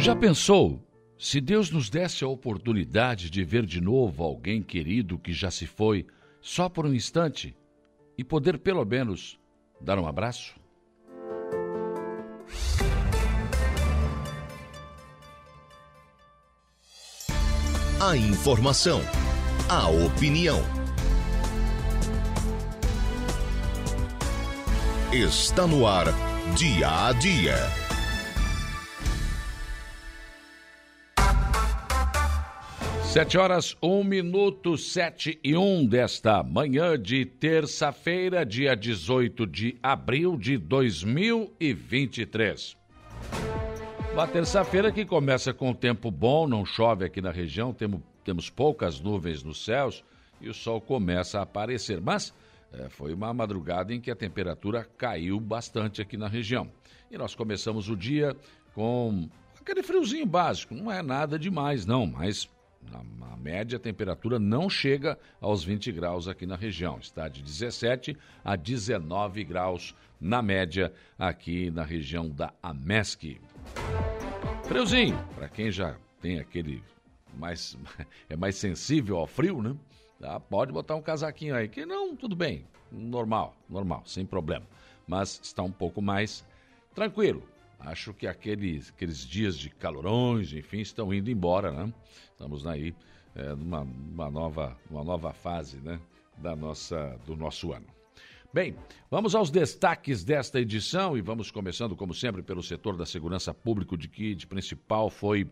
[0.00, 0.80] Já pensou
[1.18, 5.66] se Deus nos desse a oportunidade de ver de novo alguém querido que já se
[5.66, 6.06] foi,
[6.40, 7.56] só por um instante,
[8.16, 9.38] e poder pelo menos
[9.80, 10.54] dar um abraço?
[18.00, 19.00] A informação,
[19.68, 20.60] a opinião.
[25.12, 26.06] Está no ar,
[26.56, 27.87] dia a dia.
[33.08, 40.36] Sete horas, um minuto, sete e um desta manhã de terça-feira, dia 18 de abril
[40.36, 42.76] de 2023.
[44.12, 49.00] Uma terça-feira que começa com tempo bom, não chove aqui na região, temos, temos poucas
[49.00, 50.04] nuvens nos céus
[50.38, 52.02] e o sol começa a aparecer.
[52.02, 52.34] Mas
[52.70, 56.70] é, foi uma madrugada em que a temperatura caiu bastante aqui na região.
[57.10, 58.36] E nós começamos o dia
[58.74, 62.46] com aquele friozinho básico, não é nada demais não, mas
[62.90, 66.98] na, média, a temperatura não chega aos 20 graus aqui na região.
[66.98, 73.40] Está de 17 a 19 graus na média aqui na região da Amesc.
[74.64, 76.82] Friozinho, para quem já tem aquele
[77.34, 77.78] mais
[78.28, 79.74] é mais sensível ao frio, né?
[80.20, 84.66] Ah, pode botar um casaquinho aí, que não, tudo bem, normal, normal, sem problema.
[85.06, 86.44] Mas está um pouco mais
[86.94, 87.42] tranquilo.
[87.78, 91.92] Acho que aqueles, aqueles dias de calorões, enfim, estão indo embora, né?
[92.32, 92.94] Estamos aí
[93.34, 96.00] é, numa, numa, nova, uma nova fase, né?
[96.36, 97.86] Da nossa, do nosso ano.
[98.50, 98.74] Bem,
[99.10, 103.94] vamos aos destaques desta edição e vamos começando, como sempre, pelo setor da segurança pública,
[103.94, 105.46] de que de principal foi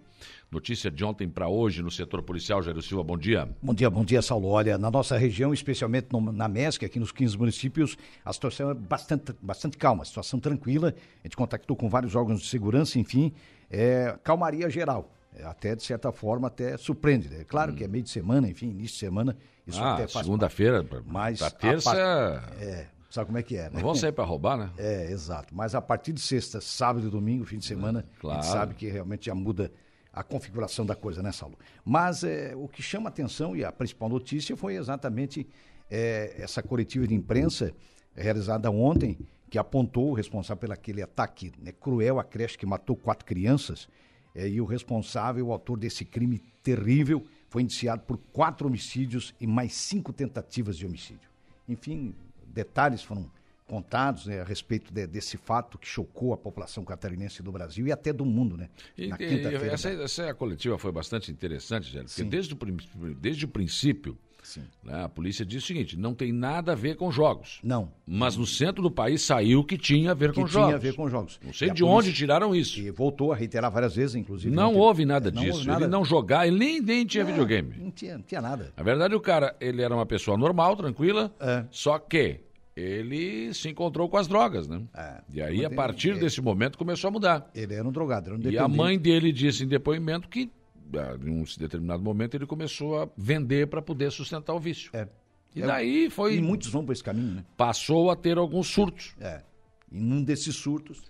[0.51, 2.63] notícia de ontem para hoje no setor policial.
[2.63, 3.51] Jair Silva, bom dia.
[3.61, 4.49] Bom dia, bom dia, Saulo.
[4.49, 8.75] Olha, na nossa região, especialmente no, na MESC, aqui nos 15 municípios, a situação é
[8.75, 10.95] bastante, bastante calma, situação tranquila.
[11.23, 13.31] A gente contactou com vários órgãos de segurança, enfim,
[13.71, 15.13] é, calmaria geral.
[15.35, 17.29] É, até, de certa forma, até surpreende.
[17.35, 17.75] É claro hum.
[17.75, 19.37] que é meio de semana, enfim, início de semana.
[19.67, 21.91] Isso ah, até faz segunda-feira, mas terça...
[21.91, 23.71] A é, sabe como é que é, né?
[23.75, 24.71] Não vão sair para roubar, né?
[24.77, 25.55] É, exato.
[25.55, 28.39] Mas a partir de sexta, sábado e domingo, fim de semana, é, claro.
[28.39, 29.73] a gente sabe que realmente já muda
[30.13, 31.59] a configuração da coisa, né, Saulo?
[31.85, 35.47] Mas é, o que chama atenção e a principal notícia foi exatamente
[35.91, 37.73] é, essa coletiva de imprensa
[38.15, 39.19] realizada ontem,
[39.51, 43.89] que apontou o responsável pelo aquele ataque né, cruel à creche que matou quatro crianças,
[44.35, 49.47] é, e o responsável, o autor desse crime terrível, foi indiciado por quatro homicídios e
[49.47, 51.29] mais cinco tentativas de homicídio.
[51.69, 52.15] Enfim,
[52.47, 53.31] detalhes foram
[53.67, 57.93] contados né, a respeito de, desse fato que chocou a população catarinense do Brasil e
[57.93, 58.69] até do mundo, né?
[58.97, 59.73] E, Na quinta-feira.
[59.73, 64.17] Essa, essa coletiva foi bastante interessante, Gélio, porque desde o, desde o princípio
[64.85, 67.59] né, a polícia disse o seguinte: não tem nada a ver com jogos.
[67.63, 67.91] Não.
[68.07, 70.69] Mas no centro do país saiu que tinha a ver que com jogos.
[70.69, 71.41] Tinha a ver com jogos.
[71.45, 72.79] Não sei de onde tiraram isso.
[72.81, 74.55] E voltou a reiterar várias vezes, inclusive.
[74.55, 75.59] Não, não houve nada não disso.
[75.59, 75.85] Houve nada...
[75.85, 77.75] Ele não jogava, ele nem, nem tinha videogame.
[77.79, 78.73] Não tinha, não tinha nada.
[78.77, 81.65] Na verdade, o cara, ele era uma pessoa normal, tranquila, é.
[81.71, 82.41] só que
[82.77, 84.83] ele se encontrou com as drogas, né?
[84.95, 87.51] É, e aí, a partir ele, desse momento, começou a mudar.
[87.55, 90.51] Ele era um drogado, era um E a mãe dele disse em depoimento que
[91.25, 94.91] em um determinado momento ele começou a vender para poder sustentar o vício.
[94.93, 95.09] É.
[95.55, 96.37] E é, daí foi.
[96.37, 97.45] E muitos vão por esse caminho, né?
[97.57, 99.15] Passou a ter alguns surtos.
[99.21, 99.43] É.
[99.91, 101.03] E num desses surtos.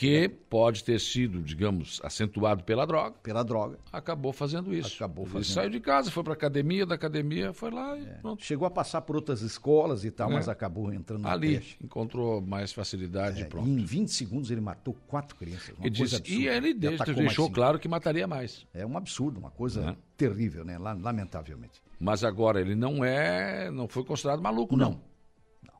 [0.00, 3.16] Que pode ter sido, digamos, acentuado pela droga.
[3.22, 3.78] Pela droga.
[3.92, 4.96] Acabou fazendo isso.
[4.96, 5.44] Acabou fazendo.
[5.44, 8.14] Ele saiu de casa, foi para academia, da academia, foi lá e é.
[8.14, 8.42] pronto.
[8.42, 10.32] Chegou a passar por outras escolas e tal, é.
[10.32, 13.68] mas acabou entrando na Ali, encontrou mais facilidade é, pronto.
[13.68, 15.76] E em 20 segundos ele matou quatro crianças.
[15.76, 18.66] Uma coisa disse, e ele deixou, deixou claro que mataria mais.
[18.72, 19.96] É um absurdo, uma coisa é.
[20.16, 20.78] terrível, né?
[20.78, 21.82] Lamentavelmente.
[22.00, 24.92] Mas agora ele não é, não foi considerado maluco, não.
[24.92, 25.02] Não,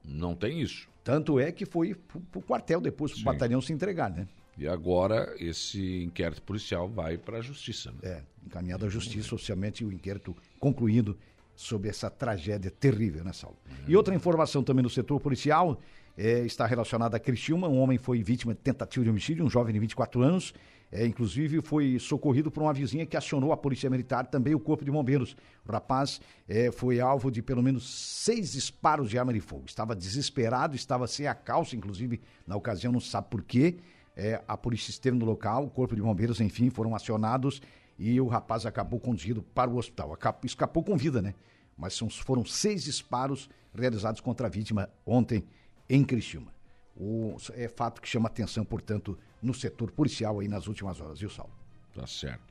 [0.05, 0.89] não tem isso.
[1.03, 3.25] Tanto é que foi pro, pro quartel depois, pro Sim.
[3.25, 4.27] batalhão se entregar, né?
[4.59, 7.91] E agora esse inquérito policial vai para a justiça.
[7.93, 7.99] Né?
[8.03, 11.17] É, encaminhado à justiça, socialmente o inquérito concluído
[11.55, 13.57] sobre essa tragédia terrível, né, Saulo?
[13.87, 15.81] E outra informação também no setor policial
[16.17, 17.69] é, está relacionada a Criciúma.
[17.69, 20.55] Um homem foi vítima de tentativa de homicídio, um jovem de 24 anos.
[20.93, 24.85] É, inclusive foi socorrido por uma vizinha que acionou a Polícia Militar, também o Corpo
[24.85, 25.37] de Bombeiros.
[25.67, 29.65] O rapaz é, foi alvo de pelo menos seis disparos de arma de fogo.
[29.67, 33.77] Estava desesperado, estava sem a calça, inclusive na ocasião, não sabe por quê.
[34.17, 37.63] É, a polícia esteve no local, o Corpo de Bombeiros, enfim, foram acionados
[37.97, 40.13] e o rapaz acabou conduzido para o hospital.
[40.13, 41.35] Acabou, escapou com vida, né?
[41.77, 45.45] Mas são, foram seis disparos realizados contra a vítima ontem
[45.89, 46.53] em Criciúma.
[46.97, 51.31] O, é fato que chama atenção, portanto, no setor policial aí nas últimas horas, viu,
[51.31, 51.53] Saulo?
[51.95, 52.51] Tá certo.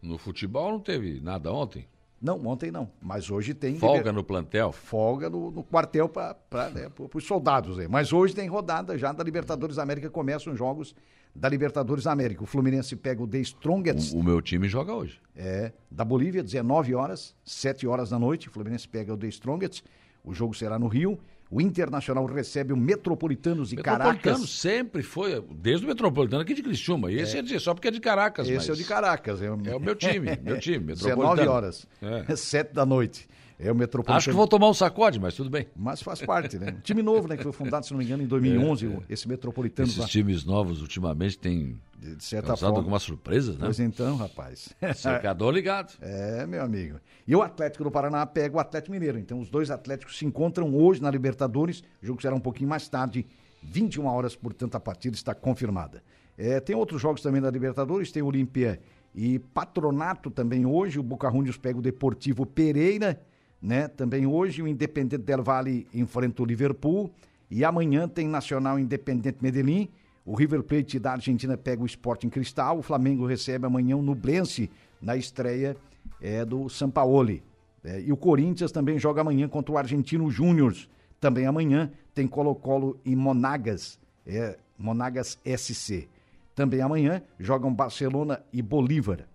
[0.00, 1.86] No futebol não teve nada ontem?
[2.20, 2.90] Não, ontem não.
[3.02, 3.78] Mas hoje tem.
[3.78, 4.72] Folga no plantel?
[4.72, 7.86] Folga no, no quartel para né, os soldados aí.
[7.86, 10.08] Mas hoje tem rodada já da Libertadores da América.
[10.08, 10.94] Começam os jogos
[11.34, 12.42] da Libertadores da América.
[12.42, 14.14] O Fluminense pega o The Strongest.
[14.14, 15.20] O, o meu time joga hoje.
[15.36, 18.48] É, da Bolívia, 19 horas, 7 horas da noite.
[18.48, 19.84] O Fluminense pega o The Strongest.
[20.24, 21.18] O jogo será no Rio.
[21.54, 24.50] O Internacional recebe o Metropolitanos de Metropolitano Caracas.
[24.50, 27.12] sempre foi, desde o Metropolitano aqui de Criciúma.
[27.12, 28.48] Esse é, dizer, só porque é de Caracas.
[28.48, 29.40] Esse é o de Caracas.
[29.40, 30.80] É o, É meu time, meu time.
[30.94, 31.50] 19 Metropolitano.
[31.52, 32.34] horas, É.
[32.34, 33.28] 7 da noite.
[33.64, 34.18] É o Metropolitano.
[34.18, 35.66] Acho que vou tomar um sacode, mas tudo bem.
[35.74, 36.74] Mas faz parte, né?
[36.76, 37.36] Um time novo, né?
[37.36, 39.88] Que foi fundado, se não me engano, em 2011, o- esse Metropolitano.
[39.88, 42.78] Esses times novos ultimamente têm De, de certa causado forma.
[42.80, 43.64] algumas surpresas, né?
[43.64, 44.74] Pois então, rapaz.
[44.94, 45.94] Cercador ligado.
[46.02, 47.00] É, meu amigo.
[47.26, 49.18] E o Atlético do Paraná pega o Atlético Mineiro.
[49.18, 51.82] Então, os dois Atléticos se encontram hoje na Libertadores.
[52.02, 53.24] O jogo será um pouquinho mais tarde,
[53.62, 56.02] 21 horas, portanto, a partida está confirmada.
[56.36, 58.78] É, tem outros jogos também da Libertadores, tem Olímpia
[59.14, 60.98] e Patronato também hoje.
[60.98, 63.18] O Boca Juniors pega o Deportivo Pereira,
[63.64, 63.88] né?
[63.88, 67.10] Também hoje o Independente Del Valle enfrenta o Liverpool.
[67.50, 69.88] E amanhã tem Nacional Independente Medellín.
[70.22, 72.78] O River Plate da Argentina pega o Sporting Cristal.
[72.78, 74.70] O Flamengo recebe amanhã o Nublense
[75.00, 75.74] na estreia
[76.20, 77.42] é, do Sampaoli.
[77.82, 80.74] É, e o Corinthians também joga amanhã contra o Argentino Júnior.
[81.18, 86.06] Também amanhã tem Colo-Colo e Monagas, é, Monagas SC.
[86.54, 89.26] Também amanhã jogam Barcelona e Bolívar.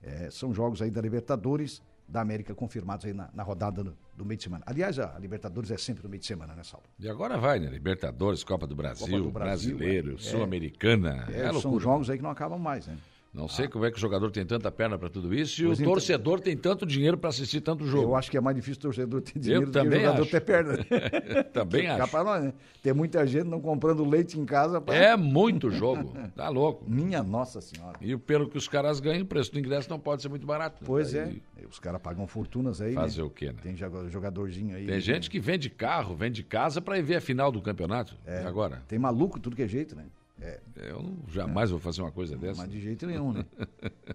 [0.00, 1.82] É, são jogos aí da Libertadores
[2.12, 4.62] da América confirmados aí na, na rodada do, do meio de semana.
[4.66, 6.84] Aliás, a Libertadores é sempre no meio de semana, né, Saulo?
[6.98, 7.70] E agora vai, né?
[7.70, 10.18] Libertadores, Copa do Brasil, Copa do Brasil, Brasileiro, é.
[10.18, 11.26] Sul-Americana.
[11.32, 12.98] É, É, são jogos aí que não acabam mais, né?
[13.34, 15.78] Não sei como é que o jogador tem tanta perna para tudo isso e Pois
[15.78, 15.94] o então.
[15.94, 18.04] torcedor tem tanto dinheiro para assistir tanto jogo.
[18.10, 20.30] Eu acho que é mais difícil o torcedor ter dinheiro do que o jogador acho.
[20.30, 20.78] ter perna.
[21.50, 21.98] Também acho.
[21.98, 22.52] Capaz não, né?
[22.82, 24.82] Tem muita gente não comprando leite em casa.
[24.82, 24.94] Pra...
[24.94, 26.12] É muito jogo.
[26.36, 26.84] Tá louco.
[26.86, 27.96] Minha Nossa Senhora.
[28.02, 30.82] E pelo que os caras ganham, o preço do ingresso não pode ser muito barato.
[30.82, 30.86] né?
[30.86, 31.66] Pois Daí é.
[31.70, 32.92] Os caras pagam fortunas aí.
[32.92, 33.26] Fazer né?
[33.26, 33.54] o quê, né?
[33.62, 34.84] Tem joga- jogadorzinho aí.
[34.84, 38.14] Tem gente que vende carro, vende casa para ir ver a final do campeonato.
[38.26, 38.44] É.
[38.44, 38.82] Agora?
[38.88, 40.04] Tem maluco, tudo que é jeito, né?
[40.44, 42.60] É, Eu não- jamais vou fazer uma coisa dessa.
[42.62, 43.44] mas de jeito nenhum, né?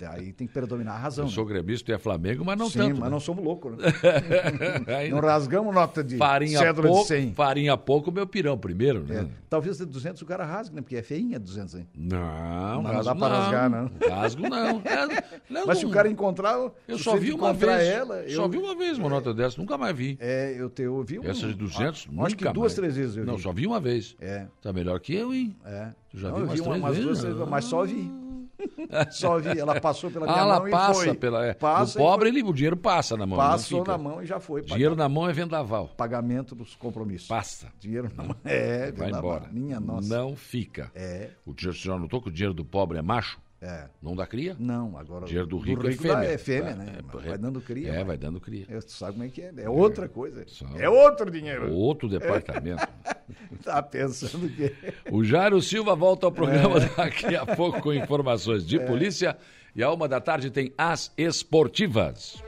[0.09, 1.25] Aí tem que predominar a razão.
[1.25, 1.53] Eu sou né?
[1.53, 2.91] gremista e é Flamengo, mas não Sim, tanto.
[2.95, 3.09] mas né?
[3.09, 3.83] não somos loucos, né?
[5.09, 7.33] Não rasgamos nota de farinha cédula pouco, de 100.
[7.33, 9.21] farinha pouco, meu pirão primeiro, né?
[9.21, 9.27] É.
[9.49, 10.81] Talvez de 200 o cara rasgue, né?
[10.81, 11.87] Porque é feinha 200, hein?
[11.95, 13.91] Não, Não, não rasgo dá pra rasgar, não.
[14.09, 14.81] Rasgo não.
[14.87, 16.57] É, não, Mas se o cara encontrar,
[16.87, 17.87] Eu só vi uma vez.
[17.87, 20.17] ela, Só eu, vi uma vez uma nota dessa, nunca mais vi.
[20.19, 22.73] É, eu, te, eu vi um, Essa de 200, acho nunca que duas, mais.
[22.73, 23.43] três vezes eu Não, vi.
[23.43, 24.15] só vi uma vez.
[24.19, 25.55] É, Tá melhor que eu, hein?
[25.65, 25.89] é.
[26.17, 28.11] Já Não, umas vi três umas duas, três vezes, mas só vi.
[29.11, 29.59] só vi.
[29.59, 31.13] Ela passou pela minha Ah, ela mão passa e foi.
[31.15, 31.45] pela.
[31.45, 31.53] É.
[31.53, 33.37] Passa o pobre, ele, o dinheiro passa na mão.
[33.37, 34.63] Passou na mão e já foi.
[34.63, 35.03] Dinheiro pagar.
[35.03, 35.89] na mão é vendaval.
[35.95, 37.27] Pagamento dos compromissos.
[37.27, 37.67] Passa.
[37.79, 38.35] Dinheiro na mão.
[38.43, 39.19] É, Vai vendaval.
[39.35, 39.49] embora.
[39.51, 40.07] Minha nossa.
[40.17, 40.91] Não fica.
[40.95, 43.37] É, O dinheiro, você já notou que o dinheiro do pobre é macho?
[43.61, 43.85] É.
[44.01, 44.55] Não dá cria?
[44.59, 45.23] Não, agora.
[45.25, 46.23] O dinheiro do rico, dá- é fêmea.
[46.33, 46.85] É fêmea, né?
[46.97, 47.91] É, é, vai dando cria.
[47.91, 48.17] É, vai.
[48.17, 48.65] dando cria.
[48.69, 49.51] Eu, tu sabe como é que é?
[49.57, 50.43] É outra coisa.
[50.47, 51.71] Só- É outro dinheiro.
[51.73, 52.85] Outro departamento.
[53.63, 54.73] Tá pensando que.
[55.11, 56.35] O Jairo Silva volta ao É.
[56.35, 59.37] programa daqui a pouco com informações de polícia.
[59.75, 62.41] E a uma da tarde tem as esportivas.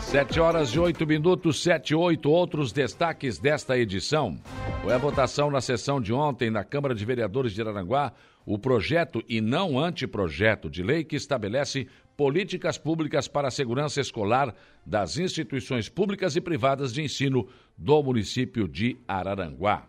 [0.00, 2.30] Sete horas e oito minutos, sete e oito.
[2.30, 4.36] Outros destaques desta edição.
[4.82, 8.12] Foi a votação na sessão de ontem na Câmara de Vereadores de Araranguá
[8.46, 14.54] o projeto e não anteprojeto de lei que estabelece políticas públicas para a segurança escolar
[14.84, 19.86] das instituições públicas e privadas de ensino do município de Araranguá.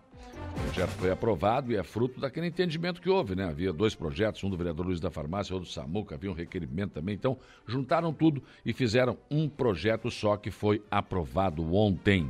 [0.56, 3.44] O projeto foi aprovado e é fruto daquele entendimento que houve, né?
[3.44, 6.94] Havia dois projetos, um do vereador Luiz da Farmácia, outro do Samuca, havia um requerimento
[6.94, 7.14] também.
[7.14, 12.30] Então, juntaram tudo e fizeram um projeto só que foi aprovado ontem.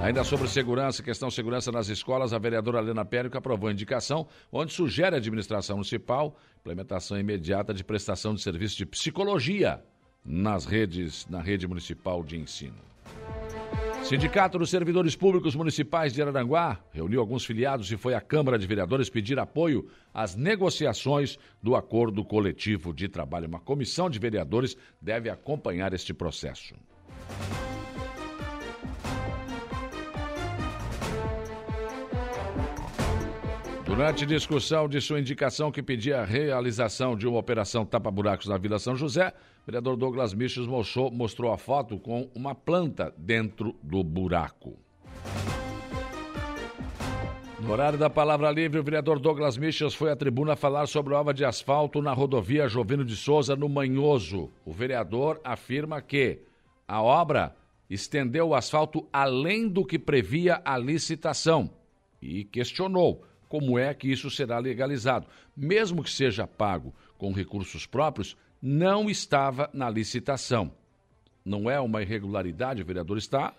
[0.00, 5.16] Ainda sobre segurança, questão segurança nas escolas, a vereadora Helena Périco aprovou indicação onde sugere
[5.16, 9.82] à administração municipal implementação imediata de prestação de serviço de psicologia
[10.24, 12.76] nas redes, na rede municipal de ensino.
[14.04, 18.66] Sindicato dos Servidores Públicos Municipais de Araranguá reuniu alguns filiados e foi à Câmara de
[18.66, 23.48] Vereadores pedir apoio às negociações do acordo coletivo de trabalho.
[23.48, 26.74] Uma comissão de vereadores deve acompanhar este processo.
[33.88, 38.78] Durante discussão de sua indicação que pedia a realização de uma operação tapa-buracos na Vila
[38.78, 44.04] São José, o vereador Douglas Michos mostrou, mostrou a foto com uma planta dentro do
[44.04, 44.78] buraco.
[47.60, 51.20] No horário da palavra livre, o vereador Douglas Michels foi à tribuna falar sobre a
[51.20, 54.50] obra de asfalto na rodovia Jovino de Souza, no Manhoso.
[54.66, 56.42] O vereador afirma que
[56.86, 57.56] a obra
[57.88, 61.70] estendeu o asfalto além do que previa a licitação
[62.20, 65.26] e questionou como é que isso será legalizado.
[65.56, 70.72] Mesmo que seja pago com recursos próprios, não estava na licitação.
[71.44, 73.54] Não é uma irregularidade, o vereador está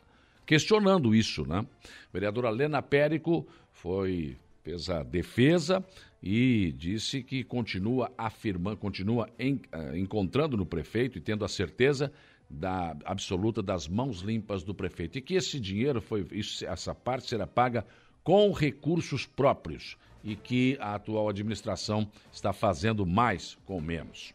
[0.45, 1.59] questionando isso, né?
[1.59, 5.83] A vereadora Lena Périco foi fez a defesa
[6.21, 12.11] e disse que continua afirmando, continua em, uh, encontrando no prefeito e tendo a certeza
[12.49, 17.29] da absoluta das mãos limpas do prefeito e que esse dinheiro foi isso, essa parte
[17.29, 17.85] será paga
[18.23, 24.33] com recursos próprios e que a atual administração está fazendo mais com menos.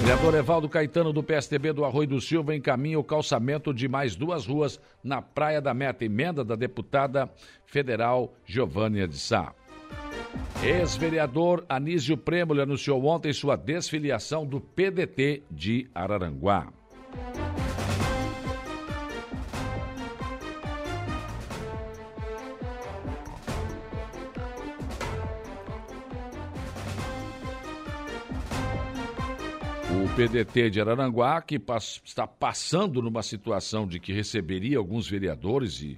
[0.00, 4.46] Vereador Evaldo Caetano, do PSTB do Arroio do Silva, encaminha o calçamento de mais duas
[4.46, 7.28] ruas na Praia da Meta, emenda da deputada
[7.66, 9.52] federal Giovânia de Sá.
[10.62, 16.72] Ex-vereador Anísio Prêmolo anunciou ontem sua desfiliação do PDT de Araranguá.
[30.18, 31.62] PDT de Araranguá, que
[32.04, 35.96] está passando numa situação de que receberia alguns vereadores e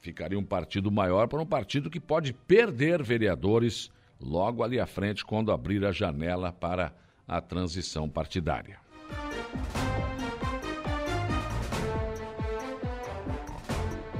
[0.00, 3.88] ficaria um partido maior para um partido que pode perder vereadores
[4.20, 6.92] logo ali à frente quando abrir a janela para
[7.28, 8.80] a transição partidária.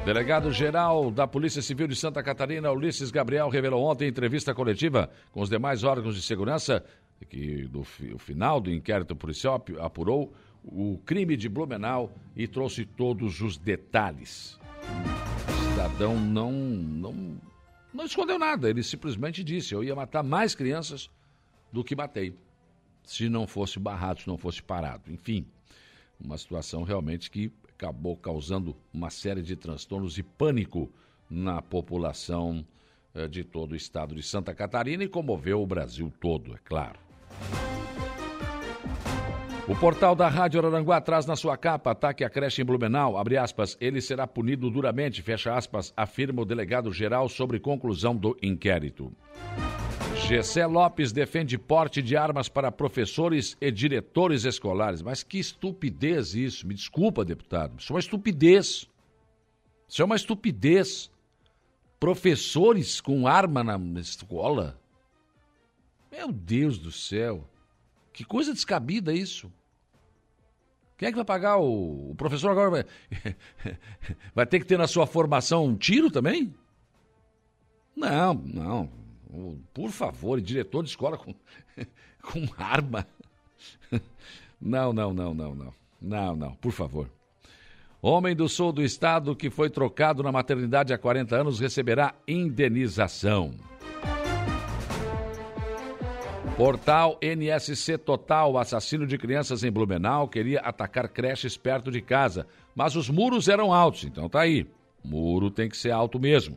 [0.05, 5.41] Delegado-geral da Polícia Civil de Santa Catarina, Ulisses Gabriel, revelou ontem em entrevista coletiva com
[5.41, 6.85] os demais órgãos de segurança
[7.25, 7.85] que no
[8.19, 10.33] final do inquérito policial apurou
[10.63, 14.59] o crime de Blumenau e trouxe todos os detalhes.
[15.49, 17.41] O cidadão não, não,
[17.95, 21.09] não escondeu nada, ele simplesmente disse: eu ia matar mais crianças
[21.73, 22.35] do que matei,
[23.05, 25.13] se não fosse barrado, se não fosse parado.
[25.13, 25.47] Enfim,
[26.21, 30.91] uma situação realmente que acabou causando uma série de transtornos e pânico
[31.29, 32.65] na população
[33.15, 37.06] eh, de todo o estado de Santa Catarina e comoveu o Brasil todo, é claro.
[39.69, 43.37] O portal da Rádio Araranguá traz na sua capa ataque à creche em Blumenau, abre
[43.37, 49.13] aspas, ele será punido duramente, fecha aspas, afirma o delegado-geral sobre conclusão do inquérito.
[50.27, 55.03] Gessé Lopes defende porte de armas para professores e diretores escolares.
[55.03, 58.89] Mas que estupidez isso, me desculpa, deputado, isso é uma estupidez.
[59.89, 61.11] Isso é uma estupidez.
[62.01, 64.79] Professores com arma na escola?
[66.17, 67.47] Meu Deus do céu.
[68.11, 69.53] Que coisa descabida isso.
[70.97, 72.71] Quem é que vai pagar o, o professor agora?
[72.71, 72.87] Vai...
[74.35, 76.55] vai ter que ter na sua formação um tiro também?
[77.95, 78.91] Não, não.
[79.75, 81.35] Por favor, diretor de escola com,
[82.23, 83.07] com arma.
[84.59, 85.75] Não, não, não, não, não.
[86.01, 87.11] Não, não, por favor.
[88.01, 93.55] Homem do sul do estado que foi trocado na maternidade há 40 anos receberá indenização.
[96.57, 102.97] Portal NSC Total, assassino de crianças em Blumenau, queria atacar creches perto de casa, mas
[102.97, 104.67] os muros eram altos, então tá aí.
[105.05, 106.57] Muro tem que ser alto mesmo.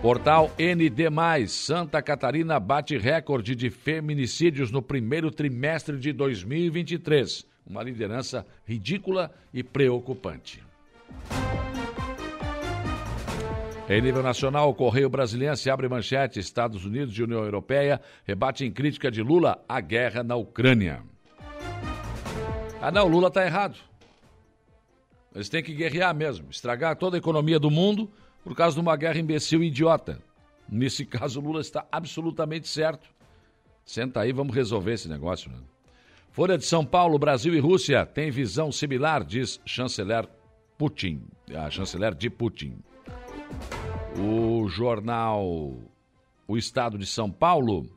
[0.00, 7.46] Portal ND+, Santa Catarina bate recorde de feminicídios no primeiro trimestre de 2023.
[7.66, 10.62] Uma liderança ridícula e preocupante.
[13.90, 19.10] Em nível nacional, o Correio Brasiliense abre manchete: Estados Unidos e União Europeia rebatem crítica
[19.10, 21.02] de Lula à guerra na Ucrânia.
[22.80, 23.76] Ah, não, Lula está errado.
[25.34, 28.08] Eles têm que guerrear mesmo, estragar toda a economia do mundo
[28.44, 30.20] por causa de uma guerra imbecil e idiota.
[30.68, 33.08] Nesse caso, Lula está absolutamente certo.
[33.84, 35.50] Senta aí, vamos resolver esse negócio.
[35.50, 35.58] Né?
[36.30, 40.28] Folha de São Paulo, Brasil e Rússia têm visão similar, diz chanceler
[40.78, 42.78] Putin, a chanceler de Putin.
[44.18, 45.78] O jornal
[46.46, 47.88] O Estado de São Paulo.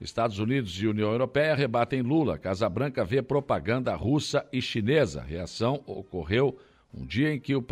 [0.00, 2.38] Estados Unidos e União Europeia rebatem Lula.
[2.38, 5.20] Casa Branca vê propaganda russa e chinesa.
[5.20, 6.58] Reação ocorreu
[6.92, 7.64] um dia em que o,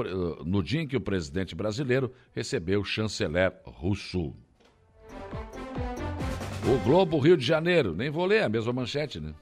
[0.44, 4.34] no dia em que o presidente brasileiro recebeu o chanceler russo.
[6.64, 7.94] O Globo Rio de Janeiro.
[7.94, 9.34] Nem vou ler a mesma manchete, né?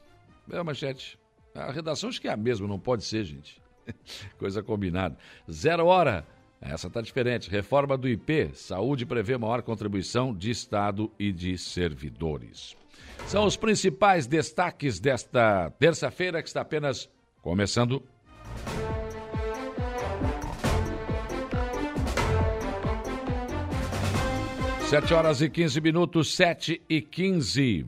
[0.47, 1.19] Mesma manchete.
[1.55, 3.61] A redação acho que é a mesma, não pode ser, gente.
[4.39, 5.17] Coisa combinada.
[5.51, 6.25] Zero hora.
[6.61, 7.51] Essa está diferente.
[7.51, 8.51] Reforma do IP.
[8.55, 12.77] Saúde prevê maior contribuição de Estado e de servidores.
[13.27, 17.09] São os principais destaques desta terça-feira que está apenas
[17.43, 18.03] começando.
[24.89, 27.85] Sete horas e quinze minutos, sete e quinze.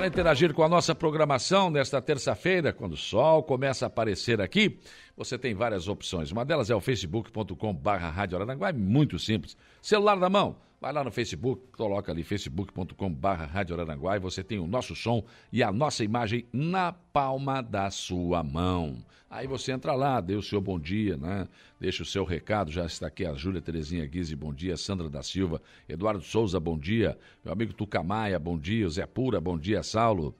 [0.00, 4.80] Para interagir com a nossa programação nesta terça-feira, quando o sol começa a aparecer aqui,
[5.14, 6.32] você tem várias opções.
[6.32, 9.58] Uma delas é o facebook.com/barra Rádio é muito simples.
[9.82, 14.58] Celular na mão, Vai lá no Facebook, coloca ali facebook.com.br Rádio Araranguá e você tem
[14.58, 15.22] o nosso som
[15.52, 18.96] e a nossa imagem na palma da sua mão.
[19.28, 21.46] Aí você entra lá, dê o seu bom dia, né?
[21.78, 22.72] Deixa o seu recado.
[22.72, 24.74] Já está aqui a Júlia Terezinha Guise, bom dia.
[24.74, 27.18] Sandra da Silva, Eduardo Souza, bom dia.
[27.44, 28.88] Meu amigo Tucamaia, bom dia.
[28.88, 29.82] Zé Pura, bom dia.
[29.82, 30.34] Saulo.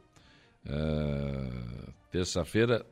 [0.64, 2.84] Uh, Terça-feira,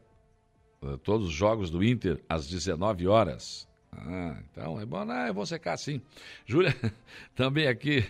[0.83, 3.68] uh, todos os jogos do Inter às 19 horas.
[3.93, 5.29] Ah, então é bom, né?
[5.29, 6.01] Eu vou secar sim.
[6.47, 6.75] Júlia,
[7.35, 8.05] também aqui.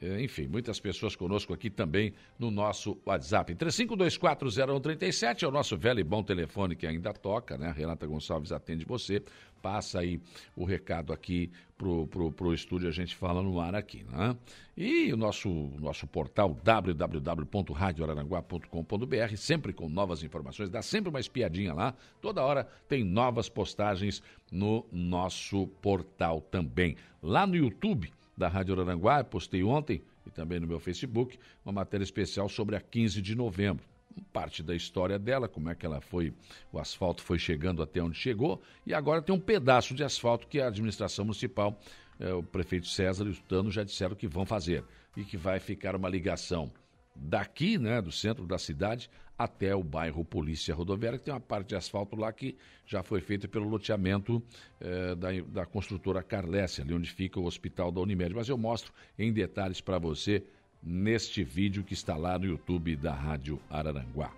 [0.00, 3.54] enfim, muitas pessoas conosco aqui também no nosso WhatsApp.
[3.54, 7.72] 35240137 é o nosso velho e bom telefone que ainda toca, né?
[7.74, 9.22] Renata Gonçalves atende você.
[9.62, 10.20] Passa aí
[10.54, 14.36] o recado aqui pro, pro, pro estúdio, a gente fala no ar aqui, né?
[14.76, 15.48] E o nosso,
[15.80, 21.94] nosso portal www.radioararanguá.com.br, sempre com novas informações, dá sempre uma espiadinha lá.
[22.20, 24.22] Toda hora tem novas postagens
[24.52, 26.96] no nosso portal também.
[27.22, 32.04] Lá no YouTube da Rádio Aranguá, postei ontem e também no meu Facebook, uma matéria
[32.04, 33.84] especial sobre a 15 de novembro.
[34.32, 36.32] Parte da história dela, como é que ela foi,
[36.72, 40.60] o asfalto foi chegando até onde chegou, e agora tem um pedaço de asfalto que
[40.60, 41.78] a administração municipal,
[42.18, 44.84] eh, o prefeito César e o Tano já disseram que vão fazer,
[45.16, 46.72] e que vai ficar uma ligação
[47.16, 51.68] daqui, né, do centro da cidade, até o bairro Polícia Rodoviária, que tem uma parte
[51.68, 54.42] de asfalto lá que já foi feita pelo loteamento
[54.80, 58.34] eh, da, da construtora Carlécia, ali onde fica o hospital da Unimed.
[58.34, 60.42] Mas eu mostro em detalhes para você
[60.82, 64.32] neste vídeo que está lá no YouTube da Rádio Araranguá.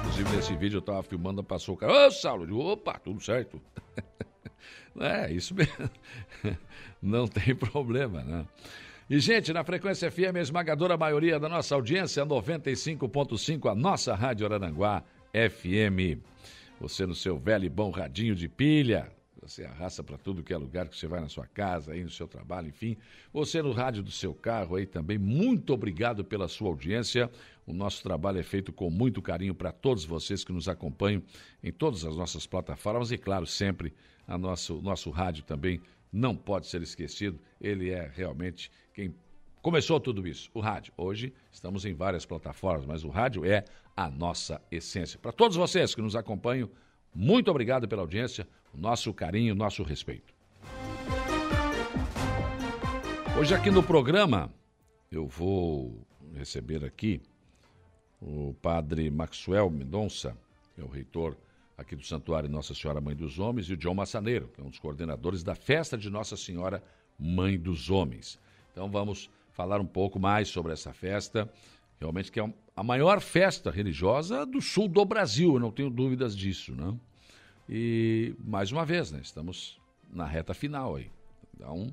[0.00, 3.60] Inclusive, nesse vídeo eu estava filmando, passou o cara, ô Saulo, opa, tudo certo.
[4.98, 5.90] é, isso mesmo.
[7.02, 8.46] Não tem problema, né?
[9.10, 14.44] E, gente, na Frequência FM, a esmagadora maioria da nossa audiência, 95.5, a nossa Rádio
[14.44, 16.20] Araranguá FM.
[16.78, 20.58] Você no seu velho e bom radinho de pilha, você arrasta para tudo que é
[20.58, 22.98] lugar que você vai na sua casa, aí no seu trabalho, enfim.
[23.32, 27.30] Você no rádio do seu carro aí também, muito obrigado pela sua audiência.
[27.66, 31.22] O nosso trabalho é feito com muito carinho para todos vocês que nos acompanham
[31.64, 33.94] em todas as nossas plataformas e, claro, sempre
[34.26, 35.80] a nosso, nosso rádio também
[36.12, 37.40] não pode ser esquecido.
[37.58, 39.14] Ele é realmente quem
[39.62, 40.92] começou tudo isso, o rádio.
[40.96, 43.64] Hoje estamos em várias plataformas, mas o rádio é
[43.96, 45.20] a nossa essência.
[45.20, 46.68] Para todos vocês que nos acompanham,
[47.14, 50.34] muito obrigado pela audiência, o nosso carinho, o nosso respeito.
[53.38, 54.52] Hoje aqui no programa
[55.12, 57.22] eu vou receber aqui
[58.20, 60.36] o padre Maxwell Mendonça,
[60.74, 61.36] que é o reitor
[61.76, 64.70] aqui do Santuário Nossa Senhora Mãe dos Homens, e o John Massaneiro, que é um
[64.70, 66.82] dos coordenadores da festa de Nossa Senhora
[67.16, 68.40] Mãe dos Homens.
[68.78, 71.52] Então vamos falar um pouco mais sobre essa festa,
[71.98, 76.36] realmente que é a maior festa religiosa do sul do Brasil, eu não tenho dúvidas
[76.36, 76.96] disso, né?
[77.68, 81.10] E mais uma vez, né, estamos na reta final aí.
[81.52, 81.92] Então,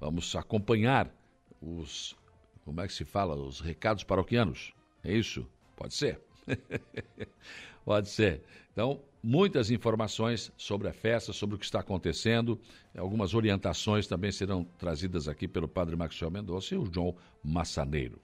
[0.00, 1.14] vamos acompanhar
[1.60, 2.16] os
[2.64, 4.72] como é que se fala, os recados paroquianos.
[5.04, 5.46] É isso?
[5.76, 6.18] Pode ser.
[7.84, 8.42] Pode ser.
[8.72, 12.58] Então, muitas informações sobre a festa, sobre o que está acontecendo.
[12.96, 18.20] Algumas orientações também serão trazidas aqui pelo padre Maxwell Mendonça e o João Massaneiro.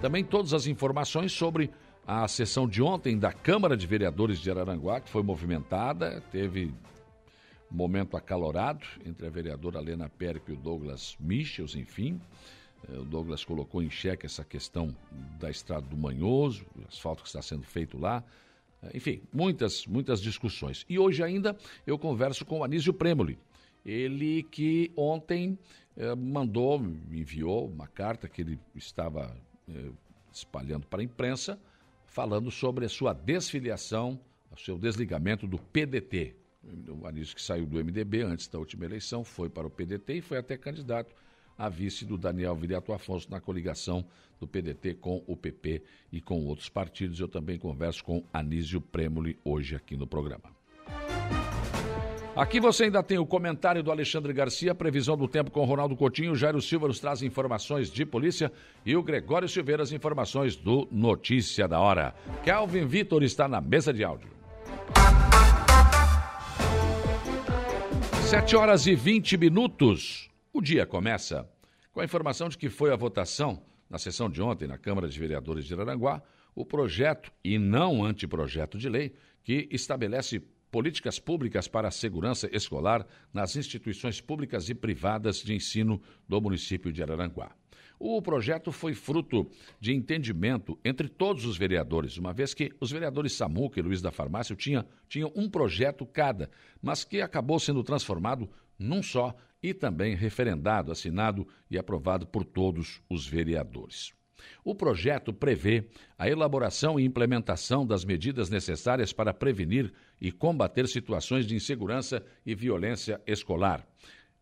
[0.00, 1.70] Também todas as informações sobre
[2.06, 6.74] a sessão de ontem da Câmara de Vereadores de Araranguá, que foi movimentada, teve
[7.70, 12.20] momento acalorado entre a vereadora Helena Périco e o Douglas Michels, enfim.
[12.88, 14.94] Eh, o Douglas colocou em xeque essa questão
[15.38, 18.22] da estrada do Manhoso, o asfalto que está sendo feito lá.
[18.94, 20.84] Enfim, muitas, muitas discussões.
[20.88, 23.38] E hoje ainda eu converso com o Anísio Premoli.
[23.84, 25.58] Ele que ontem
[25.96, 29.36] eh, mandou, enviou uma carta que ele estava
[29.68, 29.90] eh,
[30.32, 31.58] espalhando para a imprensa,
[32.06, 34.18] falando sobre a sua desfiliação,
[34.50, 36.36] o seu desligamento do PDT.
[37.00, 40.20] O Anísio que saiu do MDB antes da última eleição, foi para o PDT e
[40.20, 41.14] foi até candidato
[41.56, 44.04] a vice do Daniel Viriato Afonso na coligação
[44.40, 47.20] do PDT com o PP e com outros partidos.
[47.20, 50.50] Eu também converso com Anísio Premoli hoje aqui no programa.
[52.34, 56.34] Aqui você ainda tem o comentário do Alexandre Garcia, previsão do tempo com Ronaldo Coutinho,
[56.34, 58.50] Jairo Silva nos traz informações de polícia
[58.86, 62.14] e o Gregório Silveira as informações do Notícia da Hora.
[62.42, 64.30] Kelvin Vitor está na mesa de áudio.
[68.32, 70.31] 7 horas e 20 minutos.
[70.54, 71.48] O dia começa
[71.92, 75.18] com a informação de que foi a votação na sessão de ontem na Câmara de
[75.18, 76.22] Vereadores de Araranguá
[76.54, 83.06] o projeto e não anteprojeto de lei que estabelece políticas públicas para a segurança escolar
[83.32, 87.56] nas instituições públicas e privadas de ensino do município de Araranguá.
[87.98, 93.32] O projeto foi fruto de entendimento entre todos os vereadores, uma vez que os vereadores
[93.32, 96.50] Samuca e Luiz da Farmácia tinham, tinham um projeto cada,
[96.82, 103.00] mas que acabou sendo transformado num só e também referendado, assinado e aprovado por todos
[103.08, 104.12] os vereadores.
[104.64, 105.84] O projeto prevê
[106.18, 112.54] a elaboração e implementação das medidas necessárias para prevenir e combater situações de insegurança e
[112.54, 113.86] violência escolar.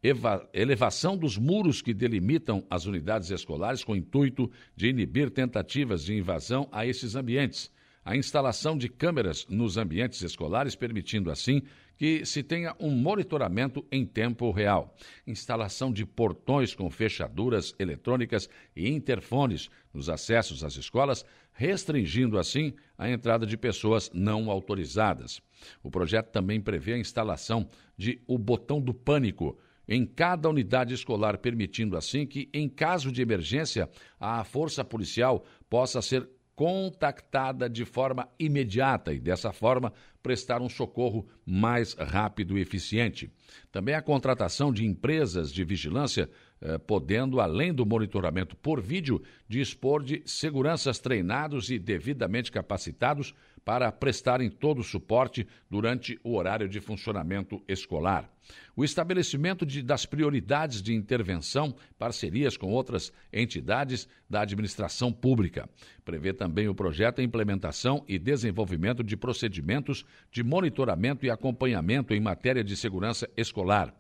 [0.03, 6.03] Eva elevação dos muros que delimitam as unidades escolares com o intuito de inibir tentativas
[6.03, 7.71] de invasão a esses ambientes.
[8.05, 11.63] A instalação de câmeras nos ambientes escolares, permitindo assim
[11.99, 14.97] que se tenha um monitoramento em tempo real.
[15.27, 23.11] Instalação de portões com fechaduras eletrônicas e interfones nos acessos às escolas, restringindo assim a
[23.11, 25.43] entrada de pessoas não autorizadas.
[25.83, 31.37] O projeto também prevê a instalação de o botão do pânico em cada unidade escolar,
[31.37, 36.27] permitindo assim que, em caso de emergência, a força policial possa ser
[36.61, 43.33] contactada de forma imediata e, dessa forma, prestar um socorro mais rápido e eficiente.
[43.73, 46.29] Também a contratação de empresas de vigilância,
[46.61, 53.91] eh, podendo, além do monitoramento por vídeo, dispor de seguranças treinados e devidamente capacitados para
[53.93, 58.31] prestarem todo o suporte durante o horário de funcionamento escolar.
[58.75, 65.69] O estabelecimento de, das prioridades de intervenção, parcerias com outras entidades da administração pública.
[66.05, 72.21] Prevê também o projeto a implementação e desenvolvimento de procedimentos de monitoramento e acompanhamento em
[72.21, 73.95] matéria de segurança escolar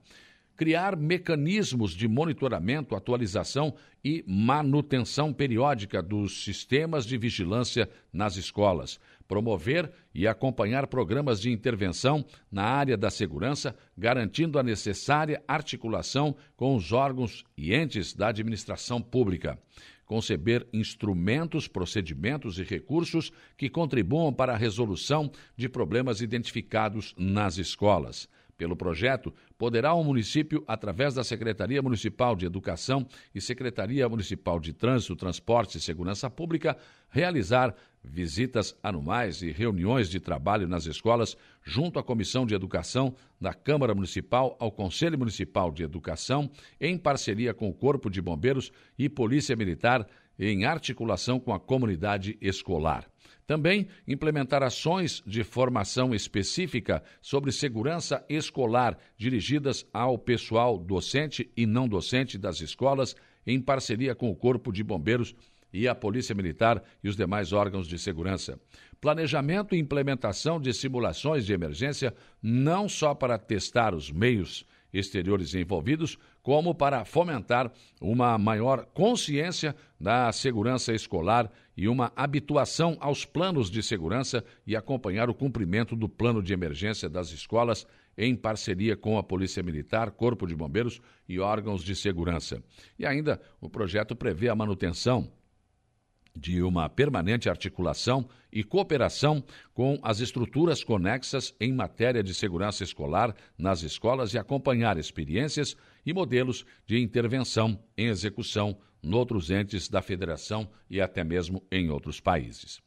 [0.60, 9.88] criar mecanismos de monitoramento, atualização e manutenção periódica dos sistemas de vigilância nas escolas, promover
[10.12, 16.90] e acompanhar programas de intervenção na área da segurança, garantindo a necessária articulação com os
[16.90, 19.56] órgãos e entes da administração pública.
[20.04, 28.28] Conceber instrumentos, procedimentos e recursos que contribuam para a resolução de problemas identificados nas escolas
[28.60, 34.74] pelo projeto, poderá o município, através da Secretaria Municipal de Educação e Secretaria Municipal de
[34.74, 36.76] Trânsito, Transportes e Segurança Pública,
[37.08, 43.54] realizar visitas anuais e reuniões de trabalho nas escolas, junto à Comissão de Educação da
[43.54, 49.08] Câmara Municipal, ao Conselho Municipal de Educação, em parceria com o Corpo de Bombeiros e
[49.08, 50.06] Polícia Militar,
[50.38, 53.09] em articulação com a comunidade escolar.
[53.50, 61.88] Também implementar ações de formação específica sobre segurança escolar dirigidas ao pessoal docente e não
[61.88, 65.34] docente das escolas, em parceria com o Corpo de Bombeiros
[65.72, 68.56] e a Polícia Militar e os demais órgãos de segurança.
[69.00, 76.16] Planejamento e implementação de simulações de emergência, não só para testar os meios exteriores envolvidos,
[76.42, 83.82] como para fomentar uma maior consciência da segurança escolar e uma habituação aos planos de
[83.82, 89.22] segurança e acompanhar o cumprimento do plano de emergência das escolas em parceria com a
[89.22, 92.62] Polícia Militar, Corpo de Bombeiros e órgãos de segurança.
[92.98, 95.30] E ainda o projeto prevê a manutenção
[96.34, 99.42] de uma permanente articulação e cooperação
[99.74, 106.12] com as estruturas conexas em matéria de segurança escolar nas escolas e acompanhar experiências e
[106.12, 112.80] modelos de intervenção em execução noutros entes da federação e até mesmo em outros países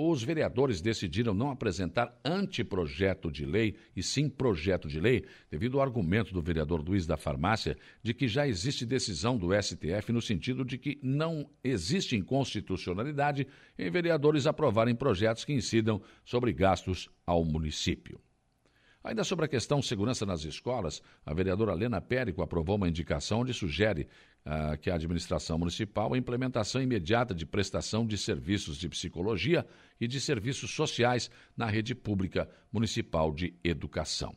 [0.00, 5.82] os vereadores decidiram não apresentar anteprojeto de lei e sim projeto de lei, devido ao
[5.82, 10.64] argumento do vereador Luiz da Farmácia de que já existe decisão do STF no sentido
[10.64, 18.20] de que não existe inconstitucionalidade em vereadores aprovarem projetos que incidam sobre gastos ao município.
[19.02, 23.54] Ainda sobre a questão segurança nas escolas, a vereadora Lena Périco aprovou uma indicação onde
[23.54, 24.08] sugere
[24.44, 29.64] uh, que a administração municipal a implementação imediata de prestação de serviços de psicologia
[30.00, 34.34] e de serviços sociais na rede pública municipal de educação.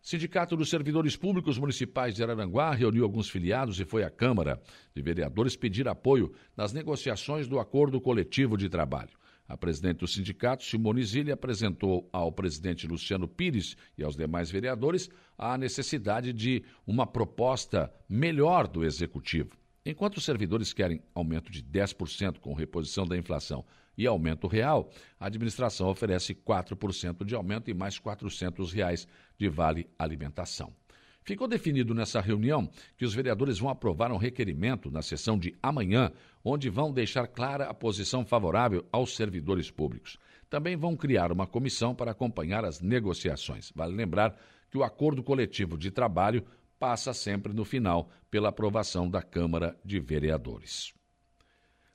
[0.00, 4.62] Sindicato dos Servidores Públicos Municipais de Araranguá reuniu alguns filiados e foi à Câmara
[4.94, 9.10] de Vereadores pedir apoio nas negociações do acordo coletivo de trabalho.
[9.48, 15.08] A presidente do sindicato, Simone Zilli, apresentou ao presidente Luciano Pires e aos demais vereadores
[15.38, 19.56] a necessidade de uma proposta melhor do executivo.
[19.84, 23.64] Enquanto os servidores querem aumento de 10% com reposição da inflação
[23.96, 29.06] e aumento real, a administração oferece 4% de aumento e mais 400 reais
[29.38, 30.74] de vale alimentação.
[31.26, 36.12] Ficou definido nessa reunião que os vereadores vão aprovar um requerimento na sessão de amanhã,
[36.44, 40.16] onde vão deixar clara a posição favorável aos servidores públicos.
[40.48, 43.72] Também vão criar uma comissão para acompanhar as negociações.
[43.74, 44.38] Vale lembrar
[44.70, 46.46] que o acordo coletivo de trabalho
[46.78, 50.94] passa sempre no final pela aprovação da Câmara de Vereadores.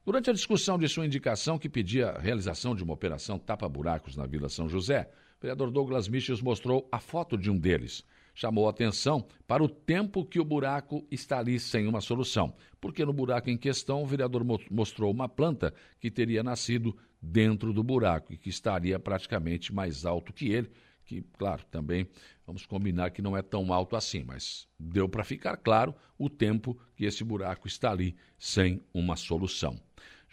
[0.05, 4.25] Durante a discussão de sua indicação que pedia a realização de uma operação tapa-buracos na
[4.25, 8.03] Vila São José, o vereador Douglas Michels mostrou a foto de um deles.
[8.33, 13.13] Chamou atenção para o tempo que o buraco está ali sem uma solução, porque no
[13.13, 18.37] buraco em questão o vereador mostrou uma planta que teria nascido dentro do buraco e
[18.37, 20.71] que estaria praticamente mais alto que ele,
[21.05, 22.07] que, claro, também
[22.47, 26.77] vamos combinar que não é tão alto assim, mas deu para ficar claro o tempo
[26.95, 29.79] que esse buraco está ali sem uma solução.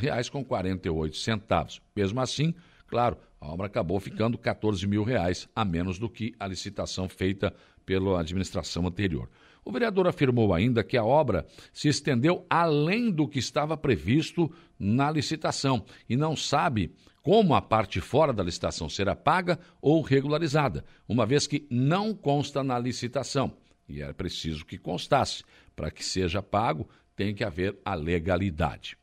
[0.00, 1.82] reais com 48 centavos.
[1.94, 2.54] Mesmo assim,
[2.86, 7.52] claro, a obra acabou ficando 14 mil reais a menos do que a licitação feita
[7.84, 9.28] pela administração anterior.
[9.64, 15.10] O vereador afirmou ainda que a obra se estendeu além do que estava previsto na
[15.10, 21.24] licitação e não sabe como a parte fora da licitação será paga ou regularizada, uma
[21.24, 23.56] vez que não consta na licitação.
[23.88, 25.42] E é preciso que constasse.
[25.74, 28.96] Para que seja pago, tem que haver a legalidade.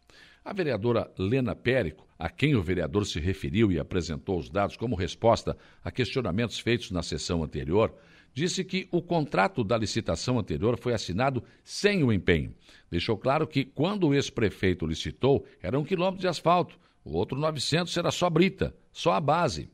[0.46, 4.96] A vereadora Lena Périco a quem o vereador se referiu e apresentou os dados como
[4.96, 7.92] resposta a questionamentos feitos na sessão anterior,
[8.34, 12.54] disse que o contrato da licitação anterior foi assinado sem o empenho.
[12.90, 17.96] Deixou claro que, quando o ex-prefeito licitou, era um quilômetro de asfalto, o outro 900
[17.98, 19.70] era só brita, só a base.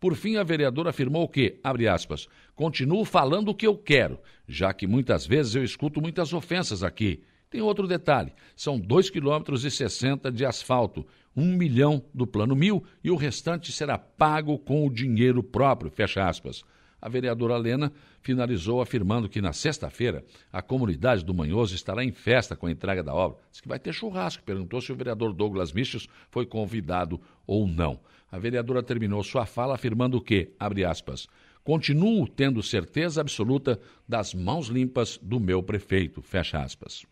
[0.00, 4.72] Por fim, a vereadora afirmou que, abre aspas, continuo falando o que eu quero, já
[4.72, 7.22] que muitas vezes eu escuto muitas ofensas aqui.
[7.48, 13.16] Tem outro detalhe: são 2,60 km de asfalto, um milhão do plano mil e o
[13.16, 15.90] restante será pago com o dinheiro próprio.
[15.90, 16.64] Fecha aspas.
[17.02, 22.54] A vereadora Lena finalizou afirmando que na sexta-feira a comunidade do Manhoso estará em festa
[22.54, 23.38] com a entrega da obra.
[23.50, 24.44] Diz que vai ter churrasco.
[24.44, 27.98] Perguntou se o vereador Douglas Michos foi convidado ou não.
[28.30, 31.26] A vereadora terminou sua fala afirmando que, abre aspas,
[31.64, 36.22] continuo tendo certeza absoluta das mãos limpas do meu prefeito.
[36.22, 37.04] Fecha aspas.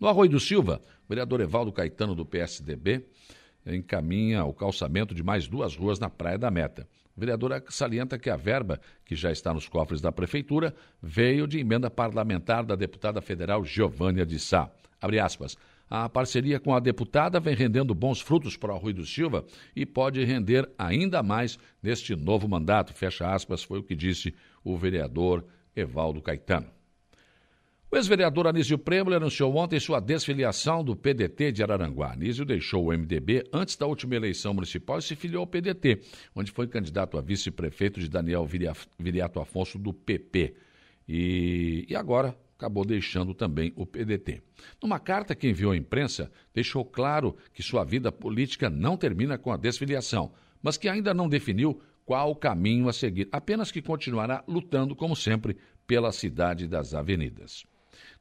[0.00, 3.04] No Arroio do Silva, o vereador Evaldo Caetano, do PSDB,
[3.66, 6.88] encaminha o calçamento de mais duas ruas na Praia da Meta.
[7.16, 11.60] O vereador salienta que a verba, que já está nos cofres da Prefeitura, veio de
[11.60, 14.68] emenda parlamentar da deputada federal Giovânia de Sá.
[15.00, 15.56] Abre aspas.
[15.88, 19.44] A parceria com a deputada vem rendendo bons frutos para o Arroio do Silva
[19.76, 22.92] e pode render ainda mais neste novo mandato.
[22.92, 25.44] Fecha aspas, foi o que disse o vereador
[25.76, 26.73] Evaldo Caetano.
[27.94, 32.14] O ex-vereador Anísio Prêmolo anunciou ontem sua desfiliação do PDT de Araranguá.
[32.14, 36.00] Anísio deixou o MDB antes da última eleição municipal e se filiou ao PDT,
[36.34, 38.44] onde foi candidato a vice-prefeito de Daniel
[38.98, 40.56] Viriato Afonso do PP.
[41.08, 44.42] E, e agora acabou deixando também o PDT.
[44.82, 49.52] Numa carta que enviou à imprensa, deixou claro que sua vida política não termina com
[49.52, 54.42] a desfiliação, mas que ainda não definiu qual o caminho a seguir, apenas que continuará
[54.48, 57.64] lutando, como sempre, pela cidade das avenidas.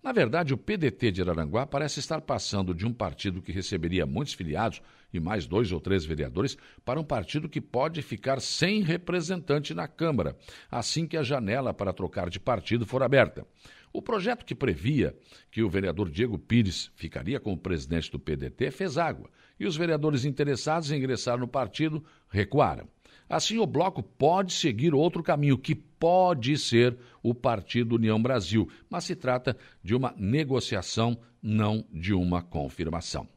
[0.03, 4.33] Na verdade, o PDT de Araranguá parece estar passando de um partido que receberia muitos
[4.33, 4.81] filiados
[5.13, 9.87] e mais dois ou três vereadores para um partido que pode ficar sem representante na
[9.87, 10.35] Câmara,
[10.69, 13.47] assim que a janela para trocar de partido for aberta.
[13.93, 15.15] O projeto que previa
[15.49, 20.25] que o vereador Diego Pires ficaria como presidente do PDT fez água e os vereadores
[20.25, 22.89] interessados em ingressar no partido recuaram.
[23.33, 29.05] Assim, o bloco pode seguir outro caminho, que pode ser o Partido União Brasil, mas
[29.05, 33.27] se trata de uma negociação, não de uma confirmação.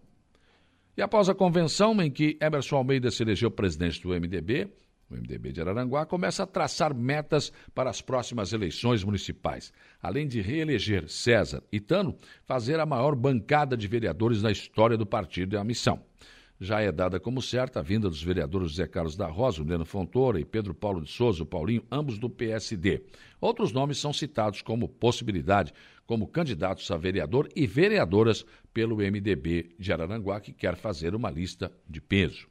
[0.98, 4.68] E após a convenção em que Emerson Almeida se elegeu presidente do MDB,
[5.08, 9.72] o MDB de Araranguá começa a traçar metas para as próximas eleições municipais.
[10.02, 15.06] Além de reeleger César e Tano, fazer a maior bancada de vereadores na história do
[15.06, 16.02] partido é a missão
[16.60, 20.40] já é dada como certa a vinda dos vereadores José Carlos da Rosa, Juliano Fontoura
[20.40, 23.02] e Pedro Paulo de Souza, o Paulinho, ambos do PSD.
[23.40, 25.72] Outros nomes são citados como possibilidade,
[26.06, 31.70] como candidatos a vereador e vereadoras pelo MDB de Araranguá, que quer fazer uma lista
[31.88, 32.48] de peso.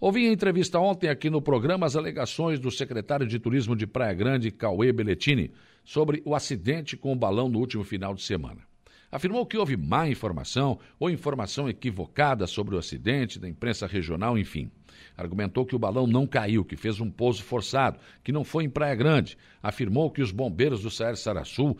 [0.00, 4.14] Ouvi em entrevista ontem aqui no programa as alegações do secretário de Turismo de Praia
[4.14, 5.50] Grande, Cauê Belletini,
[5.84, 8.67] sobre o acidente com o balão no último final de semana
[9.10, 14.70] afirmou que houve má informação ou informação equivocada sobre o acidente da imprensa regional, enfim.
[15.16, 18.70] Argumentou que o balão não caiu, que fez um pouso forçado, que não foi em
[18.70, 19.36] Praia Grande.
[19.62, 21.76] Afirmou que os bombeiros do Saer Sarassul,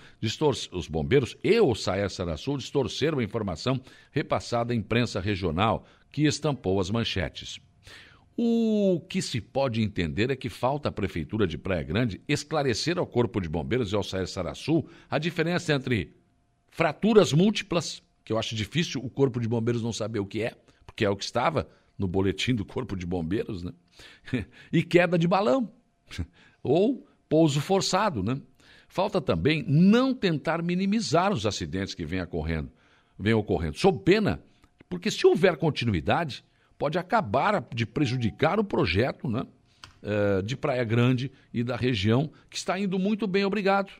[0.72, 6.80] os bombeiros e o Saer Sarassul distorceram a informação repassada à imprensa regional, que estampou
[6.80, 7.60] as manchetes.
[8.36, 13.06] O que se pode entender é que falta à Prefeitura de Praia Grande esclarecer ao
[13.06, 16.14] Corpo de Bombeiros e ao Saer Sarassul a diferença entre
[16.78, 20.54] fraturas múltiplas, que eu acho difícil o Corpo de Bombeiros não saber o que é,
[20.86, 23.72] porque é o que estava no boletim do Corpo de Bombeiros, né?
[24.72, 25.72] e queda de balão,
[26.62, 28.40] ou pouso forçado, né?
[28.86, 32.70] Falta também não tentar minimizar os acidentes que vêm ocorrendo,
[33.18, 34.40] vêm ocorrendo, sob pena,
[34.88, 36.44] porque se houver continuidade,
[36.78, 39.44] pode acabar de prejudicar o projeto né,
[40.00, 43.90] eh, de Praia Grande e da região, que está indo muito bem, obrigado.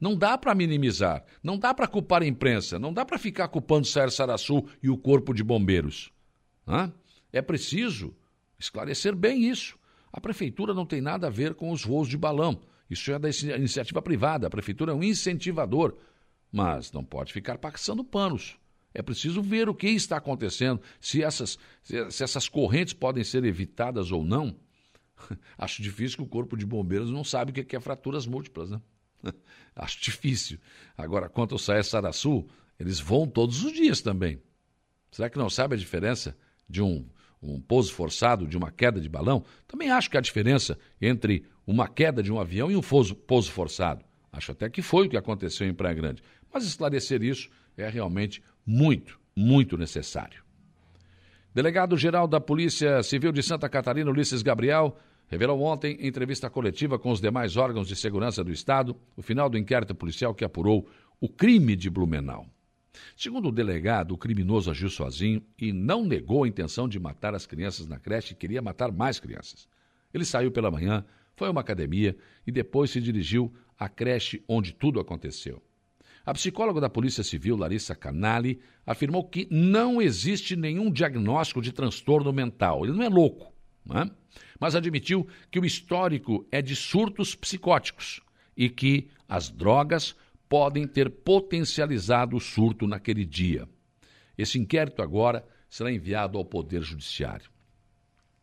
[0.00, 3.86] Não dá para minimizar, não dá para culpar a imprensa, não dá para ficar culpando
[3.86, 6.10] Sérgio Sarassu e o Corpo de Bombeiros.
[6.66, 6.92] Hã?
[7.32, 8.14] É preciso
[8.58, 9.78] esclarecer bem isso.
[10.12, 12.60] A prefeitura não tem nada a ver com os voos de balão.
[12.88, 14.46] Isso é da iniciativa privada.
[14.46, 15.96] A prefeitura é um incentivador.
[16.50, 18.58] Mas não pode ficar passando panos.
[18.92, 24.10] É preciso ver o que está acontecendo, se essas, se essas correntes podem ser evitadas
[24.10, 24.56] ou não.
[25.56, 28.80] Acho difícil que o Corpo de Bombeiros não sabe o que é fraturas múltiplas, né?
[29.74, 30.58] Acho difícil.
[30.96, 32.46] Agora, quanto ao Saé Saraçu,
[32.78, 34.40] eles voam todos os dias também.
[35.10, 36.36] Será que não sabe a diferença
[36.68, 37.06] de um,
[37.42, 39.44] um pouso forçado, de uma queda de balão?
[39.66, 43.50] Também acho que há diferença entre uma queda de um avião e um pouso, pouso
[43.50, 44.04] forçado.
[44.32, 46.22] Acho até que foi o que aconteceu em Praia Grande.
[46.52, 50.42] Mas esclarecer isso é realmente muito, muito necessário.
[51.52, 54.96] Delegado-geral da Polícia Civil de Santa Catarina, Ulisses Gabriel,
[55.30, 59.48] revelou ontem, em entrevista coletiva com os demais órgãos de segurança do Estado, o final
[59.48, 60.88] do inquérito policial que apurou
[61.20, 62.46] o crime de Blumenau.
[63.16, 67.46] Segundo o delegado, o criminoso agiu sozinho e não negou a intenção de matar as
[67.46, 69.68] crianças na creche e queria matar mais crianças.
[70.12, 71.04] Ele saiu pela manhã,
[71.36, 75.62] foi a uma academia e depois se dirigiu à creche onde tudo aconteceu.
[76.26, 82.32] A psicóloga da Polícia Civil, Larissa Canali, afirmou que não existe nenhum diagnóstico de transtorno
[82.32, 82.84] mental.
[82.84, 83.54] Ele não é louco.
[83.84, 84.10] Não é?
[84.60, 88.20] mas admitiu que o histórico é de surtos psicóticos
[88.54, 90.14] e que as drogas
[90.48, 93.66] podem ter potencializado o surto naquele dia.
[94.36, 97.50] Esse inquérito agora será enviado ao Poder Judiciário.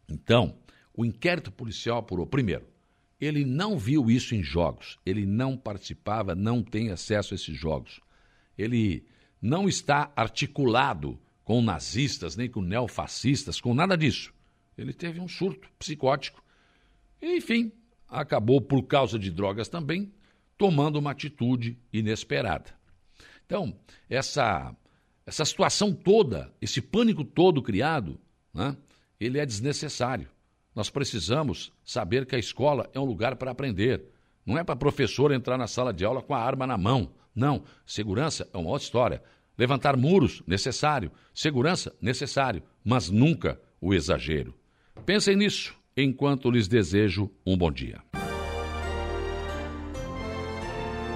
[0.09, 0.57] Então,
[0.93, 2.65] o inquérito policial apurou, primeiro,
[3.19, 7.99] ele não viu isso em jogos, ele não participava, não tem acesso a esses jogos.
[8.57, 9.05] Ele
[9.41, 14.33] não está articulado com nazistas, nem com neofascistas, com nada disso.
[14.77, 16.43] Ele teve um surto psicótico.
[17.21, 17.71] Enfim,
[18.07, 20.11] acabou, por causa de drogas também,
[20.57, 22.75] tomando uma atitude inesperada.
[23.45, 23.77] Então,
[24.09, 24.75] essa,
[25.25, 28.19] essa situação toda, esse pânico todo criado,
[28.53, 28.75] né,
[29.19, 30.29] ele é desnecessário.
[30.75, 34.03] Nós precisamos saber que a escola é um lugar para aprender.
[34.45, 37.11] Não é para professor entrar na sala de aula com a arma na mão.
[37.33, 37.63] Não.
[37.85, 39.23] Segurança é uma outra história.
[39.57, 41.11] Levantar muros, necessário.
[41.33, 42.61] Segurança, necessário.
[42.83, 44.53] Mas nunca o exagero.
[45.05, 48.01] Pensem nisso enquanto lhes desejo um bom dia.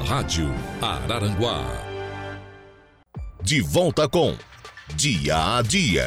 [0.05, 0.49] Rádio
[0.81, 1.63] Araranguá.
[3.43, 4.35] De volta com
[4.95, 6.05] Dia a Dia.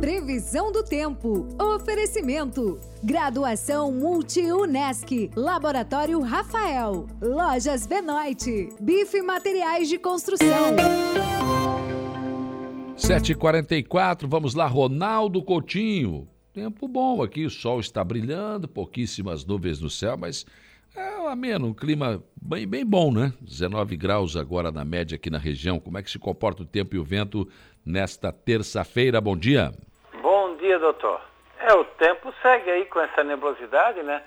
[0.00, 1.48] Previsão do tempo.
[1.60, 2.80] Oferecimento.
[3.02, 5.30] Graduação Multi-UNESC.
[5.36, 7.06] Laboratório Rafael.
[7.20, 8.70] Lojas Benoit.
[8.80, 10.76] Bife Materiais de Construção.
[13.00, 16.28] 7h44, vamos lá, Ronaldo Coutinho.
[16.52, 20.46] Tempo bom aqui, o sol está brilhando, pouquíssimas nuvens no céu, mas
[20.94, 23.32] É ameno, um clima bem, bem bom, né?
[23.40, 25.80] 19 graus agora na média aqui na região.
[25.80, 27.48] Como é que se comporta o tempo e o vento
[27.86, 29.20] nesta terça-feira?
[29.20, 29.72] Bom dia.
[30.20, 31.20] Bom dia, doutor.
[31.60, 34.22] É, o tempo segue aí com essa nebulosidade, né?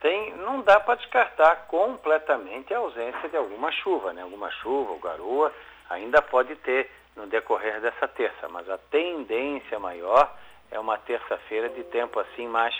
[0.00, 4.22] Tem, não dá para descartar completamente a ausência de alguma chuva, né?
[4.22, 5.52] Alguma chuva ou garoa
[5.88, 10.32] ainda pode ter no decorrer dessa terça, mas a tendência maior
[10.70, 12.74] é uma terça-feira de tempo assim mais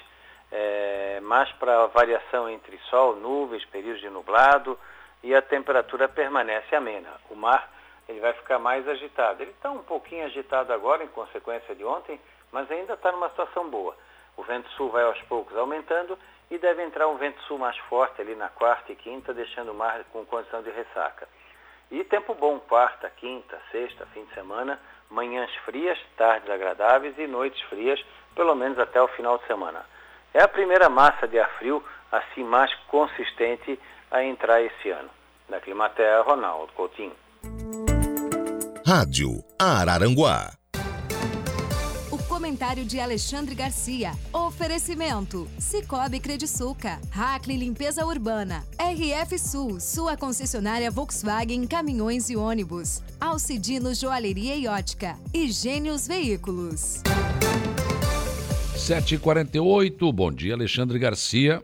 [0.52, 4.78] é, mais para variação entre sol, nuvens, períodos de nublado
[5.22, 7.12] e a temperatura permanece amena.
[7.28, 7.68] O mar
[8.08, 9.42] ele vai ficar mais agitado.
[9.42, 12.20] Ele está um pouquinho agitado agora em consequência de ontem,
[12.52, 13.96] mas ainda está numa situação boa.
[14.36, 16.16] O vento sul vai aos poucos aumentando
[16.50, 19.74] e deve entrar um vento sul mais forte ali na quarta e quinta, deixando o
[19.74, 21.26] mar com condição de ressaca.
[21.90, 24.78] E tempo bom, quarta, quinta, sexta, fim de semana,
[25.10, 29.84] manhãs frias, tardes agradáveis e noites frias, pelo menos até o final de semana.
[30.34, 33.78] É a primeira massa de ar frio assim mais consistente
[34.10, 35.10] a entrar esse ano.
[35.48, 37.14] Da Climatea, Ronaldo Coutinho.
[38.84, 40.50] Rádio Araranguá.
[42.46, 44.12] Comentário de Alexandre Garcia.
[44.32, 53.92] Oferecimento: Cicobi Crediçuca, Hackley Limpeza Urbana, RF Sul, sua concessionária Volkswagen Caminhões e Ônibus, Alcidino
[53.92, 57.02] Joalheria e Ótica e Gênios Veículos.
[58.76, 61.60] 7h48, bom dia, Alexandre Garcia.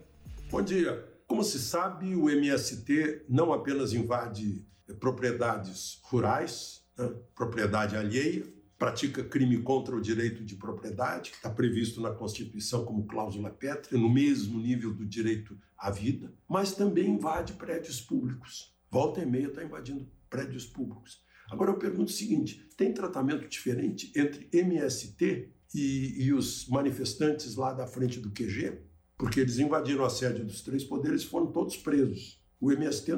[0.50, 1.00] Bom dia.
[1.28, 4.66] Como se sabe, o MST não apenas invade
[4.98, 8.44] propriedades rurais, né, propriedade alheia,
[8.82, 13.96] pratica crime contra o direito de propriedade, que está previsto na Constituição como cláusula pétrea,
[13.96, 18.74] no mesmo nível do direito à vida, mas também invade prédios públicos.
[18.90, 21.22] Volta e meia está invadindo prédios públicos.
[21.48, 27.72] Agora eu pergunto o seguinte: tem tratamento diferente entre MST e, e os manifestantes lá
[27.72, 28.80] da frente do QG,
[29.16, 32.42] porque eles invadiram a sede dos três poderes e foram todos presos.
[32.60, 33.12] O MST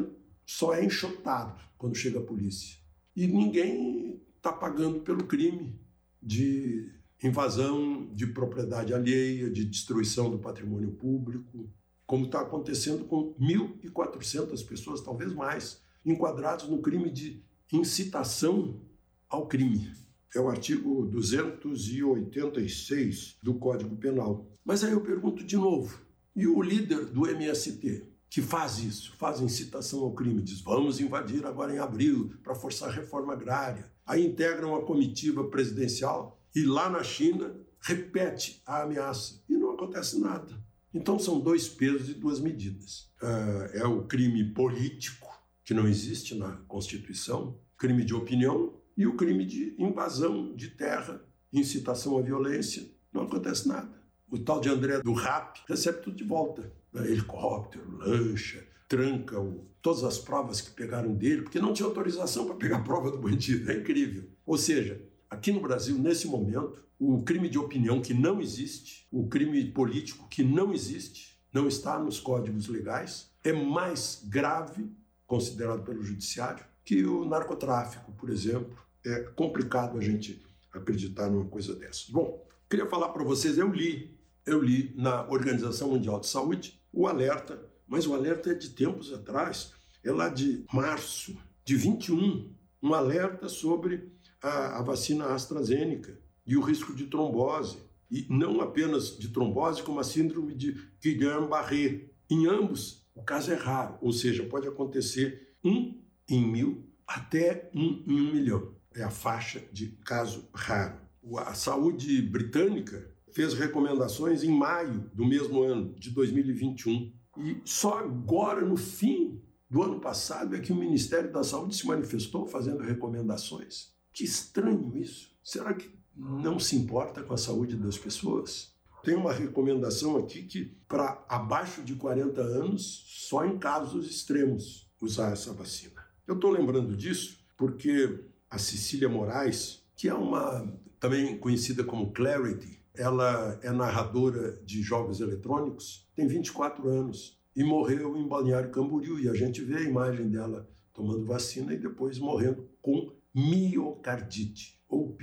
[0.44, 2.76] só é enxotado quando chega a polícia.
[3.16, 5.80] E ninguém está pagando pelo crime
[6.22, 6.92] de
[7.22, 11.72] invasão de propriedade alheia, de destruição do patrimônio público,
[12.06, 17.42] como está acontecendo com 1.400 pessoas, talvez mais, enquadrados no crime de
[17.72, 18.82] incitação
[19.28, 19.90] ao crime
[20.34, 24.46] é o artigo 286 do Código Penal.
[24.64, 26.00] Mas aí eu pergunto de novo:
[26.34, 31.46] e o líder do MST, que faz isso, faz incitação ao crime, diz vamos invadir
[31.46, 33.93] agora em abril para forçar a reforma agrária.
[34.06, 40.20] Aí integra uma comitiva presidencial e lá na China repete a ameaça e não acontece
[40.20, 40.62] nada.
[40.92, 43.10] Então são dois pesos e duas medidas.
[43.20, 45.28] Ah, é o crime político,
[45.64, 51.20] que não existe na Constituição, crime de opinião, e o crime de invasão de terra,
[51.52, 54.02] incitação à violência, não acontece nada.
[54.30, 56.72] O tal de André do RAP recebe tudo de volta.
[56.92, 57.10] Né?
[57.10, 62.54] Helicóptero, lancha, tranca o, todas as provas que pegaram dele, porque não tinha autorização para
[62.54, 63.68] pegar a prova do bandido.
[63.68, 64.28] É incrível.
[64.46, 69.26] Ou seja, aqui no Brasil, nesse momento, o crime de opinião que não existe, o
[69.26, 74.88] crime político que não existe, não está nos códigos legais, é mais grave,
[75.26, 80.40] considerado pelo judiciário, que o narcotráfico, por exemplo, é complicado a gente
[80.72, 82.08] acreditar numa coisa dessas.
[82.08, 84.16] Bom, queria falar para vocês, eu li,
[84.46, 89.12] eu li na Organização Mundial de Saúde o alerta, mas o alerta é de tempos
[89.12, 89.72] atrás,
[90.02, 94.12] é lá de março de 21, um alerta sobre
[94.42, 97.78] a, a vacina AstraZeneca e o risco de trombose,
[98.10, 102.10] e não apenas de trombose, como a síndrome de Guillain-Barré.
[102.30, 108.02] Em ambos, o caso é raro, ou seja, pode acontecer um em mil até um
[108.06, 110.98] em um milhão é a faixa de caso raro.
[111.38, 117.12] A saúde britânica fez recomendações em maio do mesmo ano, de 2021.
[117.36, 121.86] E só agora, no fim do ano passado, é que o Ministério da Saúde se
[121.86, 123.92] manifestou fazendo recomendações.
[124.12, 125.32] Que estranho isso.
[125.42, 128.72] Será que não se importa com a saúde das pessoas?
[129.02, 135.32] Tem uma recomendação aqui que, para abaixo de 40 anos, só em casos extremos usar
[135.32, 136.02] essa vacina.
[136.26, 142.82] Eu estou lembrando disso porque a Cecília Moraes, que é uma também conhecida como Clarity.
[142.96, 149.18] Ela é narradora de jogos eletrônicos, tem 24 anos e morreu em Balneário Camboriú.
[149.18, 155.16] E a gente vê a imagem dela tomando vacina e depois morrendo com miocardite ou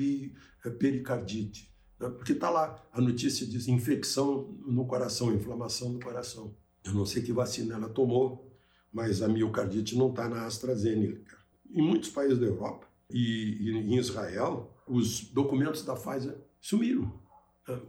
[0.66, 1.74] é, pericardite.
[2.00, 2.10] Né?
[2.10, 6.56] Porque está lá, a notícia diz infecção no coração, inflamação no coração.
[6.84, 8.52] Eu não sei que vacina ela tomou,
[8.92, 11.38] mas a miocardite não está na AstraZeneca.
[11.70, 17.21] Em muitos países da Europa, e, e em Israel, os documentos da Pfizer sumiram?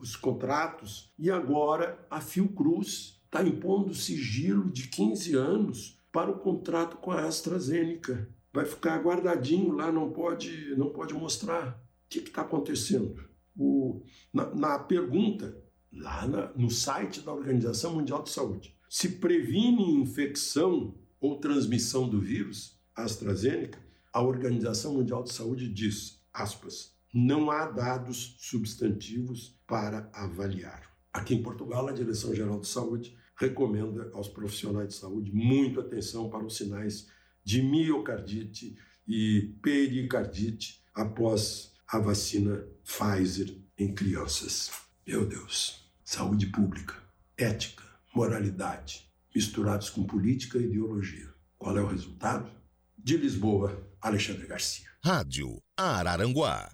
[0.01, 6.99] Os contratos, e agora a Fiocruz está impondo sigilo de 15 anos para o contrato
[6.99, 8.29] com a AstraZeneca.
[8.53, 11.83] Vai ficar guardadinho lá, não pode, não pode mostrar.
[12.05, 13.25] O que está acontecendo?
[13.57, 14.03] O,
[14.33, 15.57] na, na, pergunta,
[15.91, 22.21] lá na, no site da Organização Mundial de Saúde, se previne infecção ou transmissão do
[22.21, 23.79] vírus, AstraZeneca,
[24.13, 30.91] a Organização Mundial de Saúde diz, aspas, não há dados substantivos para avaliar.
[31.13, 36.31] Aqui em Portugal, a Direção Geral de Saúde recomenda aos profissionais de saúde muito atenção
[36.31, 37.09] para os sinais
[37.45, 44.71] de miocardite e pericardite após a vacina Pfizer em crianças.
[45.07, 46.95] Meu Deus, saúde pública,
[47.37, 47.83] ética,
[48.15, 51.29] moralidade, misturados com política e ideologia.
[51.59, 52.51] Qual é o resultado?
[52.97, 54.89] De Lisboa, Alexandre Garcia.
[55.05, 56.71] Rádio Araranguá.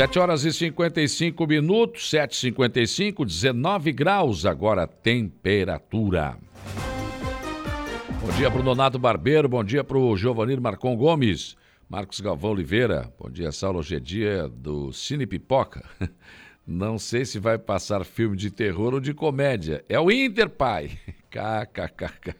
[0.00, 6.38] Sete horas e 55 minutos, sete e cinquenta 19 graus agora temperatura.
[8.18, 11.54] Bom dia para o Donato Barbeiro, bom dia para o Giovanir Marcon Gomes,
[11.86, 15.84] Marcos Galvão Oliveira, bom dia, Saulo, hoje é dia do Cine Pipoca.
[16.66, 19.84] Não sei se vai passar filme de terror ou de comédia.
[19.86, 20.98] É o Inter, pai.
[21.28, 22.34] KKKK.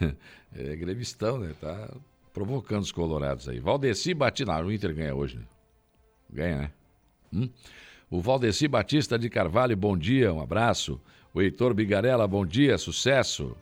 [0.56, 1.52] É grevistão, né?
[1.60, 1.90] Tá
[2.32, 3.58] provocando os colorados aí.
[3.58, 5.44] Valdeci Batinar, o Inter ganha hoje, né?
[6.32, 6.70] Ganha, né?
[7.34, 7.48] Hum?
[8.10, 11.00] O Valdeci Batista de Carvalho, bom dia, um abraço.
[11.32, 13.56] O Heitor Bigarella, bom dia, sucesso.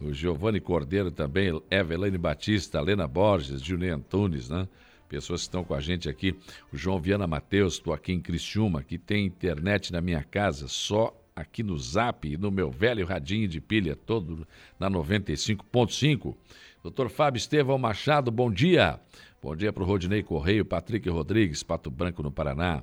[0.00, 4.66] O Giovanni Cordeiro também, Evelane Batista, Lena Borges, Julian Antunes, né?
[5.06, 6.34] Pessoas que estão com a gente aqui.
[6.72, 11.14] O João Viana Matheus, estou aqui em Criciúma, que tem internet na minha casa, só
[11.36, 14.46] aqui no Zap e no meu velho radinho de pilha, todo
[14.78, 16.34] na 95.5.
[16.82, 18.98] Doutor Fábio Estevão Machado, bom dia.
[19.42, 22.82] Bom dia para o Rodinei Correio, Patrick Rodrigues, Pato Branco no Paraná.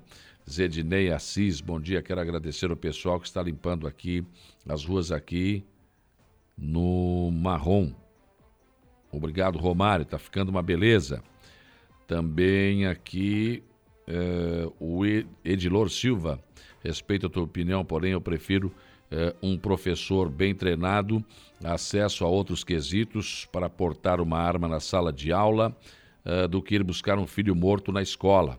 [0.49, 2.01] Zedinei Assis, bom dia.
[2.01, 4.25] Quero agradecer o pessoal que está limpando aqui
[4.67, 5.61] as ruas aqui
[6.57, 7.91] no Marrom.
[9.11, 10.03] Obrigado, Romário.
[10.03, 11.21] Está ficando uma beleza.
[12.07, 13.61] Também aqui
[14.07, 15.01] é, o
[15.43, 16.39] Edilor Silva.
[16.81, 18.71] Respeito a tua opinião, porém eu prefiro
[19.11, 21.23] é, um professor bem treinado,
[21.61, 25.75] acesso a outros quesitos para portar uma arma na sala de aula
[26.23, 28.57] é, do que ir buscar um filho morto na escola.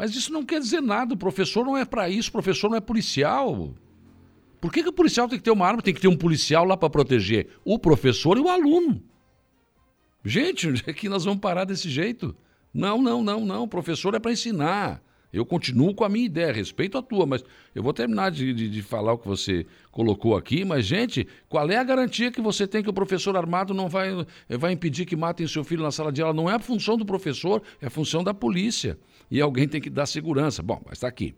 [0.00, 1.12] Mas isso não quer dizer nada.
[1.12, 2.30] O professor não é para isso.
[2.30, 3.74] O professor não é policial.
[4.58, 5.82] Por que, que o policial tem que ter uma arma?
[5.82, 9.02] Tem que ter um policial lá para proteger o professor e o aluno.
[10.24, 12.34] Gente, onde é que nós vamos parar desse jeito?
[12.72, 13.64] Não, não, não, não.
[13.64, 15.02] O professor é para ensinar.
[15.30, 17.44] Eu continuo com a minha ideia, respeito a tua, mas
[17.74, 20.64] eu vou terminar de, de, de, falar o que você colocou aqui.
[20.64, 24.08] Mas, gente, qual é a garantia que você tem que o professor armado não vai,
[24.48, 26.32] vai impedir que matem seu filho na sala de aula?
[26.32, 28.98] Não é a função do professor, é a função da polícia
[29.30, 30.62] e alguém tem que dar segurança.
[30.62, 31.34] Bom, mas está aqui.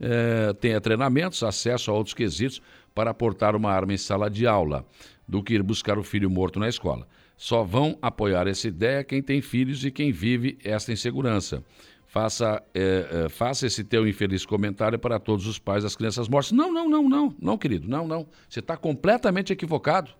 [0.00, 2.62] É, tenha treinamentos, acesso a outros quesitos
[2.94, 4.86] para aportar uma arma em sala de aula,
[5.28, 7.06] do que ir buscar o filho morto na escola.
[7.36, 11.62] Só vão apoiar essa ideia quem tem filhos e quem vive esta insegurança.
[12.06, 16.52] Faça, é, é, faça esse teu infeliz comentário para todos os pais das crianças mortas.
[16.52, 18.26] Não, não, não, não, não, querido, não, não.
[18.48, 20.12] Você está completamente equivocado.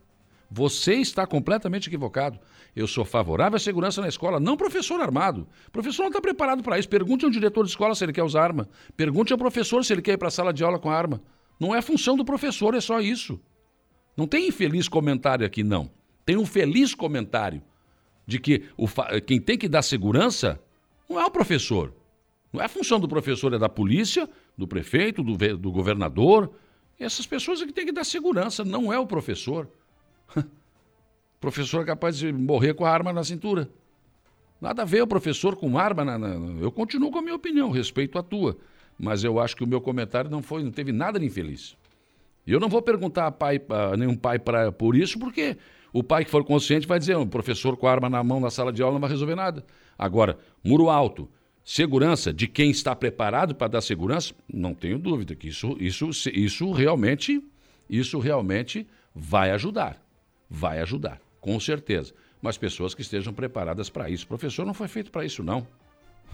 [0.51, 2.39] Você está completamente equivocado.
[2.77, 5.49] Eu sou favorável à segurança na escola, não professor armado.
[5.67, 6.87] O professor não está preparado para isso.
[6.87, 8.69] Pergunte ao diretor de escola se ele quer usar arma.
[8.95, 11.23] Pergunte ao professor se ele quer ir para a sala de aula com arma.
[11.59, 13.41] Não é função do professor, é só isso.
[14.15, 15.91] Não tem infeliz comentário aqui, não.
[16.27, 17.63] Tem um feliz comentário
[18.27, 18.87] de que o
[19.23, 20.61] quem tem que dar segurança
[21.09, 21.95] não é o professor.
[22.53, 26.51] Não é função do professor, é da polícia, do prefeito, do, do governador.
[27.01, 29.67] Essas pessoas é que têm que dar segurança, não é o professor.
[31.41, 33.69] Professor é capaz de morrer com a arma na cintura.
[34.61, 37.71] Nada a ver o professor com arma na, na, Eu continuo com a minha opinião,
[37.71, 38.57] respeito a tua.
[38.99, 41.77] Mas eu acho que o meu comentário não foi, não teve nada de infeliz.
[42.47, 45.59] E eu não vou perguntar a, pai, a nenhum pai pra, por isso, porque
[45.93, 48.51] o pai que for consciente vai dizer: o professor com a arma na mão na
[48.51, 49.63] sala de aula não vai resolver nada.
[49.99, 51.29] Agora, muro alto,
[51.63, 56.73] segurança de quem está preparado para dar segurança, não tenho dúvida que isso, isso, isso
[56.73, 57.45] realmente,
[57.91, 60.01] isso realmente vai ajudar
[60.49, 62.15] vai ajudar, com certeza.
[62.41, 64.25] Mas pessoas que estejam preparadas para isso.
[64.25, 65.67] O professor não foi feito para isso, não.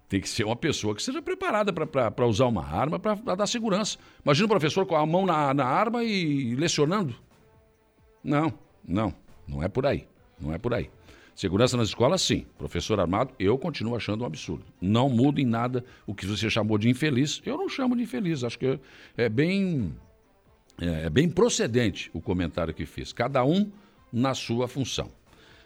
[0.09, 3.99] Tem que ser uma pessoa que esteja preparada para usar uma arma para dar segurança.
[4.25, 7.15] Imagina o professor com a mão na, na arma e lecionando.
[8.23, 8.53] Não,
[8.87, 9.15] não,
[9.47, 10.07] não é por aí.
[10.41, 10.91] Não é por aí.
[11.35, 12.47] Segurança nas escolas, sim.
[12.59, 14.65] Professor armado, eu continuo achando um absurdo.
[14.81, 17.41] Não muda em nada o que você chamou de infeliz.
[17.45, 18.45] Eu não chamo de infeliz.
[18.45, 18.79] Acho que
[19.17, 19.95] é bem
[20.83, 23.13] é, é bem procedente o comentário que fiz.
[23.13, 23.71] Cada um
[24.13, 25.09] na sua função.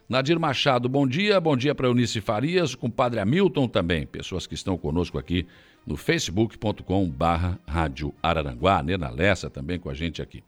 [0.09, 1.41] Nadir Machado, bom dia.
[1.41, 4.07] Bom dia para Eunice Farias, com o Padre Hamilton também.
[4.07, 5.47] Pessoas que estão conosco aqui
[5.87, 8.83] no facebook.com barra Rádio Araranguá.
[8.83, 10.45] Nena Lessa também com a gente aqui.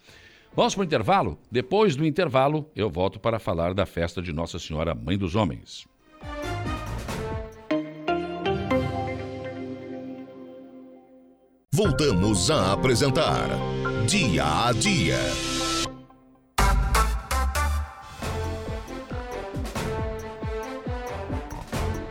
[0.54, 1.38] Vamos para o intervalo?
[1.50, 5.86] Depois do intervalo, eu volto para falar da festa de Nossa Senhora Mãe dos Homens.
[11.72, 13.48] Voltamos a apresentar
[14.08, 15.18] Dia a Dia.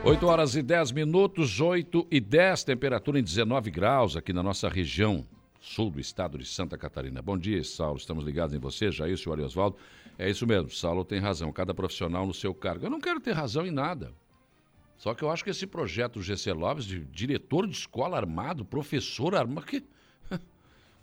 [0.04, 4.70] 8 horas e 10 minutos, 8 e 10, temperatura em 19 graus aqui na nossa
[4.70, 5.26] região
[5.60, 7.20] sul do estado de Santa Catarina.
[7.20, 7.98] Bom dia, Saulo.
[7.98, 9.78] Estamos ligados em você, Jair, senhor Oswaldo.
[10.20, 11.52] É isso mesmo, Saulo tem razão.
[11.52, 12.86] Cada profissional no seu cargo.
[12.86, 14.14] Eu não quero ter razão em nada.
[14.98, 19.34] Só que eu acho que esse projeto GC Lopes, de diretor de escola armado, professor
[19.34, 19.84] armado, que.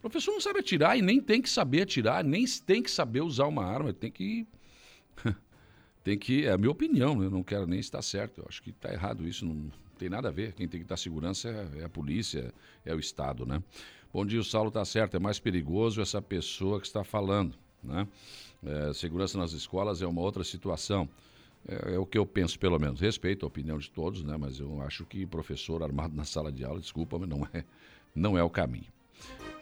[0.04, 3.22] O professor não sabe atirar e nem tem que saber atirar, nem tem que saber
[3.22, 4.46] usar uma arma, tem que
[6.04, 8.68] tem que, é a minha opinião, eu não quero nem estar certo, eu acho que
[8.68, 11.84] está errado isso, não tem nada a ver, quem tem que dar segurança é, é,
[11.84, 12.52] a polícia,
[12.84, 13.62] é o Estado, né?
[14.12, 18.06] Bom dia, o Saulo está certo, é mais perigoso essa pessoa que está falando, né?
[18.62, 21.08] É, segurança nas escolas é uma outra situação,
[21.66, 24.36] é, é, o que eu penso pelo menos, respeito a opinião de todos, né?
[24.36, 27.64] Mas eu acho que professor armado na sala de aula, desculpa, mas não é,
[28.14, 28.93] não é o caminho.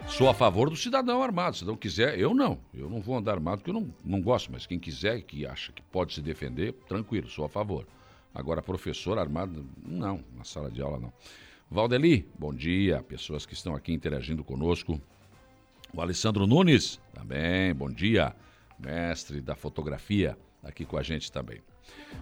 [0.09, 1.57] Sou a favor do cidadão armado.
[1.57, 2.59] Se não quiser, eu não.
[2.75, 5.73] Eu não vou andar armado porque eu não, não gosto, mas quem quiser, que acha
[5.73, 7.87] que pode se defender, tranquilo, sou a favor.
[8.35, 11.13] Agora, professor armado, não, na sala de aula não.
[11.71, 13.03] Valdeli, bom dia.
[13.03, 15.01] Pessoas que estão aqui interagindo conosco.
[15.95, 18.35] O Alessandro Nunes, também, bom dia.
[18.79, 21.61] Mestre da fotografia, aqui com a gente também.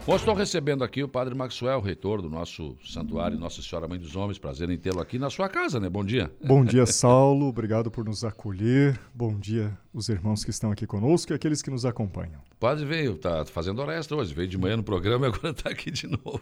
[0.07, 4.17] Bom, estou recebendo aqui o Padre Maxwell, reitor do nosso santuário Nossa Senhora Mãe dos
[4.17, 4.39] Homens.
[4.39, 5.91] Prazer em tê-lo aqui na sua casa, né?
[5.91, 6.33] Bom dia.
[6.43, 7.47] Bom dia, Saulo.
[7.47, 8.99] Obrigado por nos acolher.
[9.15, 12.41] Bom dia, os irmãos que estão aqui conosco e aqueles que nos acompanham.
[12.53, 14.33] O padre veio, tá fazendo hora extra hoje.
[14.33, 16.41] Veio de manhã no programa e agora está aqui de novo.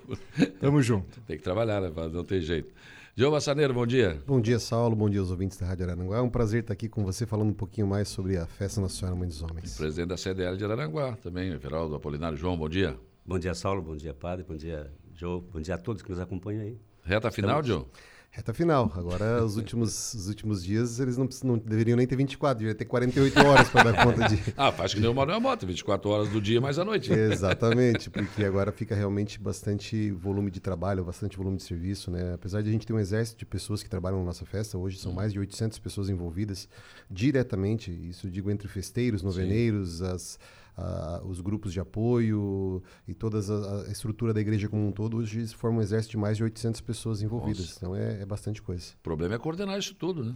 [0.61, 1.21] Tamo junto.
[1.23, 2.73] Tem que trabalhar, né, Não tem jeito.
[3.16, 4.23] João Bassaneiro, bom dia.
[4.25, 4.95] Bom dia, Saulo.
[4.95, 6.19] Bom dia aos ouvintes da Rádio Araranguá.
[6.19, 8.95] É um prazer estar aqui com você falando um pouquinho mais sobre a Festa Nossa
[8.95, 9.75] Senhora Mãe dos Homens.
[9.75, 12.39] O presidente da CDL de Araranguá também, Everaldo Apolinário.
[12.39, 12.97] João, bom dia.
[13.29, 13.83] Bom dia, Saulo.
[13.83, 14.43] Bom dia, Padre.
[14.43, 15.43] Bom dia, Joe.
[15.53, 16.79] Bom dia a todos que nos acompanham aí.
[17.05, 17.85] Reta final, Joe?
[18.31, 18.91] Reta final.
[18.97, 22.87] Agora, os últimos, os últimos dias, eles não, não deveriam nem ter 24, deveriam ter
[22.87, 24.43] 48 horas para dar conta de.
[24.57, 27.12] ah, faz que nem o Manuel Mota, 24 horas do dia mais a noite.
[27.12, 32.33] Exatamente, porque agora fica realmente bastante volume de trabalho, bastante volume de serviço, né?
[32.33, 34.97] Apesar de a gente ter um exército de pessoas que trabalham na nossa festa, hoje
[34.97, 36.66] são mais de 800 pessoas envolvidas
[37.11, 40.07] diretamente, isso digo entre festeiros, noveneiros, Sim.
[40.07, 40.39] as
[41.24, 45.47] os grupos de apoio e toda a, a, estrutura da igreja como um todo, hoje
[45.49, 47.66] forma um exército de mais de 800 pessoas envolvidas.
[47.66, 47.76] Nossa.
[47.79, 48.93] Então é, é, bastante coisa.
[48.95, 50.35] O problema é coordenar isso tudo, né?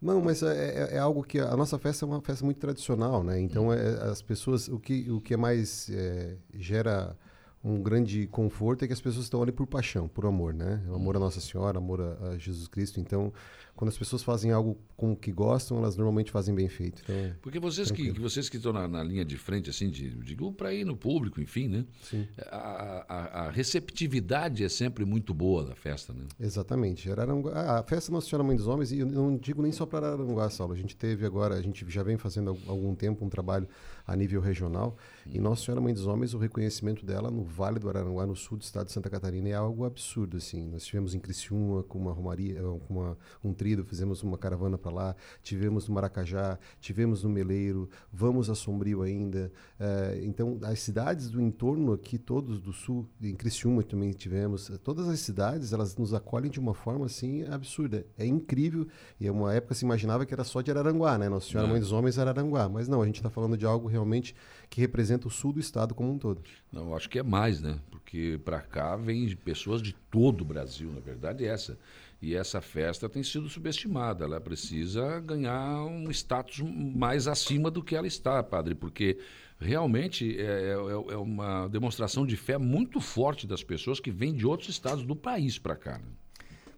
[0.00, 3.22] Não, mas é, é, é, algo que a nossa festa é uma festa muito tradicional,
[3.22, 3.40] né?
[3.40, 7.16] Então é, as pessoas, o que, o que é mais é, gera
[7.64, 10.82] um grande conforto é que as pessoas estão ali por paixão, por amor, né?
[10.94, 13.00] Amor a Nossa Senhora, amor a, a Jesus Cristo.
[13.00, 13.32] Então
[13.74, 17.02] quando as pessoas fazem algo com o que gostam, elas normalmente fazem bem feito.
[17.02, 20.10] Então, é Porque vocês que, vocês que estão na, na, linha de frente, assim, de,
[20.10, 21.84] digo, para ir no público, enfim, né?
[22.02, 22.26] Sim.
[22.50, 26.24] A, a, a, receptividade é sempre muito boa da festa, né?
[26.38, 27.10] Exatamente.
[27.10, 30.08] Araranguá, a festa Nossa Senhora Mãe dos Homens, e eu não digo nem só para
[30.08, 30.72] Araranguá, Saulo.
[30.72, 33.68] A gente teve agora, a gente já vem fazendo há algum tempo um trabalho
[34.06, 34.96] a nível regional.
[35.26, 35.30] Hum.
[35.34, 38.58] E Nossa Senhora Mãe dos Homens, o reconhecimento dela no Vale do Araranguá, no sul
[38.58, 40.68] do estado de Santa Catarina, é algo absurdo, assim.
[40.68, 44.92] Nós tivemos em Criciúma, com uma romaria, com uma, um trido, fizemos uma caravana para
[44.92, 49.50] lá, tivemos no Maracajá, tivemos no Meleiro, vamos a Sombrio ainda.
[49.80, 55.08] Uh, então, as cidades do entorno aqui, todos do sul, em Criciúma também tivemos, todas
[55.08, 58.06] as cidades, elas nos acolhem de uma forma, assim, absurda.
[58.18, 58.86] É incrível,
[59.18, 61.28] e é uma época se imaginava que era só de Araranguá, né?
[61.28, 61.70] Nossa Senhora é.
[61.70, 64.34] Mãe dos Homens Araranguá, mas não, a gente está falando de algo realmente
[64.68, 66.42] que representa o sul do estado como um todo.
[66.70, 67.78] Não, acho que é mais, né?
[67.90, 71.78] Porque para cá vem pessoas de todo o Brasil, na verdade é essa.
[72.20, 74.24] E essa festa tem sido subestimada.
[74.24, 79.18] Ela precisa ganhar um status mais acima do que ela está, padre, porque
[79.60, 80.72] realmente é, é,
[81.12, 85.14] é uma demonstração de fé muito forte das pessoas que vêm de outros estados do
[85.14, 85.98] país para cá.
[85.98, 86.08] Né?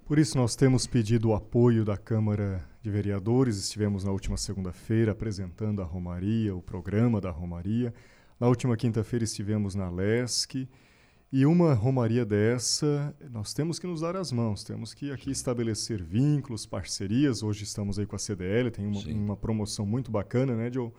[0.06, 3.56] Por isso, nós temos pedido o apoio da Câmara de Vereadores.
[3.56, 7.92] Estivemos na última segunda-feira apresentando a Romaria, o programa da Romaria.
[8.38, 10.68] Na última quinta-feira estivemos na LESC
[11.32, 16.00] e uma romaria dessa, nós temos que nos dar as mãos, temos que aqui estabelecer
[16.00, 17.42] vínculos, parcerias.
[17.42, 20.92] Hoje estamos aí com a CDL, tem uma, uma promoção muito bacana, né, Joe?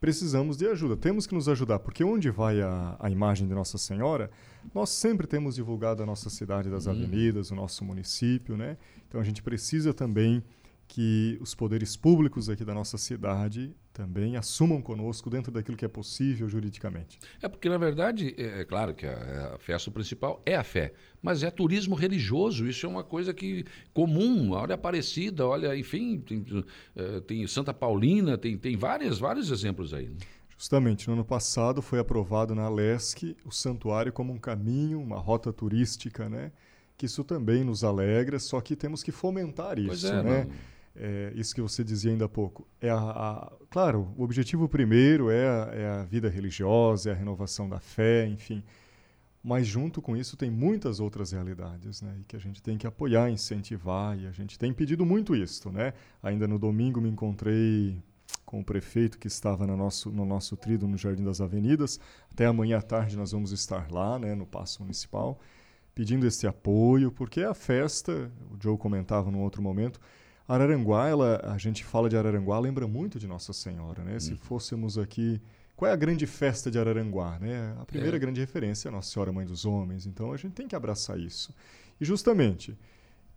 [0.00, 3.78] Precisamos de ajuda, temos que nos ajudar, porque onde vai a, a imagem de Nossa
[3.78, 4.30] Senhora,
[4.74, 6.92] nós sempre temos divulgado a nossa cidade das uhum.
[6.92, 8.76] avenidas, o nosso município, né?
[9.08, 10.42] Então a gente precisa também
[10.86, 15.88] que os poderes públicos aqui da nossa cidade também assumam conosco dentro daquilo que é
[15.88, 17.18] possível juridicamente.
[17.40, 20.92] É porque, na verdade, é, é claro que a, a, festa principal é a fé,
[21.22, 26.38] mas é turismo religioso, isso é uma coisa que comum, olha Aparecida, olha, enfim, tem,
[26.40, 30.08] uh, tem Santa Paulina, tem, tem várias, vários exemplos aí.
[30.08, 30.16] Né?
[30.58, 35.52] Justamente, no ano passado foi aprovado na LESC o santuário como um caminho, uma rota
[35.52, 36.52] turística, né?
[36.96, 40.44] Que isso também nos alegra, só que temos que fomentar isso, é, né?
[40.44, 42.66] Não é, isso que você dizia ainda há pouco.
[42.80, 47.16] É a, a, claro, o objetivo primeiro é a, é a vida religiosa, é a
[47.16, 48.62] renovação da fé, enfim.
[49.42, 52.16] Mas junto com isso tem muitas outras realidades, né?
[52.20, 55.70] E que a gente tem que apoiar, incentivar, e a gente tem pedido muito isso,
[55.70, 55.92] né?
[56.22, 58.02] Ainda no domingo me encontrei
[58.44, 62.00] com o prefeito que estava no nosso, no nosso trido no Jardim das Avenidas.
[62.32, 65.38] Até amanhã à tarde nós vamos estar lá, né, no Paço Municipal,
[65.94, 70.00] pedindo esse apoio, porque a festa, o Joe comentava num outro momento,
[70.46, 74.16] Araranguá, ela, a gente fala de Araranguá, lembra muito de Nossa Senhora, né?
[74.16, 74.20] Hum.
[74.20, 75.40] Se fôssemos aqui,
[75.74, 77.74] qual é a grande festa de Araranguá, né?
[77.80, 78.20] A primeira é.
[78.20, 81.54] grande referência é Nossa Senhora Mãe dos Homens, então a gente tem que abraçar isso.
[82.00, 82.76] E justamente,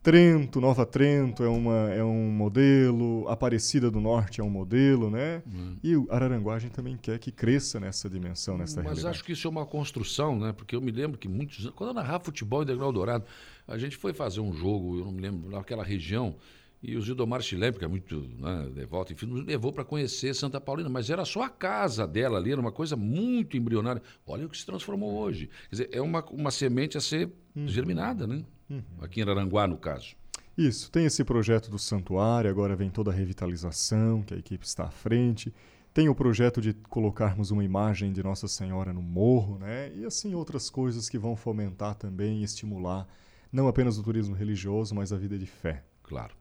[0.03, 5.43] Trento, Nova Trento é, uma, é um modelo, Aparecida do Norte é um modelo, né?
[5.47, 5.75] Hum.
[5.83, 9.05] E o Araranguá a gente também quer que cresça nessa dimensão, nessa Mas realidade.
[9.05, 10.53] Mas acho que isso é uma construção, né?
[10.53, 13.25] Porque eu me lembro que muitos quando eu narrava futebol em Degrau Dourado,
[13.67, 16.35] a gente foi fazer um jogo, eu não me lembro, naquela região,
[16.81, 20.61] e o Gildomar Chilé, que é muito né, devoto, enfim, nos levou para conhecer Santa
[20.61, 24.01] Paulina, mas era só a casa dela ali, era uma coisa muito embrionária.
[24.25, 25.49] Olha o que se transformou hoje.
[25.69, 27.67] Quer dizer, é uma, uma semente a ser uhum.
[27.67, 28.43] germinada, né?
[28.69, 28.83] Uhum.
[29.01, 30.15] Aqui em Aranguá, no caso.
[30.55, 34.85] Isso, tem esse projeto do santuário, agora vem toda a revitalização, que a equipe está
[34.85, 35.53] à frente.
[35.93, 39.91] Tem o projeto de colocarmos uma imagem de Nossa Senhora no morro, né?
[39.95, 43.07] E assim outras coisas que vão fomentar também e estimular
[43.51, 46.35] não apenas o turismo religioso, mas a vida de fé claro.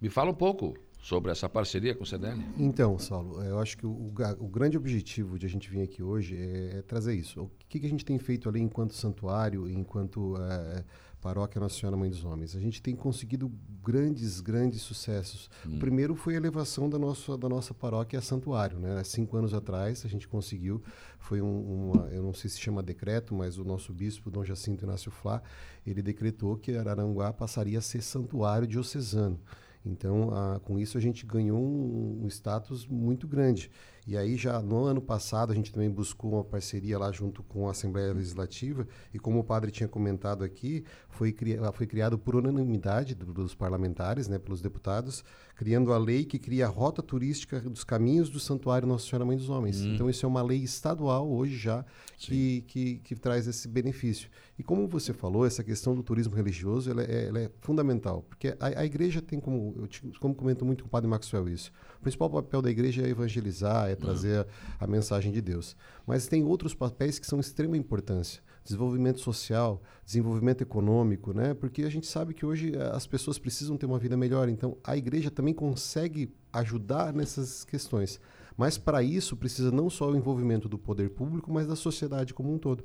[0.00, 2.44] Me fala um pouco sobre essa parceria com o CDL.
[2.58, 6.36] Então, Saulo, eu acho que o, o grande objetivo de a gente vir aqui hoje
[6.36, 7.42] é, é trazer isso.
[7.42, 10.84] O que, que, a gente tem feito ali enquanto santuário, enquanto é,
[11.20, 12.54] paróquia Nossa Senhora Mãe dos Homens?
[12.54, 13.50] A gente tem conseguido
[13.82, 15.50] grandes, grandes sucessos.
[15.66, 15.76] Hum.
[15.76, 18.78] O primeiro foi a elevação da nossa, da nossa paróquia a santuário.
[18.78, 19.02] Né?
[19.04, 20.82] Cinco anos atrás a gente conseguiu,
[21.18, 24.84] foi um, uma, eu não sei se chama decreto, mas o nosso bispo, Dom Jacinto
[24.84, 25.42] Inácio Flá,
[25.86, 29.40] ele decretou que Araranguá passaria a ser santuário diocesano.
[29.86, 33.70] Então, a, com isso, a gente ganhou um, um, status muito grande.
[34.06, 37.66] E aí, já no ano passado, a gente também buscou uma parceria lá junto com
[37.66, 38.86] a Assembleia Legislativa.
[39.12, 44.28] E como o padre tinha comentado aqui, foi, cri, foi criado por unanimidade dos parlamentares,
[44.28, 45.24] né, pelos deputados,
[45.56, 49.36] criando a lei que cria a rota turística dos caminhos do Santuário Nossa Senhora Mãe
[49.36, 49.80] dos Homens.
[49.80, 49.94] Hum.
[49.94, 51.84] Então, isso é uma lei estadual hoje já
[52.18, 54.28] que, que, que, traz esse benefício.
[54.58, 58.48] E como você falou, essa questão do turismo religioso ela é, ela é fundamental, porque
[58.60, 61.72] a, a, igreja tem como, eu te, como comentou muito com o padre Maxwell isso,
[61.98, 63.96] o principal papel da igreja é evangelizar, é hum.
[63.96, 64.46] trazer
[64.78, 65.74] a, a mensagem de Deus.
[66.06, 71.54] Mas tem outros papéis que são de extrema importância desenvolvimento social, desenvolvimento econômico, né?
[71.54, 74.48] Porque a gente sabe que hoje eh, as pessoas precisam ter uma vida melhor.
[74.48, 78.20] Então, a igreja também consegue ajudar nessas questões.
[78.56, 82.52] Mas para isso precisa não só o envolvimento do poder público, mas da sociedade como
[82.52, 82.84] um todo.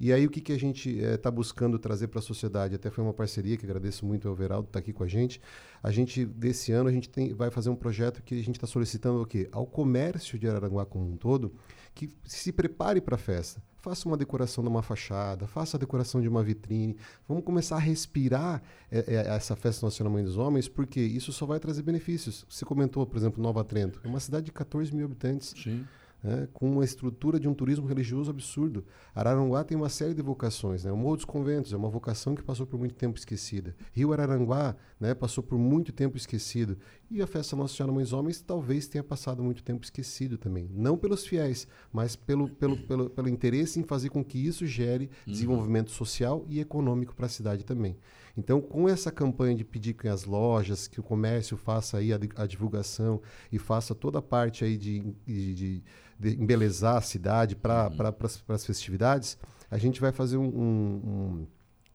[0.00, 2.74] E aí o que, que a gente está eh, buscando trazer para a sociedade?
[2.74, 5.40] Até foi uma parceria que agradeço muito ao Veraldo estar tá aqui com a gente.
[5.82, 8.66] A gente desse ano a gente tem, vai fazer um projeto que a gente está
[8.66, 9.48] solicitando o quê?
[9.50, 11.52] Ao comércio de Araranguá como um todo
[11.94, 13.60] que se prepare para a festa.
[13.80, 16.96] Faça uma decoração de uma fachada, faça a decoração de uma vitrine.
[17.26, 21.44] Vamos começar a respirar é, é, essa festa Nossa Mãe dos Homens, porque isso só
[21.46, 22.46] vai trazer benefícios.
[22.48, 24.00] Você comentou, por exemplo, Nova Trento.
[24.04, 25.54] É uma cidade de 14 mil habitantes.
[25.60, 25.84] Sim
[26.22, 28.84] né, com uma estrutura de um turismo religioso absurdo.
[29.14, 30.84] Araranguá tem uma série de vocações.
[30.84, 30.92] Né?
[30.92, 33.74] O Morro dos Conventos é uma vocação que passou por muito tempo esquecida.
[33.92, 36.76] Rio Araranguá né, passou por muito tempo esquecido.
[37.10, 40.68] E a festa Nossa Senhora Mães Homens talvez tenha passado muito tempo esquecido também.
[40.72, 45.10] Não pelos fiéis, mas pelo, pelo, pelo, pelo interesse em fazer com que isso gere
[45.26, 45.32] uhum.
[45.32, 47.96] desenvolvimento social e econômico para a cidade também.
[48.36, 52.18] Então, com essa campanha de pedir que as lojas, que o comércio faça aí a,
[52.36, 53.20] a divulgação
[53.50, 55.82] e faça toda a parte aí de, de, de
[56.18, 58.54] de embelezar a cidade para uhum.
[58.54, 59.38] as festividades,
[59.70, 61.46] a gente vai fazer um, um,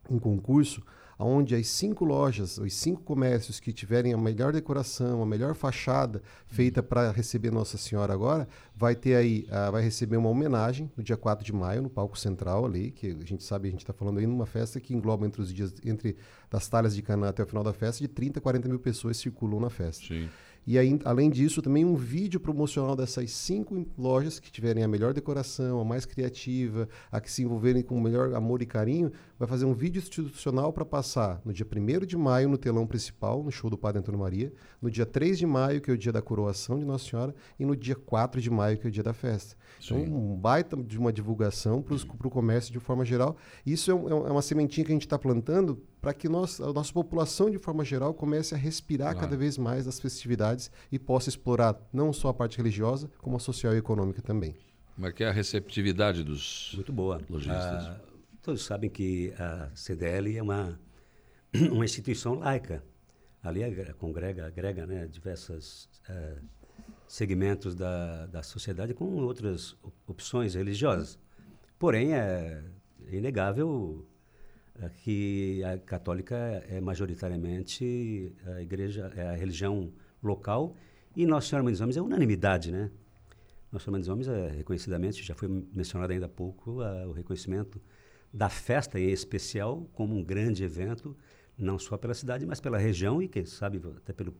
[0.10, 0.82] um, um concurso
[1.18, 6.22] onde as cinco lojas, os cinco comércios que tiverem a melhor decoração, a melhor fachada
[6.48, 6.88] feita uhum.
[6.88, 11.18] para receber Nossa Senhora agora, vai ter aí, uh, vai receber uma homenagem no dia
[11.18, 14.20] 4 de maio, no palco central ali, que a gente sabe, a gente está falando
[14.20, 16.16] aí numa festa que engloba entre os dias, entre
[16.50, 19.18] das talhas de Canaã até o final da festa, de 30 a 40 mil pessoas
[19.18, 20.06] circulam na festa.
[20.06, 20.30] Sim.
[20.66, 25.14] E aí, além disso, também um vídeo promocional dessas cinco lojas que tiverem a melhor
[25.14, 29.12] decoração, a mais criativa, a que se envolverem com o melhor amor e carinho,
[29.44, 33.44] vai fazer um vídeo institucional para passar no dia 1 de maio no telão principal,
[33.44, 36.12] no show do Padre Antônio Maria, no dia 3 de maio, que é o dia
[36.12, 39.04] da coroação de Nossa Senhora, e no dia 4 de maio, que é o dia
[39.04, 39.56] da festa.
[39.84, 43.36] Então, um baita de uma divulgação para o comércio de forma geral.
[43.66, 46.72] Isso é, um, é uma sementinha que a gente está plantando para que nós, a
[46.72, 49.28] nossa população, de forma geral, comece a respirar claro.
[49.28, 53.40] cada vez mais das festividades e possa explorar não só a parte religiosa, como a
[53.40, 54.56] social e econômica também.
[54.96, 57.20] Como é que é a receptividade dos Muito boa.
[57.30, 57.88] lojistas?
[57.88, 58.13] Ah,
[58.44, 60.80] todos sabem que a CDL é uma,
[61.72, 62.84] uma instituição laica.
[63.42, 63.62] Ali
[63.98, 66.42] congrega, agrega né, diversas uh,
[67.08, 69.76] segmentos da, da sociedade com outras
[70.08, 71.18] opções religiosas.
[71.80, 72.64] Porém, é
[73.12, 74.06] inegável
[74.82, 76.36] é, que a católica
[76.70, 79.92] é majoritariamente a igreja, é a religião
[80.22, 80.76] local
[81.16, 82.90] e Nossa Senhora Mãe dos Homens é unanimidade, né?
[83.72, 87.12] Nossa Senhora Mãe dos Homens é reconhecidamente, já foi mencionado ainda há pouco, a, o
[87.12, 87.82] reconhecimento
[88.34, 91.16] da festa em especial como um grande evento,
[91.58, 94.34] não só pela cidade, mas pela região e, quem sabe, até pelo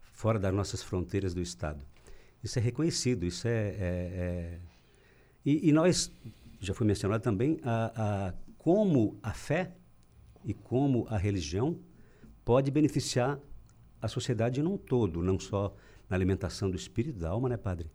[0.00, 1.84] fora das nossas fronteiras do Estado.
[2.42, 3.50] Isso é reconhecido, isso é...
[3.50, 4.58] é, é
[5.44, 6.12] e, e, nós,
[6.60, 7.92] já foi mencionado também, a,
[8.28, 9.72] a, como a fé
[10.44, 11.78] e como a religião
[12.44, 13.38] pode beneficiar
[14.00, 15.74] a sociedade num todo, não só
[16.08, 17.90] na alimentação do espírito, da alma, né, padre?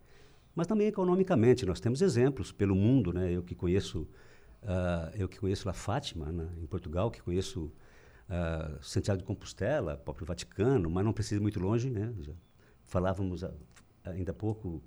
[0.55, 1.65] Mas também economicamente.
[1.65, 3.31] Nós temos exemplos pelo mundo, né?
[3.31, 4.07] Eu que conheço,
[4.63, 7.71] uh, eu que conheço a Fátima, né, em Portugal, que conheço
[8.29, 12.13] uh, Santiago de Compostela, próprio Vaticano, mas não precisa ir muito longe, né?
[12.19, 12.33] Já
[12.85, 13.43] falávamos
[14.03, 14.83] ainda há pouco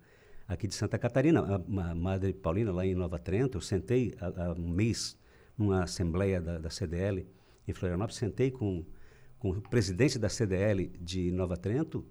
[0.46, 4.52] aqui de Santa Catarina, a, a Madre Paulina, lá em Nova Trento, eu sentei há
[4.52, 5.18] um mês
[5.56, 7.26] numa assembleia da, da, CDL
[7.66, 8.84] em Florianópolis, sentei com,
[9.38, 12.06] com o presidente da CDL de Nova Trento,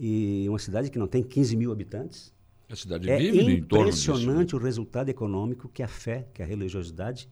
[0.00, 2.32] e uma cidade que não tem 15 mil habitantes.
[2.70, 4.10] A cidade é vive em torno disso.
[4.10, 7.28] É impressionante o resultado econômico que a fé, que a religiosidade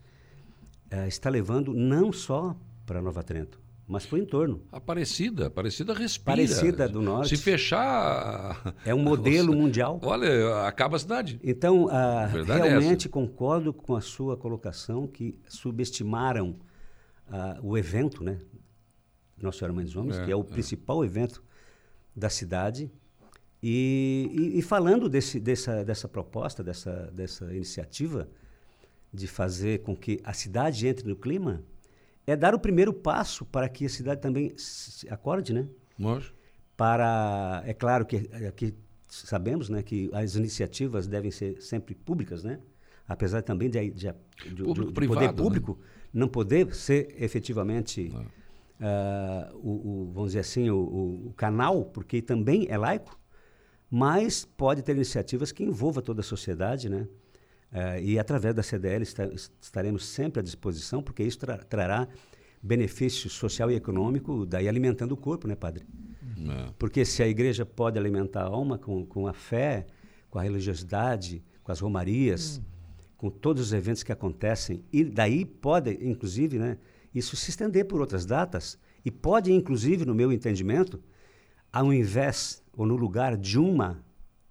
[0.91, 2.57] eh, está levando não só
[2.87, 4.63] para Nova Trento, mas para o entorno.
[4.73, 6.33] Aparecida, Aparecida respira.
[6.33, 7.37] Aparecida do Norte.
[7.37, 8.75] Se fechar...
[8.85, 10.01] É um modelo Nossa, mundial.
[10.03, 11.39] Olha, acaba a cidade.
[11.43, 16.57] Então, ah, é realmente é concordo com a sua colocação que subestimaram
[17.29, 18.39] ah, o evento, né?
[19.41, 20.45] Nossa Senhora Mãe dos Homens, é, que é o é.
[20.45, 21.43] principal evento
[22.15, 22.91] da cidade.
[23.69, 28.29] E, e, e falando desse, dessa, dessa proposta, dessa, dessa iniciativa
[29.13, 31.65] de fazer com que a cidade entre no clima,
[32.25, 35.67] é dar o primeiro passo para que a cidade também se acorde, né?
[36.77, 38.73] Para, é claro que aqui
[39.09, 42.61] sabemos, né, que as iniciativas devem ser sempre públicas, né?
[43.09, 44.15] Apesar também de, de,
[44.45, 45.89] de, público de privado, poder público né?
[46.15, 48.13] não poder ser efetivamente
[48.81, 50.77] uh, o, o, vamos dizer assim, o,
[51.27, 53.19] o, canal, porque também é laico,
[53.91, 57.07] mas pode ter iniciativas que envolvam toda a sociedade, né?
[57.73, 59.29] Uh, e através da CDL está,
[59.61, 62.09] estaremos sempre à disposição, porque isso tra trará
[62.63, 65.85] benefício social e econômico, daí alimentando o corpo, né, padre?
[66.39, 66.73] É.
[66.79, 69.87] Porque se a igreja pode alimentar a alma com, com a fé,
[70.31, 72.63] com a religiosidade, com as romarias, hum.
[73.17, 76.79] com todos os eventos que acontecem, e daí pode, inclusive, né,
[77.15, 81.01] isso se estender por outras datas, e pode, inclusive, no meu entendimento,
[81.73, 84.05] ao invés ou no lugar de uma,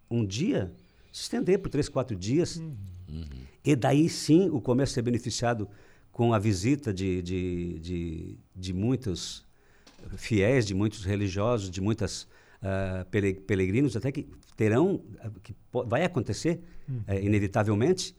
[0.10, 0.74] um dia,
[1.12, 2.58] se estender por três, quatro dias.
[2.58, 3.26] Uhum.
[3.64, 5.68] E daí sim o comércio ser beneficiado
[6.12, 9.46] com a visita de, de, de, de muitos
[10.18, 12.24] fiéis, de muitos religiosos, de muitas
[12.62, 13.06] uh,
[13.46, 15.02] peregrinos, até que terão,
[15.44, 15.56] que
[15.88, 17.02] vai acontecer uhum.
[17.08, 18.16] uh, inevitavelmente.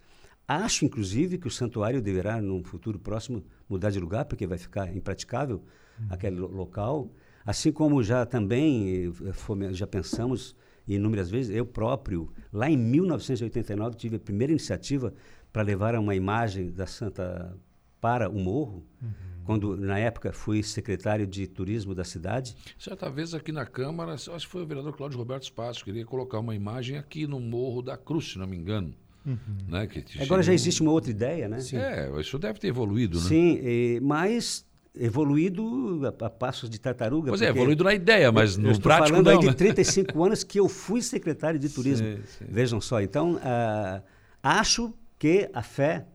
[0.49, 4.94] Acho, inclusive, que o santuário deverá, num futuro próximo, mudar de lugar, porque vai ficar
[4.94, 5.62] impraticável
[5.99, 6.07] uhum.
[6.11, 7.11] aquele local.
[7.47, 14.16] Assim como já também eh, já pensamos inúmeras vezes, eu próprio, lá em 1989, tive
[14.16, 15.12] a primeira iniciativa
[15.53, 17.57] para levar uma imagem da Santa
[18.01, 19.11] para o morro, uhum.
[19.44, 22.55] quando na época fui secretário de turismo da cidade.
[22.78, 26.38] Certa vez aqui na Câmara, acho que foi o vereador Cláudio Roberto Espaço, queria colocar
[26.38, 28.94] uma imagem aqui no Morro da Cruz, se não me engano.
[29.24, 29.38] Uhum.
[29.68, 29.88] Né,
[30.20, 31.59] Agora já existe uma outra ideia, né?
[31.59, 31.78] Sim.
[31.78, 33.24] É, isso deve ter evoluído, né?
[33.24, 34.64] Sim, e, mas
[34.99, 37.30] evoluído a, a, passos de tartaruga.
[37.30, 39.53] Pois é, evoluído na ideia, mas no eu estou prático falando não, aí de né?
[39.53, 42.07] 35 anos que eu fui secretário de turismo.
[42.07, 42.44] Sim, sim.
[42.49, 44.03] Vejam só, então, uh,
[44.42, 46.07] acho que a fé,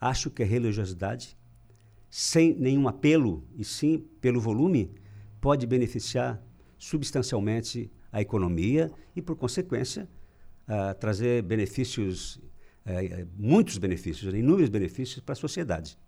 [0.00, 1.36] acho que a religiosidade,
[2.08, 4.92] sem nenhum apelo, e sim pelo volume,
[5.40, 6.42] pode beneficiar
[6.78, 10.08] substancialmente a economia e, por consequência,
[10.68, 12.36] uh, trazer benefícios,
[12.86, 15.98] uh, muitos benefícios, inúmeros benefícios para a sociedade.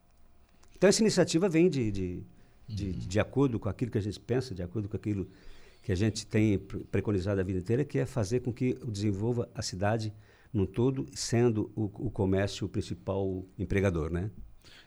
[0.80, 2.22] Então, essa iniciativa vem de, de,
[2.66, 5.28] de, de, acordo com aquilo que a gente pensa, de acordo com aquilo
[5.82, 6.58] que a gente tem
[6.90, 10.10] preconizado a vida inteira, que é fazer com que desenvolva a cidade
[10.50, 14.30] num todo, sendo o, o comércio o principal empregador, né?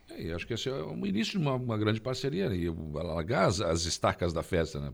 [0.09, 2.57] É, acho que esse é o início de uma, uma grande parceria né?
[2.57, 4.91] e alargar as, as estacas da festa, né?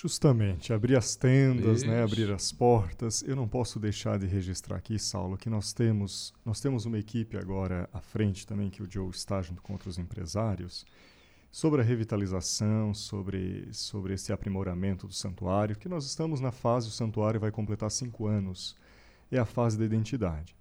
[0.00, 3.20] Justamente, abrir as tendas, né, abrir as portas.
[3.26, 7.36] Eu não posso deixar de registrar aqui, Saulo, que nós temos, nós temos uma equipe
[7.36, 10.86] agora à frente também, que o Joe está junto com outros empresários,
[11.50, 16.92] sobre a revitalização, sobre, sobre esse aprimoramento do santuário, que nós estamos na fase, o
[16.92, 18.76] santuário vai completar cinco anos,
[19.32, 20.57] é a fase da identidade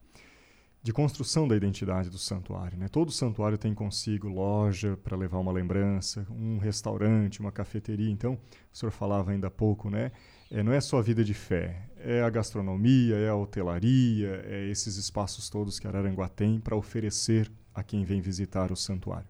[0.87, 2.77] de construção da identidade do santuário.
[2.77, 2.87] Né?
[2.87, 8.09] Todo santuário tem consigo loja para levar uma lembrança, um restaurante, uma cafeteria.
[8.09, 8.39] Então,
[8.73, 10.13] o senhor falava ainda há pouco, né?
[10.49, 14.69] É, não é só a vida de fé, é a gastronomia, é a hotelaria, é
[14.69, 19.27] esses espaços todos que Araranguá tem para oferecer a quem vem visitar o santuário.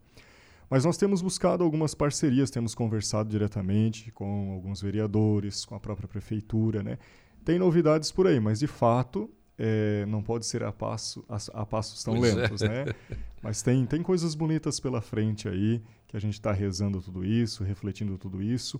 [0.69, 6.07] Mas nós temos buscado algumas parcerias, temos conversado diretamente com alguns vereadores, com a própria
[6.07, 6.99] prefeitura, né?
[7.43, 9.27] Tem novidades por aí, mas de fato
[9.57, 12.35] é, não pode ser a, passo, a, a passos tão pois é.
[12.35, 12.85] lentos, é.
[12.85, 12.93] né?
[13.41, 17.63] Mas tem, tem coisas bonitas pela frente aí, que a gente está rezando tudo isso,
[17.63, 18.79] refletindo tudo isso,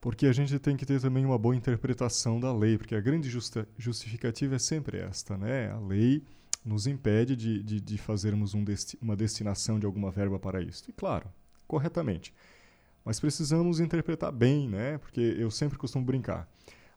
[0.00, 3.30] porque a gente tem que ter também uma boa interpretação da lei, porque a grande
[3.30, 5.70] justa, justificativa é sempre esta, né?
[5.70, 6.22] A lei
[6.64, 10.84] nos impede de, de, de fazermos um desti uma destinação de alguma verba para isso.
[10.88, 11.28] E claro,
[11.66, 12.34] corretamente.
[13.04, 14.98] Mas precisamos interpretar bem, né?
[14.98, 16.48] Porque eu sempre costumo brincar.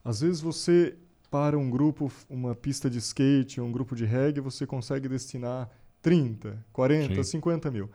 [0.04, 0.96] Às vezes você
[1.26, 5.70] para um grupo, uma pista de skate, um grupo de reggae, você consegue destinar
[6.02, 7.32] 30, 40, Sim.
[7.32, 7.90] 50 mil.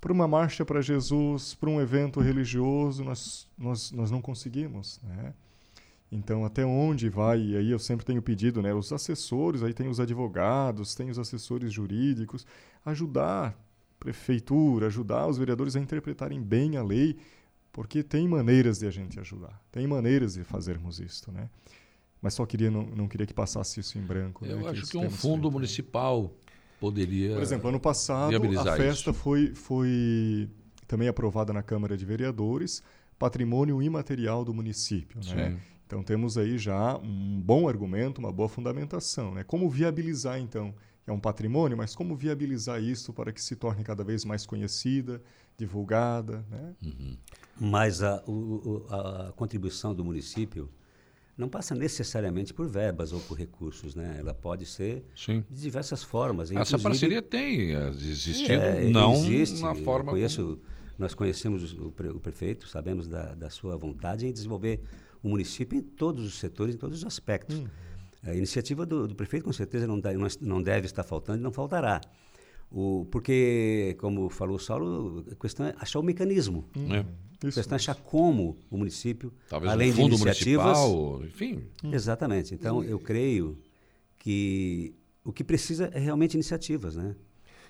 [0.00, 5.00] Para uma marcha para Jesus, para um evento religioso, nós, nós, nós não conseguimos.
[5.02, 5.34] Né?
[6.10, 7.40] Então, até onde vai?
[7.40, 8.72] E aí eu sempre tenho pedido, né?
[8.72, 12.46] Os assessores, aí tem os advogados, tem os assessores jurídicos,
[12.84, 13.54] ajudar a
[13.98, 17.16] prefeitura, ajudar os vereadores a interpretarem bem a lei,
[17.72, 21.50] porque tem maneiras de a gente ajudar, tem maneiras de fazermos isto, né?
[22.26, 24.44] Mas só queria não, não queria que passasse isso em branco.
[24.44, 26.34] Eu né, acho que, que um fundo municipal
[26.80, 27.34] poderia.
[27.34, 30.50] Por exemplo, ano passado a festa foi, foi
[30.88, 32.82] também aprovada na Câmara de Vereadores,
[33.16, 35.20] patrimônio imaterial do município.
[35.36, 35.56] Né?
[35.86, 39.32] Então temos aí já um bom argumento, uma boa fundamentação.
[39.32, 39.44] Né?
[39.44, 40.74] Como viabilizar então?
[41.06, 45.22] É um patrimônio, mas como viabilizar isso para que se torne cada vez mais conhecida,
[45.56, 46.44] divulgada?
[46.50, 46.74] Né?
[46.82, 47.16] Uhum.
[47.60, 50.68] Mas a, o, a contribuição do município
[51.36, 54.16] não passa necessariamente por verbas ou por recursos, né?
[54.18, 55.44] Ela pode ser Sim.
[55.50, 56.50] de diversas formas.
[56.50, 60.76] Essa parceria tem existido, é, não existe, na forma conheço, como...
[60.98, 64.80] Nós conhecemos o, o, prefeito, sabemos da, da, sua vontade em desenvolver
[65.22, 67.58] o município em todos os setores, em todos os aspectos.
[67.58, 67.66] Hum.
[68.22, 70.00] A iniciativa do, do, prefeito, com certeza, não,
[70.40, 72.00] não deve estar faltando e não faltará.
[72.78, 76.68] O, porque, como falou o Saulo, a questão é achar o mecanismo.
[76.76, 76.94] Hum.
[76.94, 77.06] É.
[77.42, 77.58] Isso.
[77.58, 81.62] A questão é achar como o município, Talvez além um fundo de iniciativas, municipal, enfim.
[81.90, 82.54] Exatamente.
[82.54, 83.58] Então, eu creio
[84.18, 87.16] que o que precisa é realmente iniciativas, né?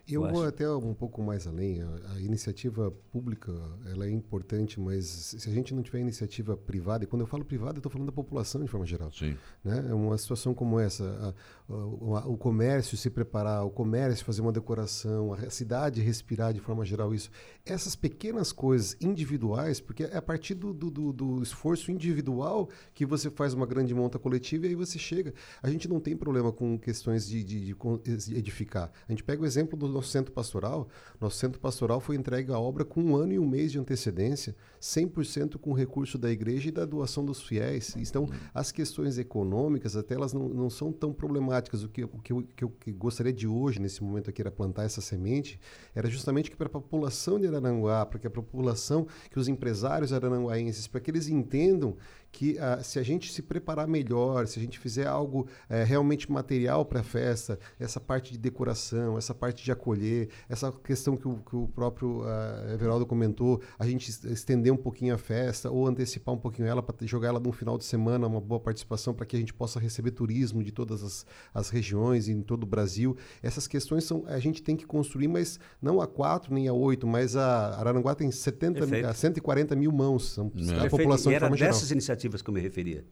[0.09, 0.49] Eu, eu vou acho.
[0.49, 1.83] até um pouco mais além.
[1.83, 3.53] A, a, iniciativa pública
[3.87, 7.45] ela é importante, mas se a gente não tiver iniciativa privada, e quando eu falo
[7.45, 9.11] privada, eu estou falando da população de forma geral.
[9.11, 9.37] Sim.
[9.65, 9.87] Né?
[9.89, 11.35] É uma situação como essa,
[11.69, 16.61] a, a, o comércio se preparar, o comércio fazer uma decoração, a cidade respirar de
[16.61, 17.31] forma geral isso.
[17.65, 23.05] Essas pequenas coisas individuais, porque é a partir do, do, do, do esforço individual que
[23.05, 25.35] você faz uma grande monta coletiva e aí você chega.
[25.61, 28.93] A gente não tem problema com questões de, de, de edificar.
[29.09, 30.89] A gente pega o exemplo do nosso centro pastoral,
[31.21, 34.55] nosso centro pastoral foi entregue à obra com um ano e um mês de antecedência,
[34.81, 37.95] 100% com recurso da igreja e da doação dos fiéis.
[37.97, 41.83] Então, as questões econômicas, até elas não, não são tão problemáticas.
[41.83, 44.85] O que, o que, eu, que eu gostaria de hoje, nesse momento aqui, era plantar
[44.85, 45.59] essa semente,
[45.95, 50.13] era justamente que para a população de Araranguá, para que a população, que os empresários
[50.13, 51.97] arananguaenses, para que eles entendam
[52.37, 56.31] que uh, se a gente se preparar melhor, se a gente fizer algo uh, realmente
[56.31, 61.27] material para a festa, essa parte de decoração, essa parte de acolher, essa questão que
[61.27, 65.87] o, que o próprio uh, Everaldo comentou, a gente estender um pouquinho a festa ou
[65.87, 69.25] antecipar um pouquinho ela para jogar ela num final de semana, uma boa participação para
[69.25, 71.25] que a gente possa receber turismo de todas as,
[71.55, 73.17] as regiões e em todo o Brasil.
[73.43, 77.07] Essas questões são a gente tem que construir, mas não a quatro nem a oito,
[77.07, 80.53] mas a Araranguá tem 70 mil, 140 mil mãos, são
[80.85, 81.73] a população e de forma geral.
[81.73, 83.05] dessas iniciativas iniciativas que eu me referia.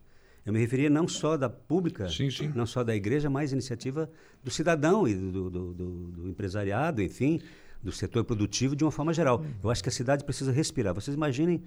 [0.44, 2.52] Eu me referia não só da pública, sim, sim.
[2.54, 4.10] não só da igreja, mas iniciativa
[4.42, 5.74] do cidadão e do, do, do,
[6.12, 7.40] do, empresariado, enfim,
[7.82, 9.40] do setor produtivo de uma forma geral.
[9.40, 9.50] Hum.
[9.62, 10.92] Eu acho que a cidade precisa respirar.
[10.92, 11.62] Vocês imaginem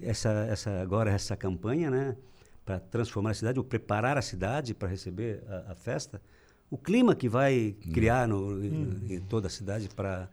[0.00, 2.16] essa, essa agora essa campanha, né,
[2.64, 6.22] para transformar a cidade, ou preparar a cidade para receber a, a, festa,
[6.70, 7.92] o clima que vai hum.
[7.92, 9.00] criar no, hum.
[9.10, 10.30] em, em toda a cidade para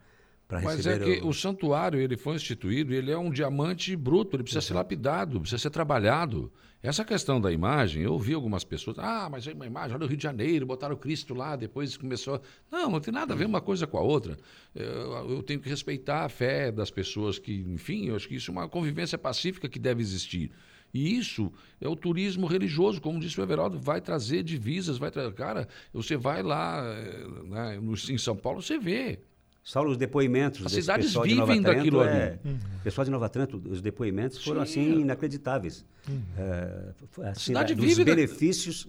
[0.50, 1.32] para Mas é que o...
[1.32, 5.70] santuário ele foi instituído, ele é um diamante bruto, ele precisa ser lapidado, precisa ser
[5.70, 6.52] trabalhado.
[6.82, 10.08] Essa questão da imagem, eu ouvi algumas pessoas, ah, mas é uma imagem, olha o
[10.08, 12.40] Rio de Janeiro, botaram o Cristo lá, depois começou.
[12.68, 14.36] Não, não tem nada a ver uma coisa com a outra.
[14.74, 18.50] Eu, eu tenho que respeitar a fé das pessoas que, enfim, eu acho que isso
[18.50, 20.50] é uma convivência pacífica que deve existir.
[20.92, 25.32] E isso é o turismo religioso, como disse o Everaldo, vai trazer divisas, vai trazer.
[25.34, 29.20] Cara, você vai lá eh, né, em São Paulo, você vê.
[29.62, 32.22] Saulo, os depoimentos As cidades pessoal vivem de Nova daquilo Trento, ali.
[32.22, 32.58] é, Uhum.
[32.82, 34.90] pessoal de Nova Trento, os depoimentos foram Sim.
[34.92, 35.84] assim inacreditáveis.
[36.08, 36.22] Uhum.
[36.38, 38.88] É, foi assim, cidade da- dos vive da- benefícios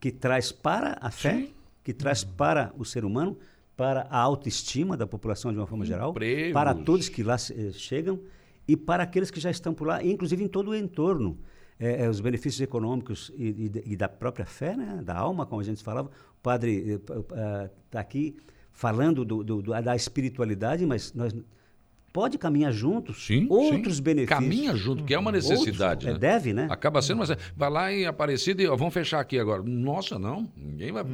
[0.00, 1.50] que traz para a fé, Sim.
[1.82, 3.36] que traz para o ser humano,
[3.76, 6.52] para a autoestima da população de uma forma geral, Empregos.
[6.52, 8.20] para todos que lá eh, chegam
[8.66, 11.36] e para aqueles que já estão por lá, inclusive em todo o entorno.
[11.78, 15.02] É, é, os benefícios econômicos e, e da- e da própria fé, né?
[15.04, 16.08] da alma, como a gente falava.
[16.08, 16.98] O padre
[17.84, 18.34] está aqui
[18.76, 21.34] falando do- do- do- da espiritualidade, mas nós
[22.12, 24.02] pode caminhar juntos Sim, outros sim.
[24.02, 24.38] benefícios.
[24.40, 26.06] Caminha junto, que é uma necessidade.
[26.06, 26.18] Outros, é, né?
[26.18, 26.66] deve, né?
[26.70, 29.62] Acaba sendo, mas é, vai lá em Aparecida e ó, vamos fechar aqui agora.
[29.62, 31.04] Nossa, não, ninguém vai.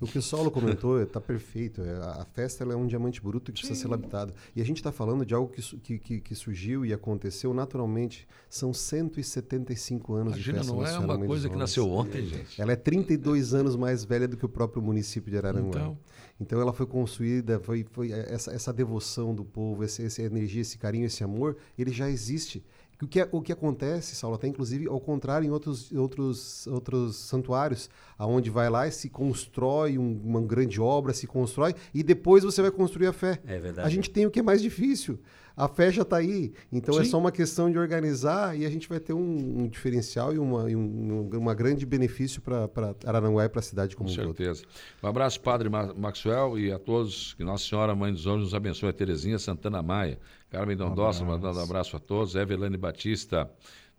[0.00, 1.82] O que o Saulo comentou está perfeito.
[1.82, 4.32] É, A festa ela é um diamante bruto que precisa ser lapidado.
[4.54, 8.24] E a gente está falando de algo que, que, que, que surgiu e aconteceu naturalmente.
[8.48, 12.60] São 175 anos de Imagina, festa não é uma coisa que nasceu ontem, gente.
[12.60, 15.80] Ela é 32 anos mais velha do que o próprio município de Araranguá.
[15.80, 15.98] Então.
[16.42, 20.76] Então, ela foi construída, foi, foi essa, essa devoção do povo, essa, essa energia, esse
[20.76, 22.62] carinho, esse amor, ele já existe.
[23.02, 27.90] O que, o que acontece, Saulo, até inclusive ao contrário em outros, outros, outros santuários,
[28.16, 32.62] aonde vai lá e se constrói um- uma grande obra, se constrói, e depois você
[32.62, 33.40] vai construir a fé.
[33.44, 33.88] É verdade.
[33.88, 35.18] A gente tem o que é mais difícil.
[35.56, 36.52] A fé já está aí.
[36.72, 37.10] Então é Sim.
[37.10, 40.70] só uma questão de organizar e a gente vai ter um, um diferencial e, uma,
[40.70, 42.68] e um, uma grande benefício para
[43.04, 44.36] Araranguá e para a cidade como Com um todo.
[44.36, 44.64] certeza.
[45.02, 47.34] Um abraço, Padre Ma- Maxwell, e a todos.
[47.34, 48.88] Que Nossa Senhora, Mãe dos Anjos, nos abençoe.
[48.88, 50.18] A Terezinha Santana Maia,
[50.50, 52.34] Carmen Dondossa, mandando um abraço a todos.
[52.34, 53.50] Evelane Batista,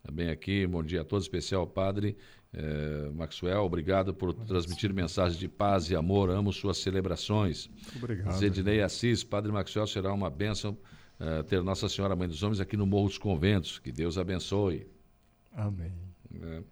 [0.02, 0.66] também aqui.
[0.66, 2.16] Bom dia a todos, especial Padre
[2.52, 3.62] eh, Maxwell.
[3.64, 6.30] Obrigado por transmitir mensagens de paz e amor.
[6.30, 7.70] Amo suas celebrações.
[7.96, 8.32] Obrigado.
[8.36, 10.76] Zedinei Assis, Padre Maxwell, será uma bênção
[11.24, 13.78] eh, ter Nossa Senhora, Mãe dos Homens, aqui no Morro dos Conventos.
[13.78, 14.86] Que Deus abençoe.
[15.56, 15.92] Amém.
[16.30, 16.62] né?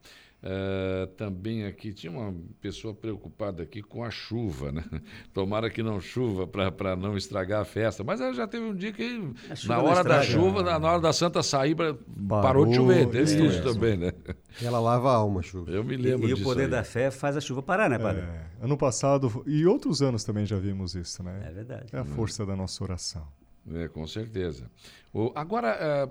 [0.44, 4.84] Eh, também aqui tinha uma pessoa preocupada aqui com a chuva, né?
[5.32, 8.02] Tomara que não chuva para não estragar a festa.
[8.02, 10.24] Mas já teve um dia que A na hora da estraga.
[10.24, 11.94] chuva, na na hora da Santa sair, pra-
[12.28, 13.08] parou de chover.
[13.08, 14.12] Teve isso isso também, né?
[14.60, 15.70] Ela lava a alma, chuva.
[15.70, 16.70] Eu me E, lembro e o disso poder aí.
[16.70, 18.22] da fé faz a chuva parar, né, padre?
[18.22, 21.40] É, ano passado e outros anos também já vimos isso, né?
[21.48, 21.86] É verdade.
[21.92, 23.24] É a força da nossa oração.
[23.70, 24.70] É, com certeza.
[25.12, 26.08] O- agora,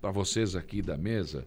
[0.00, 1.46] para vocês aqui da mesa,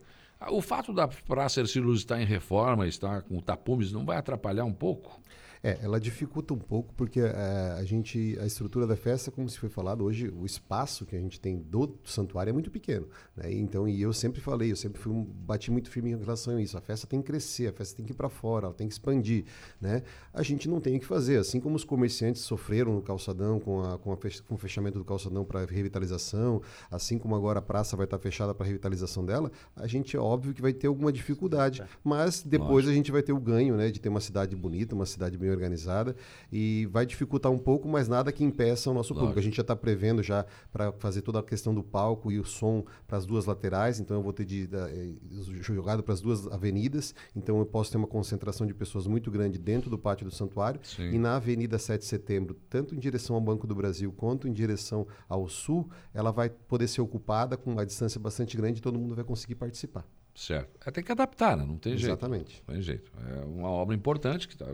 [0.50, 4.74] o fato da Praça Ercílio estar em reforma, estar com tapumes, não vai atrapalhar um
[4.74, 5.22] pouco?
[5.64, 9.58] É, ela dificulta um pouco porque é, a gente, a estrutura da festa, como se
[9.58, 13.52] foi falado hoje, o espaço que a gente tem do santuário é muito pequeno, né?
[13.54, 16.62] Então, e eu sempre falei, eu sempre fui um- bati muito firme em relação a
[16.62, 16.78] isso.
[16.78, 18.94] A festa tem que crescer, a festa tem que ir para fora, ela tem que
[18.94, 19.46] expandir,
[19.82, 20.04] né?
[20.34, 23.82] A gente não tem o que fazer, assim como os comerciantes sofreram no calçadão com,
[23.84, 27.62] a, com, a fech- com o fechamento do calçadão para revitalização, assim como agora a
[27.62, 31.12] praça vai estar fechada para revitalização dela, a gente é óbvio que vai ter alguma
[31.12, 34.94] dificuldade, mas depois a gente vai ter o ganho, né, de ter uma cidade bonita,
[34.96, 36.16] uma cidade bem organizada
[36.52, 39.40] e vai dificultar um pouco, mas nada que impeça o nosso público.
[39.40, 42.46] A gente já está prevendo já para fazer toda a questão do palco e o
[42.46, 45.14] som para as duas laterais, então eu vou ter de, da, eh,
[45.62, 49.58] jogado para as duas avenidas, então eu posso ter uma concentração de pessoas muito grande
[49.58, 51.12] dentro do pátio do santuário Sim.
[51.12, 54.54] e na Avenida 7 de Setembro, tanto em direção ao Banco do Brasil quanto em
[54.54, 58.98] direção ao sul, ela vai poder ser ocupada com uma distância bastante grande e todo
[58.98, 60.06] mundo vai conseguir participar.
[60.38, 60.70] Certo.
[60.86, 61.66] É, tem que adaptar, né?
[61.66, 62.12] Não tem jeito.
[62.12, 62.62] Exatamente.
[62.68, 63.12] Não tem jeito.
[63.28, 64.68] É uma obra importante que tá-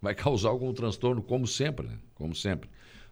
[0.00, 1.98] vai causar algum transtorno, como sempre, né?
[2.14, 2.70] Como sempre.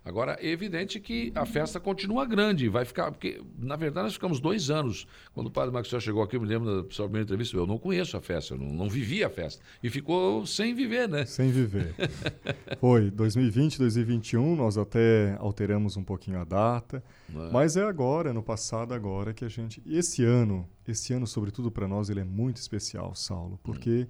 [0.09, 3.13] Agora, é evidente que a festa continua grande, vai ficar.
[3.13, 5.07] Porque, na verdade, nós ficamos dois anos.
[5.35, 7.79] Quando o padre Maxwell chegou aqui, eu me lembro da sua primeira entrevista, eu não
[7.79, 9.63] conheço a festa, eu não, não vivi a festa.
[9.83, 11.27] E ficou sem viver, né?
[11.27, 11.95] Sem viver.
[12.81, 17.51] Foi 2020, 2021, nós até alteramos um pouquinho a data, Né?
[17.53, 21.87] mas é agora, no passado agora que a gente, esse ano, esse ano sobretudo para
[21.87, 24.07] nós ele é muito especial, Saulo, porque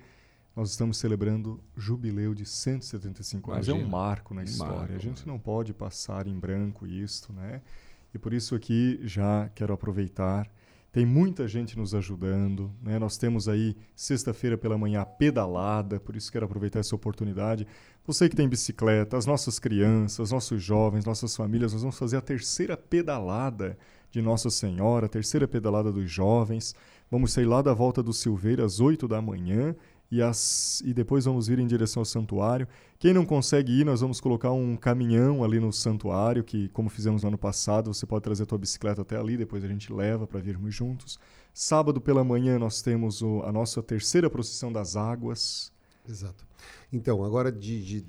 [0.59, 4.76] nós estamos celebrando jubileu de 175 anos, é um marco na Um história.
[4.76, 5.32] marco, a gente né?
[5.32, 7.62] não pode passar em branco isto, né?
[8.12, 10.51] E por isso aqui já quero aproveitar
[10.90, 12.98] tem muita gente nos ajudando, né?
[12.98, 17.66] Nós temos aí sexta-feira pela manhã a pedalada, por isso quero aproveitar essa oportunidade.
[18.06, 22.22] Você que tem bicicleta, as nossas crianças, nossos jovens, nossas famílias, nós vamos fazer a
[22.22, 23.78] terceira pedalada
[24.10, 26.74] de Nossa Senhora, a terceira pedalada dos jovens.
[27.10, 29.76] Vamos sair lá da volta do Silveira às 8 da manhã
[30.10, 32.66] e, as, e depois vamos vir em direção ao santuário.
[32.98, 37.22] Quem não consegue ir, nós vamos colocar um caminhão ali no santuário, que como fizemos
[37.22, 40.26] no ano passado, você pode trazer a tua bicicleta até ali, depois a gente leva
[40.26, 41.18] para virmos juntos.
[41.52, 45.72] Sábado pela manhã nós temos o, a nossa terceira procissão das águas.
[46.09, 46.47] Exato.
[46.93, 48.06] Então, agora de, de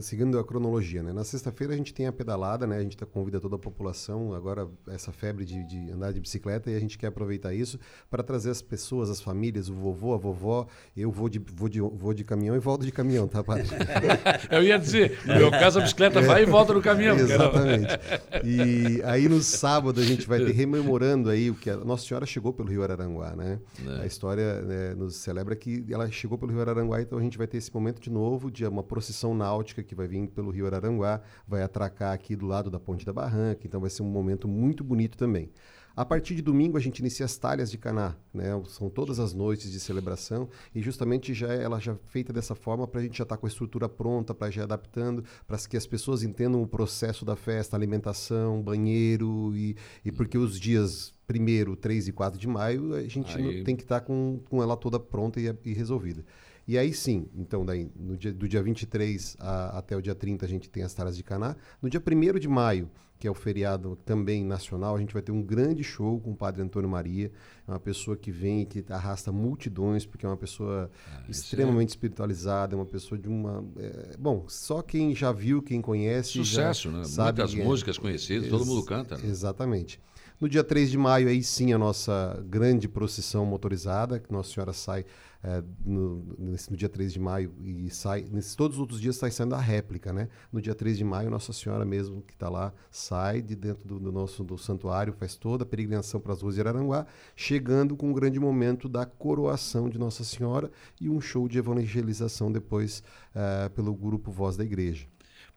[0.00, 1.12] seguindo a cronologia, né?
[1.12, 2.78] Na sexta-feira a gente tem a pedalada, né?
[2.78, 6.70] A gente tá, convida toda a população, agora essa febre de, de, andar de bicicleta,
[6.70, 7.78] e a gente quer aproveitar isso
[8.10, 10.66] para trazer as pessoas, as famílias, o vovô, a vovó.
[10.96, 13.66] Eu vou de, vou de, vou de caminhão e volto de caminhão, tá, padre?
[14.50, 17.16] Eu ia dizer, no meu caso a bicicleta vai e volta no caminhão.
[17.16, 17.98] Exatamente.
[18.44, 22.26] E aí no sábado a gente vai ter rememorando aí o que a Nossa Senhora
[22.26, 23.58] chegou pelo Rio Araranguá, né?
[23.86, 24.02] É.
[24.02, 27.46] A história né, nos celebra que ela chegou pelo Rio Araranguá, então a gente vai
[27.46, 31.20] ter esse momento de novo de uma procissão náutica que vai vir pelo Rio Araranguá,
[31.46, 34.82] vai atracar aqui do lado da Ponte da Barranca, então vai ser um momento muito
[34.84, 35.50] bonito também.
[35.96, 38.62] A partir de domingo a gente inicia as talhas de Caná, né?
[38.66, 42.54] São todas as noites de celebração e justamente já é, ela já é feita dessa
[42.54, 45.56] forma para a gente já estar tá com a estrutura pronta, para já adaptando, para
[45.56, 49.74] que as pessoas entendam o processo da festa, alimentação, banheiro e,
[50.04, 53.64] e porque os dias primeiro, 3 e 4 de maio a gente Aí...
[53.64, 56.22] tem que estar tá com, com ela toda pronta e, e resolvida.
[56.66, 60.44] E aí sim, então daí, no dia, do dia 23 a, até o dia 30
[60.44, 61.54] a gente tem as Taras de Caná.
[61.80, 65.32] No dia 1 de maio, que é o feriado também nacional, a gente vai ter
[65.32, 67.30] um grande show com o Padre Antônio Maria,
[67.66, 71.90] é uma pessoa que vem e que arrasta multidões, porque é uma pessoa ah, extremamente
[71.90, 71.92] é...
[71.92, 73.64] espiritualizada, é uma pessoa de uma...
[73.78, 76.32] É, bom, só quem já viu, quem conhece...
[76.32, 77.04] Sucesso, né?
[77.04, 77.64] Sabe Muitas é.
[77.64, 79.16] músicas conhecidas, todo mundo canta.
[79.16, 79.28] Né?
[79.28, 80.00] Exatamente.
[80.38, 84.74] No dia 3 de maio, aí sim, a nossa grande procissão motorizada, que Nossa Senhora
[84.74, 85.06] sai
[85.42, 88.26] é, no, nesse, no dia 3 de maio e sai.
[88.30, 90.28] Nesses, todos os outros dias sai saindo a réplica, né?
[90.52, 93.98] No dia 3 de maio, Nossa Senhora mesmo, que está lá, sai de dentro do,
[93.98, 98.10] do, nosso do santuário, faz toda a peregrinação para as ruas de Araranguá, chegando com
[98.10, 103.02] um grande momento da coroação de Nossa Senhora e um show de evangelização depois
[103.34, 105.06] é, pelo grupo Voz da Igreja.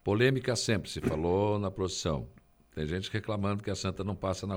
[0.02, 2.26] Polêmica sempre se falou na procissão.
[2.80, 4.54] Tem gente reclamando que a Santa não passa na.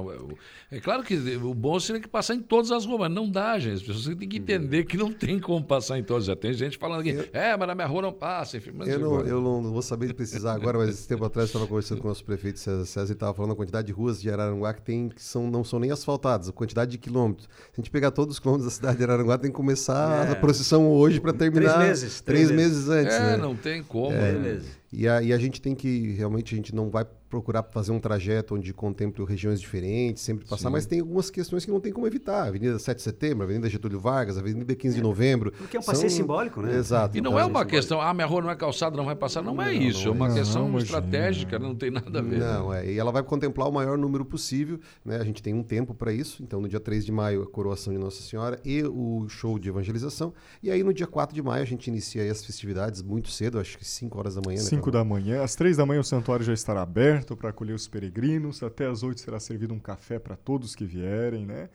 [0.71, 3.59] É claro que o bom seria que passar em todas as ruas, mas não dá,
[3.59, 3.75] gente.
[3.75, 6.25] As pessoas têm que entender que não tem como passar em todas.
[6.25, 8.55] Já tem gente falando aqui, eu, é, mas na minha rua não passa.
[8.55, 11.99] Enfim, eu, não, eu não vou saber precisar agora, mas esse tempo atrás estava conversando
[11.99, 14.73] com o nosso prefeito César César e estava falando a quantidade de ruas de Araranguá
[14.73, 17.47] que tem que são, não são nem asfaltadas, a quantidade de quilômetros.
[17.47, 20.31] Se a gente pegar todos os quilômetros da cidade de Araranguá, tem que começar é.
[20.31, 21.73] a procissão hoje para terminar.
[21.73, 22.21] Três meses.
[22.21, 22.89] Três, três meses.
[22.89, 23.15] antes.
[23.15, 23.37] É, né?
[23.37, 24.13] não tem como.
[24.13, 24.31] É.
[24.31, 24.61] Né?
[24.93, 27.03] E a, e a gente tem que, realmente, a gente não vai
[27.33, 30.71] procurar fazer um trajeto onde contemple regiões diferentes, sempre passar, Sim.
[30.71, 32.47] mas tem algumas questões que não tem como evitar.
[32.47, 35.51] Avenida 7 de Setembro, Avenida Getúlio Vargas, Avenida 15 de é, Novembro.
[35.51, 36.19] Porque é um passeio são...
[36.19, 36.75] simbólico, né?
[36.75, 37.17] Exato.
[37.17, 39.41] E não é uma questão, ah, minha rua não é calçada, não vai passar.
[39.41, 42.21] Não, não é isso, não, é uma não, questão não, estratégica, não tem nada a
[42.21, 42.37] ver.
[42.37, 42.91] Não, é.
[42.91, 45.17] E ela vai contemplar o maior número possível, né?
[45.17, 47.91] A gente tem um tempo para isso, então no dia 3 de maio a coroação
[47.91, 50.35] de Nossa Senhora e o show de evangelização.
[50.61, 53.75] E aí no dia 4 de maio a gente inicia as festividades muito cedo, acho
[53.75, 54.59] que 5 horas da manhã.
[54.59, 55.43] 5 né, da manhã.
[55.43, 58.63] Às 3 da manhã o santuário já estará aberto para acolher os peregrinos.
[58.63, 61.69] Até às 8 será servido um café para todos que vierem, né?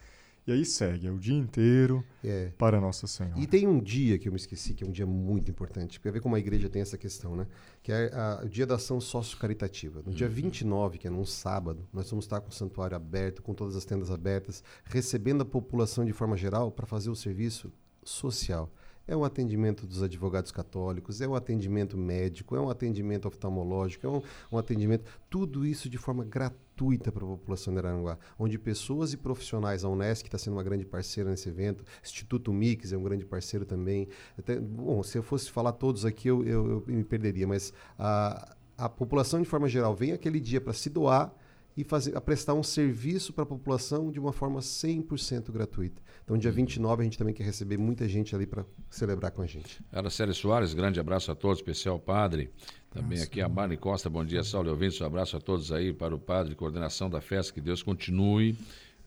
[0.49, 2.51] E aí segue, é o dia inteiro é.
[2.57, 3.39] para Nossa Senhora.
[3.39, 6.11] E tem um dia que eu me esqueci, que é um dia muito importante, para
[6.11, 7.47] ver como a igreja tem essa questão, né?
[7.83, 10.01] Que é a, o dia da ação sócio-caritativa.
[10.01, 10.15] No uhum.
[10.15, 13.77] dia 29, que é num sábado, nós vamos estar com o santuário aberto, com todas
[13.77, 17.71] as tendas abertas, recebendo a população de forma geral para fazer o serviço
[18.03, 18.73] social
[19.09, 24.11] é um atendimento dos advogados católicos, é um atendimento médico, é um atendimento oftalmológico, é
[24.11, 24.23] um,
[24.53, 25.05] um atendimento.
[25.31, 29.89] Tudo isso de forma gratuita para a população de Araranguá, onde pessoas e profissionais, a
[29.89, 34.09] Unesc está sendo uma grande parceira nesse evento, Instituto Mix é um grande parceiro também.
[34.39, 38.55] Até, bom, se eu fosse falar todos aqui, eu, eu, eu me perderia, mas a,
[38.77, 41.35] a população, de forma geral, vem aquele dia para se doar
[41.79, 46.03] e fazer, a prestar um serviço para a população de uma forma 100% gratuita.
[46.25, 49.47] Então, dia 29, a gente também quer receber muita gente ali para celebrar com a
[49.47, 49.81] gente.
[49.93, 52.51] Araceli Soares, grande abraço a todos, especial padre.
[52.91, 55.93] Também Nossa, aqui a Mari Costa, bom dia, Saulo ouvintes, um abraço a todos aí
[55.93, 58.59] para o padre, coordenação da festa, que Deus continue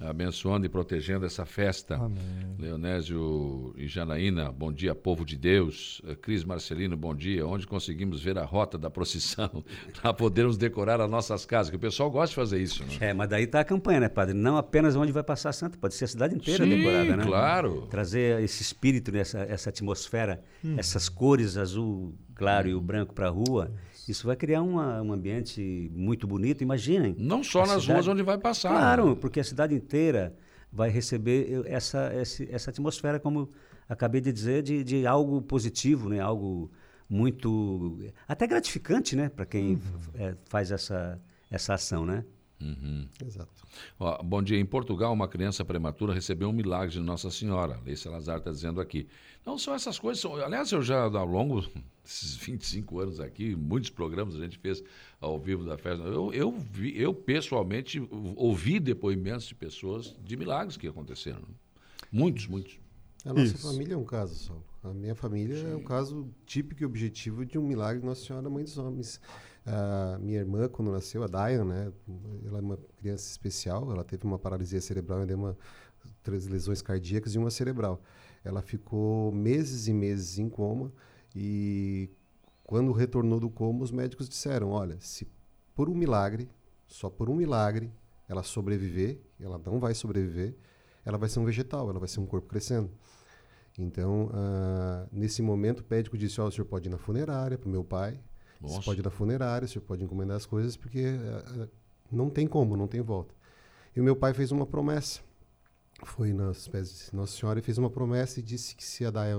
[0.02, 1.96] abençoando e protegendo essa festa.
[1.96, 2.20] Amém.
[2.58, 6.02] Leonésio e Janaína, bom dia, povo de Deus.
[6.06, 7.46] Eh, Cris Marcelino, bom dia.
[7.46, 9.64] Onde conseguimos ver a rota da procissão
[10.02, 11.70] para podermos decorar as nossas casas?
[11.70, 12.92] Que o pessoal gosta de fazer isso, né?
[13.00, 14.34] É, mas daí está a campanha, né, padre?
[14.34, 17.24] Não apenas onde vai passar a santa, pode ser a cidade inteira Sim, decorada, né?
[17.26, 17.88] claro.
[17.90, 20.76] Trazer esse espírito, essa, essa atmosfera, hum.
[20.78, 22.72] essas cores azul claro hum.
[22.72, 23.72] e o branco para a rua.
[24.08, 27.16] Isso vai criar uma, um ambiente muito bonito, imaginem.
[27.18, 27.94] Não só nas cidade...
[27.94, 28.70] ruas onde vai passar.
[28.70, 30.36] Claro, porque a cidade inteira
[30.72, 33.50] vai receber essa, essa, essa atmosfera, como
[33.88, 36.20] acabei de dizer, de, de algo positivo, né?
[36.20, 36.72] algo
[37.10, 38.00] muito.
[38.28, 39.30] até gratificante né?
[39.30, 39.80] para quem uhum.
[40.16, 42.06] é, faz essa, essa ação.
[42.06, 42.24] Né?
[42.62, 43.08] Uhum.
[43.26, 43.52] Exato.
[44.00, 44.60] Ó, bom dia.
[44.60, 47.80] Em Portugal, uma criança prematura recebeu um milagre de Nossa Senhora.
[47.86, 49.08] Lei Salazar está dizendo aqui.
[49.46, 50.22] Não são essas coisas.
[50.22, 51.62] São, aliás, eu já, ao longo
[52.04, 54.84] desses 25 anos aqui, muitos programas a gente fez
[55.20, 56.04] ao vivo da festa.
[56.04, 58.02] Eu, eu, vi, eu pessoalmente
[58.36, 61.42] ouvi depoimentos de pessoas de milagres que aconteceram.
[62.12, 62.80] Muitos, muitos.
[63.26, 63.72] A nossa Isso.
[63.72, 64.66] família é um caso, Saulo.
[64.84, 65.72] A minha família Sim.
[65.72, 69.22] é um caso típico e objetivo de um milagre de Nossa Senhora Mãe dos Homens.
[69.66, 71.92] A minha irmã, quando nasceu, a Diane, né,
[72.46, 75.56] ela é uma criança especial, ela teve uma paralisia cerebral, e uma,
[76.24, 78.02] três lesões cardíacas e uma cerebral.
[78.44, 80.92] Ela ficou meses e meses em coma
[81.36, 82.10] e
[82.64, 85.28] quando retornou do coma, os médicos disseram: olha, se
[85.76, 86.50] por um milagre,
[86.88, 87.92] só por um milagre,
[88.28, 90.56] ela sobreviver, ela não vai sobreviver,
[91.06, 92.90] ela vai ser um vegetal, ela vai ser um corpo crescendo.
[93.78, 97.68] Então, uh, nesse momento, o médico disse: oh, o senhor pode ir na funerária para
[97.68, 98.20] o meu pai,
[98.62, 98.76] nossa.
[98.76, 101.70] Você pode ir na funerária, você pode encomendar as coisas, porque uh,
[102.12, 103.34] não tem como, não tem volta.
[103.96, 105.22] E o meu pai fez uma promessa.
[106.04, 109.12] Foi nas pés de Nossa Senhora e fez uma promessa e disse que se a
[109.12, 109.36] Daia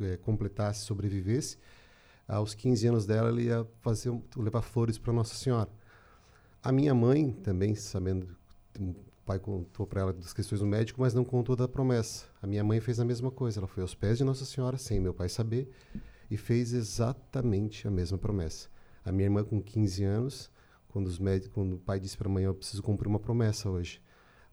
[0.00, 1.58] é, completasse, sobrevivesse,
[2.26, 5.68] aos 15 anos dela, ele ia fazer, levar flores para Nossa Senhora.
[6.62, 8.28] A minha mãe, também sabendo,
[8.78, 8.94] o
[9.26, 12.26] pai contou para ela das questões do médico, mas não contou da promessa.
[12.40, 13.60] A minha mãe fez a mesma coisa.
[13.60, 15.70] Ela foi aos pés de Nossa Senhora, sem meu pai saber,
[16.30, 18.68] e fez exatamente a mesma promessa.
[19.04, 20.50] A minha irmã, com 15 anos,
[20.88, 23.68] quando, os médicos, quando o pai disse para a mãe: Eu preciso cumprir uma promessa
[23.68, 24.00] hoje.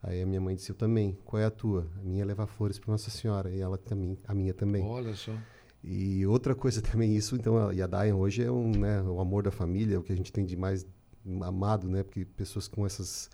[0.01, 1.17] Aí a minha mãe disse: Eu também.
[1.25, 1.87] Qual é a tua?
[1.99, 3.51] A minha é levar flores para Nossa Senhora.
[3.51, 4.83] E ela também, a minha também.
[4.83, 5.33] Olha só.
[5.83, 9.19] E outra coisa também, isso, então, a, e a Dayan hoje é um, né, o
[9.19, 10.85] amor da família, o que a gente tem de mais
[11.41, 12.03] amado, né?
[12.03, 13.29] Porque pessoas com essas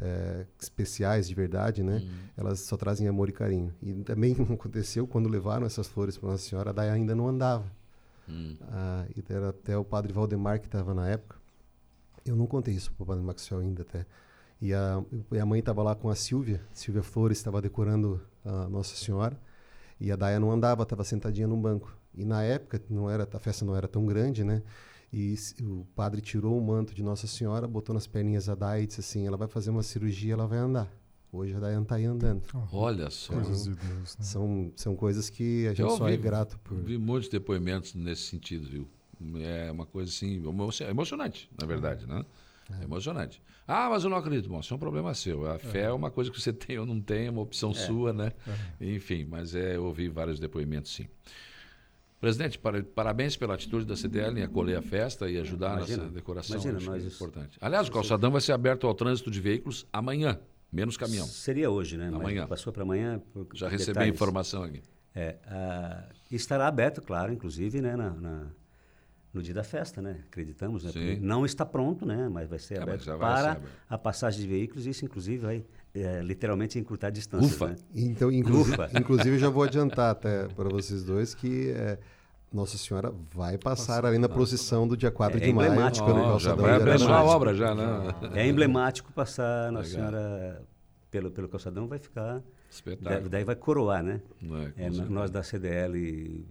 [0.00, 1.96] é, especiais de verdade, né?
[1.96, 2.10] Uhum.
[2.36, 3.74] Elas só trazem amor e carinho.
[3.82, 7.79] E também aconteceu quando levaram essas flores para Nossa Senhora, a Dayan ainda não andava.
[8.30, 8.56] Hum.
[8.62, 11.36] Ah, e era até o padre Valdemar que estava na época.
[12.24, 14.06] Eu não contei isso para o padre Maxwell ainda até.
[14.60, 15.02] E a,
[15.32, 16.60] e a mãe estava lá com a Silvia.
[16.72, 19.38] Silvia Flores estava decorando a Nossa Senhora.
[19.98, 21.96] E a Daia não andava, estava sentadinha num banco.
[22.14, 24.62] E na época não era a festa não era tão grande, né?
[25.12, 28.86] E o padre tirou o manto de Nossa Senhora, botou nas perninhas a Daia e
[28.86, 30.88] disse assim: ela vai fazer uma cirurgia, ela vai andar.
[31.32, 32.42] Hoje a Dayan está aí andando.
[32.72, 33.34] Olha só.
[33.34, 34.24] Coisas de Deus, né?
[34.24, 36.76] são, são coisas que a gente Eu só vi, é grato por.
[36.78, 38.88] Vi muitos depoimentos nesse sentido, viu?
[39.40, 40.42] É uma coisa assim,
[40.88, 42.24] emocionante, na verdade, né?
[42.80, 42.84] É.
[42.84, 43.42] emocionante.
[43.66, 44.48] Ah, mas eu não acredito.
[44.48, 45.48] Bom, isso é um problema seu.
[45.48, 47.70] A fé é, é uma coisa que você tem ou não tem, é uma opção
[47.70, 47.74] é.
[47.74, 48.32] sua, né?
[48.80, 48.92] É.
[48.92, 51.06] Enfim, mas é, eu ouvi vários depoimentos, sim.
[52.20, 56.14] Presidente, para, parabéns pela atitude da CDL em acolher a festa e ajudar imagina, nessa
[56.14, 56.60] decoração.
[56.60, 57.58] Imagina, nós, é importante.
[57.60, 60.38] Aliás, o calçadão vai ser aberto ao trânsito de veículos amanhã.
[60.72, 61.26] Menos caminhão.
[61.26, 62.08] Seria hoje, né?
[62.08, 62.42] Amanhã.
[62.42, 63.20] Mas passou para amanhã.
[63.54, 64.82] Já recebi a informação aqui.
[65.14, 65.36] É,
[66.30, 68.46] estará aberto, claro, inclusive, né, na, na,
[69.32, 70.20] no dia da festa, né?
[70.28, 71.18] Acreditamos, né?
[71.20, 72.28] Não está pronto, né?
[72.28, 73.68] Mas vai ser é, aberto vai para ser aberto.
[73.88, 74.86] a passagem de veículos.
[74.86, 75.64] Isso, inclusive, vai
[75.94, 77.46] é, literalmente encurtar a distância.
[77.46, 77.68] Ufa!
[77.68, 77.76] Né?
[77.94, 78.90] Então, inclusive, Ufa.
[78.98, 81.98] inclusive, já vou adiantar até para vocês dois que é,
[82.52, 85.70] nossa Senhora vai passar ali na procissão do dia 4 é, de maio.
[85.70, 87.84] Emblemático, oh, Já vai abençoar a obra já, né?
[88.34, 90.10] É emblemático passar Nossa Legal.
[90.10, 90.66] Senhora
[91.10, 92.42] pelo, pelo calçadão, vai ficar...
[92.70, 93.28] Espetáculo.
[93.28, 94.20] Daí vai coroar, né?
[94.76, 96.46] É, é, nós da CDL,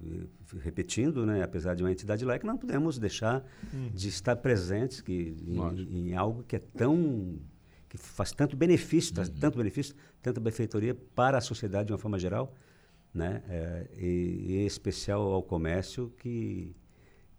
[0.61, 3.41] repetindo, né, apesar de uma entidade laica, não podemos deixar
[3.73, 3.89] hum.
[3.93, 7.39] de estar presentes que, em, em, algo que é tão...
[7.87, 9.25] que faz tanto benefício, uhum.
[9.39, 12.53] tanto benefício, tanta benfeitoria para a sociedade de uma forma geral,
[13.13, 13.41] né?
[13.49, 16.75] É, e, e, em especial ao comércio que,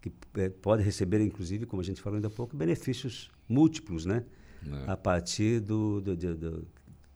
[0.01, 4.23] que é, pode receber, inclusive, como a gente falou ainda há pouco, benefícios múltiplos, né?
[4.65, 4.91] É.
[4.91, 6.67] A partir do, do, do, do,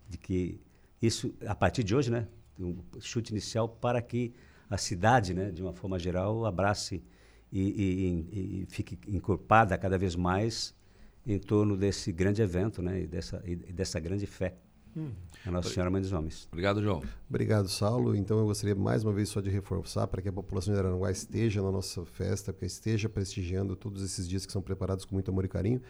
[0.10, 0.60] de que
[1.02, 2.28] isso, a partir de hoje, né?
[2.60, 4.34] Um chute inicial para que
[4.70, 7.04] a cidade, né, de uma forma geral, abrace
[7.52, 10.74] e, e, e fique encorpada cada vez mais
[11.26, 14.56] em torno desse grande evento, né, e dessa, e dessa grande fé.
[14.96, 15.12] Hum.
[15.46, 16.48] A Nossa Senhora Mãe dos Homens.
[16.52, 17.04] Obrigado, João.
[17.30, 18.16] Obrigado, Saulo.
[18.16, 21.12] Então eu gostaria mais uma vez só de reforçar para que a população de Araranguá
[21.12, 25.30] esteja na nossa festa, que esteja prestigiando todos esses dias que são preparados com muito
[25.30, 25.82] amor e carinho.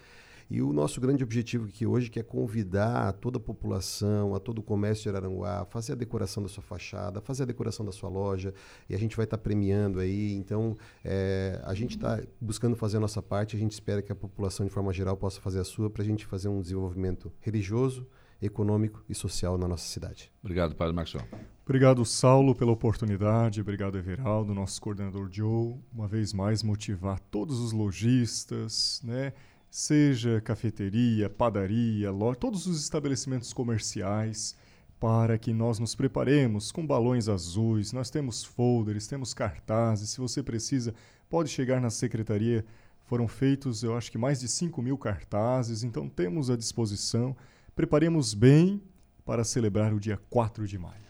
[0.50, 4.40] E o nosso grande objetivo aqui hoje que é convidar a toda a população, a
[4.40, 7.84] todo o comércio de Araranguá, a fazer a decoração da sua fachada, fazer a decoração
[7.84, 8.54] da sua loja,
[8.88, 10.34] e a gente vai estar tá premiando aí.
[10.36, 14.16] Então, é, a gente está buscando fazer a nossa parte, a gente espera que a
[14.16, 18.06] população, de forma geral, possa fazer a sua, para a gente fazer um desenvolvimento religioso,
[18.42, 20.32] econômico e social na nossa cidade.
[20.42, 21.26] Obrigado, Padre Maxwell.
[21.64, 23.62] Obrigado, Saulo, pela oportunidade.
[23.62, 25.76] Obrigado, Everaldo, nosso coordenador Joe.
[25.92, 29.34] Uma vez mais, motivar todos os lojistas, né?
[29.76, 34.56] seja cafeteria, padaria, loja, todos os estabelecimentos comerciais,
[35.00, 37.92] para que nós nos preparemos com balões azuis.
[37.92, 40.12] Nós temos folders, temos cartazes.
[40.12, 40.94] Se você precisa,
[41.30, 42.66] pode chegar na secretaria
[43.04, 47.36] Foram feitos, eu acho que mais de 5 mil cartazes, então temos à disposição.
[47.76, 48.82] Preparemos bem
[49.26, 51.06] para celebrar o dia 4 de maio.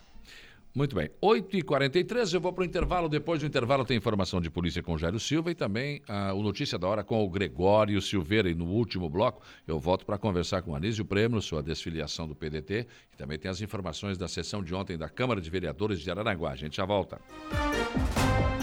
[0.75, 1.09] Muito bem.
[1.21, 3.07] 8h43, eu vou para o intervalo.
[3.07, 6.43] Depois do intervalo tem informação de polícia com o Jairo Silva e também ah, o
[6.43, 8.49] Notícia da Hora com o Gregório Silveira.
[8.49, 12.35] E no último bloco eu volto para conversar com o Anísio Prêmio, sua desfiliação do
[12.35, 16.11] PDT, e também tem as informações da sessão de ontem da Câmara de Vereadores de
[16.11, 16.51] Aranaguá.
[16.51, 17.21] A gente já volta.
[17.49, 18.55] Polícia.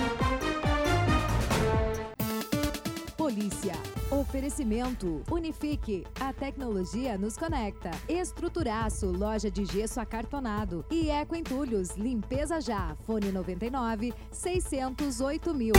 [4.43, 5.23] Oferecimento.
[5.31, 6.05] Unifique.
[6.19, 7.93] A tecnologia nos conecta.
[8.09, 9.06] Estruturaço.
[9.06, 10.85] Loja de gesso acartonado.
[10.90, 11.90] E Eco Entulhos.
[11.90, 12.97] Limpeza já.
[13.06, 15.74] Fone 99 608 mil.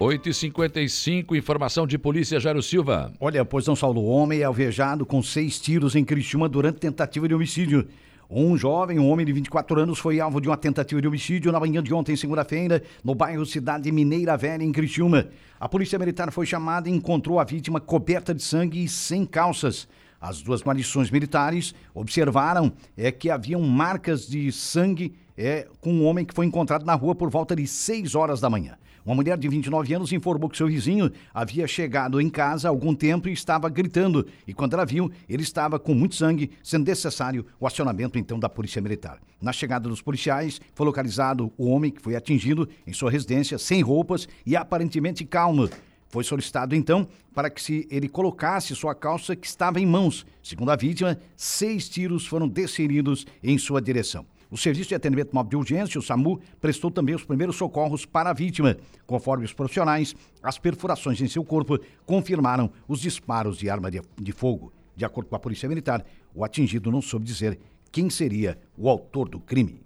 [0.00, 3.12] 8h55, informação de polícia, Jairo Silva.
[3.20, 7.34] Olha, pois São Saulo, homem é alvejado com seis tiros em Criciúma durante tentativa de
[7.34, 7.86] homicídio.
[8.34, 11.60] Um jovem, um homem de 24 anos, foi alvo de uma tentativa de homicídio na
[11.60, 15.28] manhã de ontem, segunda-feira, no bairro Cidade Mineira Velha, em Criciúma.
[15.60, 19.86] A polícia militar foi chamada e encontrou a vítima coberta de sangue e sem calças.
[20.18, 26.24] As duas guarnições militares observaram é, que haviam marcas de sangue é, com um homem
[26.24, 28.78] que foi encontrado na rua por volta de 6 horas da manhã.
[29.04, 32.94] Uma mulher de 29 anos informou que seu vizinho havia chegado em casa há algum
[32.94, 34.24] tempo e estava gritando.
[34.46, 38.48] E quando ela viu, ele estava com muito sangue, sendo necessário o acionamento então da
[38.48, 39.18] Polícia Militar.
[39.40, 43.82] Na chegada dos policiais, foi localizado o homem que foi atingido em sua residência, sem
[43.82, 45.68] roupas e aparentemente calmo.
[46.08, 50.24] Foi solicitado então para que se ele colocasse sua calça que estava em mãos.
[50.42, 54.24] Segundo a vítima, seis tiros foram desferidos em sua direção.
[54.52, 58.28] O Serviço de Atendimento Móvel de Urgência, o SAMU, prestou também os primeiros socorros para
[58.28, 58.76] a vítima.
[59.06, 64.30] Conforme os profissionais, as perfurações em seu corpo confirmaram os disparos de arma de, de
[64.30, 64.70] fogo.
[64.94, 66.04] De acordo com a Polícia Militar,
[66.34, 67.58] o atingido não soube dizer
[67.90, 69.80] quem seria o autor do crime.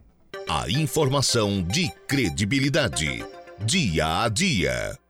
[0.48, 3.24] A informação de credibilidade.
[3.64, 5.05] Dia a dia.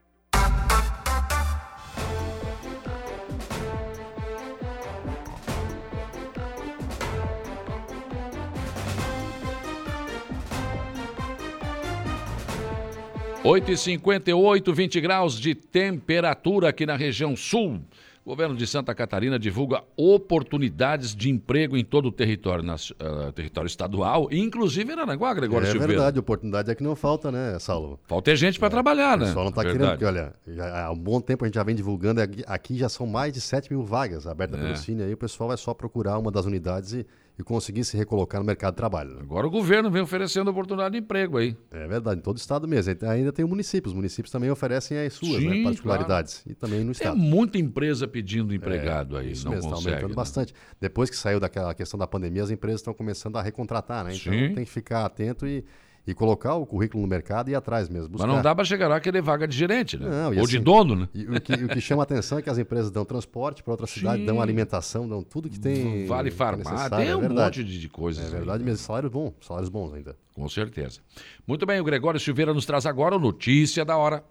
[13.46, 17.80] 8h58, 20 graus de temperatura aqui na região sul.
[18.24, 23.30] O governo de Santa Catarina divulga oportunidades de emprego em todo o território, nas, uh,
[23.32, 25.92] território estadual, inclusive em Aranaguá, Gregório é Silveira.
[25.92, 28.00] É verdade, oportunidade é que não falta, né, Saulo?
[28.08, 29.26] Falta gente para é, trabalhar, né?
[29.26, 31.76] Só não está querendo, porque olha, já, há um bom tempo a gente já vem
[31.76, 34.62] divulgando, aqui já são mais de 7 mil vagas abertas é.
[34.64, 37.06] pelo Cine, aí o pessoal é só procurar uma das unidades e
[37.38, 39.18] e conseguir se recolocar no mercado de trabalho.
[39.20, 41.56] Agora o governo vem oferecendo oportunidade de emprego aí.
[41.70, 42.96] É verdade, em todo o estado mesmo.
[43.08, 43.88] Ainda tem o município.
[43.88, 46.42] Os municípios também oferecem as suas né, Sim, né, particularidades.
[46.42, 46.52] Claro.
[46.52, 47.14] E também no estado.
[47.14, 49.32] Tem muita empresa pedindo empregado é, aí.
[49.32, 50.16] Isso não mesmo, consegue, está aumentando né?
[50.16, 50.54] bastante.
[50.80, 54.14] Depois que saiu daquela questão da pandemia, as empresas estão começando a recontratar, né?
[54.14, 54.54] Então Sim.
[54.54, 55.62] tem que ficar atento e
[56.06, 58.10] e colocar o currículo no mercado e ir atrás mesmo.
[58.10, 58.26] Buscar.
[58.26, 60.08] Mas não dá para chegar lá querer vaga de gerente, né?
[60.08, 61.08] Não, Ou assim, de dono, né?
[61.12, 63.72] E o, que, o que chama a atenção é que as empresas dão transporte para
[63.72, 64.26] outra cidade, Sim.
[64.26, 66.06] dão alimentação, dão tudo que tem.
[66.06, 68.24] Vale farmácia, tem é um monte de, coisas.
[68.24, 70.16] É verdade aí, mesmo, salários bons, salários bons ainda.
[70.34, 71.00] Com certeza.
[71.46, 74.22] Muito bem, o Gregório Silveira nos traz agora o Notícia da Hora.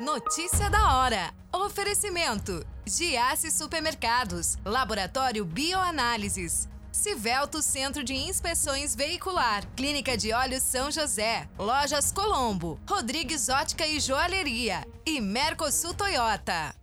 [0.00, 1.34] Notícia da hora.
[1.52, 6.68] Oferecimento: Giasse Supermercados, Laboratório Bioanálises.
[6.98, 14.00] Civelto Centro de Inspeções Veicular, Clínica de Olhos São José, Lojas Colombo, Rodrigues Ótica e
[14.00, 16.74] Joalheria e Mercosul Toyota.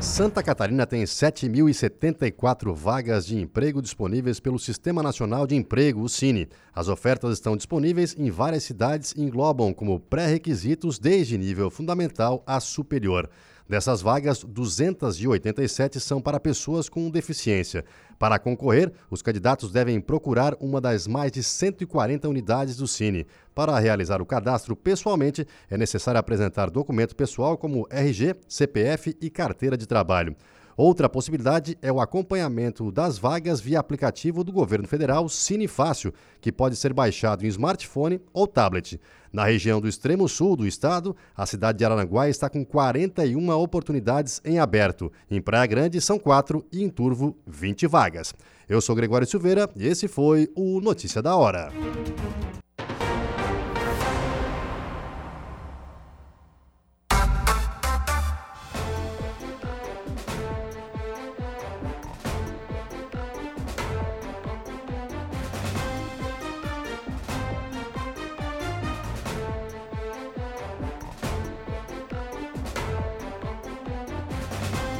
[0.00, 6.48] Santa Catarina tem 7.074 vagas de emprego disponíveis pelo Sistema Nacional de Emprego, o Cine.
[6.74, 12.58] As ofertas estão disponíveis em várias cidades e englobam como pré-requisitos desde nível fundamental a
[12.58, 13.30] superior.
[13.70, 17.84] Dessas vagas, 287 são para pessoas com deficiência.
[18.18, 23.28] Para concorrer, os candidatos devem procurar uma das mais de 140 unidades do Cine.
[23.54, 29.76] Para realizar o cadastro pessoalmente, é necessário apresentar documento pessoal como RG, CPF e carteira
[29.76, 30.34] de trabalho.
[30.76, 36.52] Outra possibilidade é o acompanhamento das vagas via aplicativo do governo federal Cine Fácil, que
[36.52, 39.00] pode ser baixado em smartphone ou tablet.
[39.32, 44.40] Na região do extremo sul do estado, a cidade de Araranguá está com 41 oportunidades
[44.44, 45.12] em aberto.
[45.30, 48.34] Em Praia Grande são 4 e em Turvo 20 vagas.
[48.68, 51.70] Eu sou Gregório Silveira e esse foi o Notícia da Hora.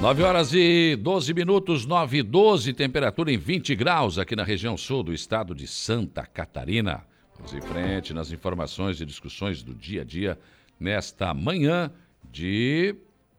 [0.00, 4.74] 9 horas e 12 minutos, 9 e 12, temperatura em 20 graus aqui na região
[4.74, 7.04] sul do estado de Santa Catarina.
[7.36, 10.38] Vamos em frente nas informações e discussões do dia a dia
[10.80, 11.92] nesta manhã
[12.24, 12.94] de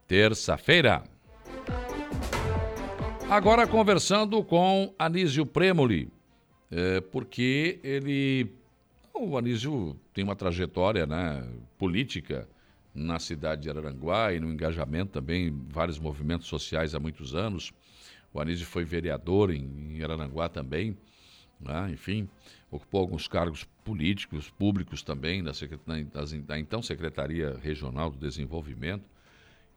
[0.07, 1.03] terça-feira.
[3.27, 6.09] Agora conversando com Anísio Premoli,
[6.69, 8.53] é, porque ele.
[9.15, 11.43] O Anísio tem uma trajetória né,
[11.79, 12.47] política
[12.93, 17.71] na cidade de Araranguá e no engajamento também em vários movimentos sociais há muitos anos.
[18.33, 20.97] O Anísio foi vereador em, em Araranguá também,
[21.59, 22.27] né, enfim,
[22.69, 25.51] ocupou alguns cargos políticos, públicos também, da,
[26.45, 29.05] da então Secretaria Regional do Desenvolvimento.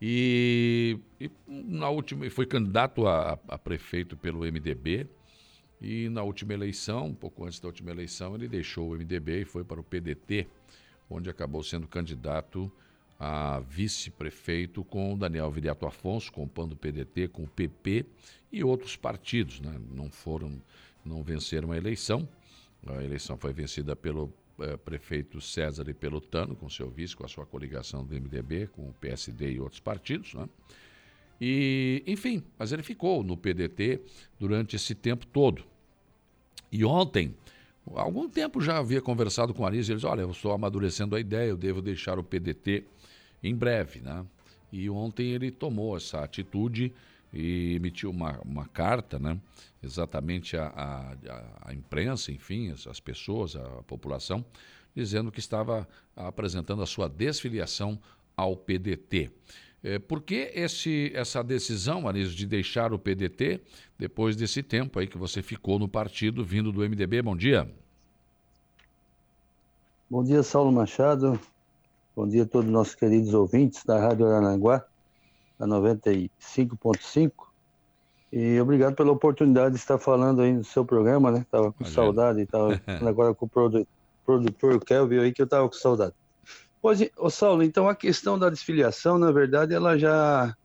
[0.01, 5.07] E, e na última foi candidato a, a, prefeito pelo MDB.
[5.81, 9.45] E na última eleição, um pouco antes da última eleição, ele deixou o MDB e
[9.45, 10.47] foi para o PDT,
[11.11, 12.73] onde acabou sendo candidato
[13.26, 18.05] a vice-prefeito com Daniel Viriato Afonso, com o PDT, com o PP
[18.52, 19.60] e outros partidos.
[19.60, 19.80] Né?
[19.94, 20.60] Não foram,
[21.02, 22.28] não venceram a eleição.
[22.86, 24.30] A eleição foi vencida pelo
[24.60, 28.90] é, prefeito César e Pelotano, com seu vice, com a sua coligação do MDB, com
[28.90, 30.34] o PSD e outros partidos.
[30.34, 30.46] Né?
[31.40, 34.02] E, enfim, mas ele ficou no PDT
[34.38, 35.64] durante esse tempo todo.
[36.70, 37.34] E ontem,
[37.94, 41.16] há algum tempo já havia conversado com a Aris, e eles, olha, eu estou amadurecendo
[41.16, 42.84] a ideia, eu devo deixar o PDT
[43.49, 44.25] em breve, né?
[44.73, 46.93] E ontem ele tomou essa atitude
[47.33, 49.39] e emitiu uma, uma carta, né?
[49.85, 54.45] exatamente a, a, a imprensa, enfim, as, as, pessoas, a população,
[54.95, 57.99] dizendo que estava apresentando a sua desfiliação
[58.37, 59.31] ao PDT.
[59.83, 63.61] É, por que esse, essa decisão, Anísio, de deixar o PDT
[63.99, 67.21] depois desse tempo aí que você ficou no partido vindo do MDB?
[67.21, 67.71] Bom dia.
[70.09, 71.39] Bom dia, Saulo Machado.
[72.16, 74.85] Bom dia a todos os nossos queridos ouvintes da Rádio Aranaguá
[75.59, 77.32] a 95.5.
[78.32, 81.45] E obrigado pela oportunidade de estar falando aí no seu programa, né?
[81.51, 82.03] Tava com Imagina.
[82.03, 83.86] saudade, estava agora com o produtor,
[84.24, 86.15] produtor Kelvin aí que eu tava com saudade.
[86.81, 90.57] Pois, ô Saulo, então a questão da desfiliação, na verdade, ela já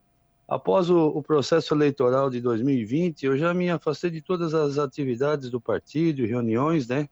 [0.46, 5.50] após o, o, processo eleitoral de 2020, eu já me afastei de todas as atividades
[5.50, 7.08] do partido, reuniões, né?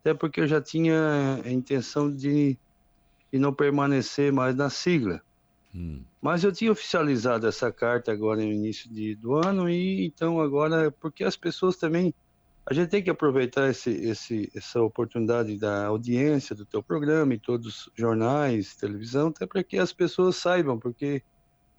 [0.00, 2.58] Até porque eu já tinha a intenção de,
[3.34, 5.20] de não permanecer mais na sigla.
[5.74, 6.04] Hum.
[6.22, 10.92] Mas eu tinha oficializado essa carta agora no início de, do ano e então agora,
[10.92, 12.14] porque as pessoas também,
[12.64, 17.38] a gente tem que aproveitar esse, esse, essa oportunidade da audiência do teu programa e
[17.38, 21.20] todos os jornais, televisão, até para que as pessoas saibam, porque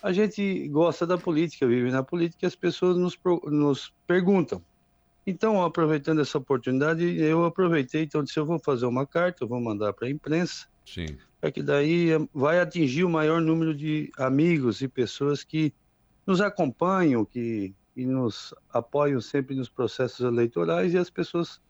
[0.03, 4.61] a gente gosta da política, vive na política e as pessoas nos, nos perguntam.
[5.25, 9.61] Então, aproveitando essa oportunidade, eu aproveitei, então disse, eu vou fazer uma carta, eu vou
[9.61, 14.81] mandar para a imprensa, Sim é que daí vai atingir o maior número de amigos
[14.81, 15.73] e pessoas que
[16.25, 21.61] nos acompanham, que, que nos apoiam sempre nos processos eleitorais e as pessoas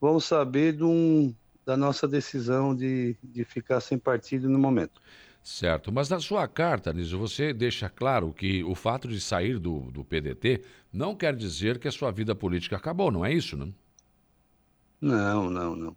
[0.00, 1.34] vão saber de um,
[1.66, 5.00] da nossa decisão de, de ficar sem partido no momento.
[5.42, 9.90] Certo, mas na sua carta, Nísio, você deixa claro que o fato de sair do,
[9.90, 10.62] do PDT
[10.92, 13.74] não quer dizer que a sua vida política acabou, não é isso, não?
[15.00, 15.96] Não, não, não.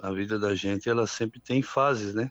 [0.00, 2.30] A vida da gente, ela sempre tem fases, né?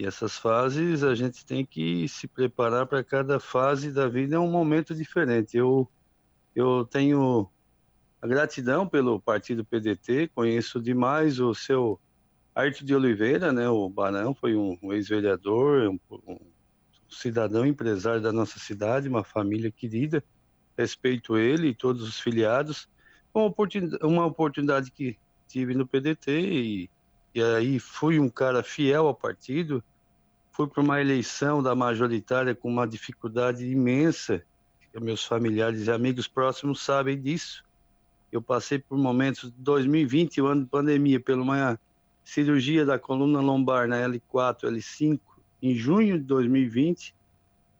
[0.00, 4.38] E essas fases a gente tem que se preparar para cada fase da vida, é
[4.38, 5.58] um momento diferente.
[5.58, 5.86] Eu,
[6.56, 7.46] eu tenho
[8.22, 12.00] a gratidão pelo partido PDT, conheço demais o seu
[12.54, 13.68] Arte de Oliveira, né?
[13.68, 16.38] O Barão foi um, um ex-vereador, um, um
[17.06, 20.24] cidadão empresário da nossa cidade, uma família querida.
[20.78, 22.88] Respeito ele e todos os filiados.
[23.34, 26.90] Uma oportunidade, uma oportunidade que tive no PDT e,
[27.34, 29.84] e aí fui um cara fiel ao partido
[30.50, 34.42] fui para uma eleição da majoritária com uma dificuldade imensa.
[35.00, 37.64] Meus familiares e amigos próximos sabem disso.
[38.32, 41.78] Eu passei por momentos de 2020, o ano de pandemia, pela uma
[42.24, 45.20] cirurgia da coluna lombar na L4, L5,
[45.62, 47.14] em junho de 2020.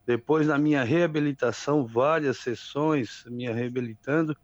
[0.07, 4.37] Depois, na minha reabilitação, várias sessões, me reabilitando,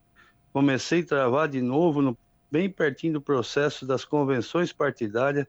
[0.52, 2.16] comecei a travar de novo, no,
[2.50, 5.46] bem pertinho do processo das convenções partidárias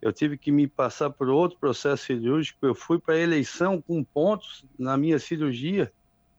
[0.00, 2.64] eu tive que me passar por outro processo cirúrgico.
[2.66, 5.92] Eu fui para a eleição com pontos na minha cirurgia.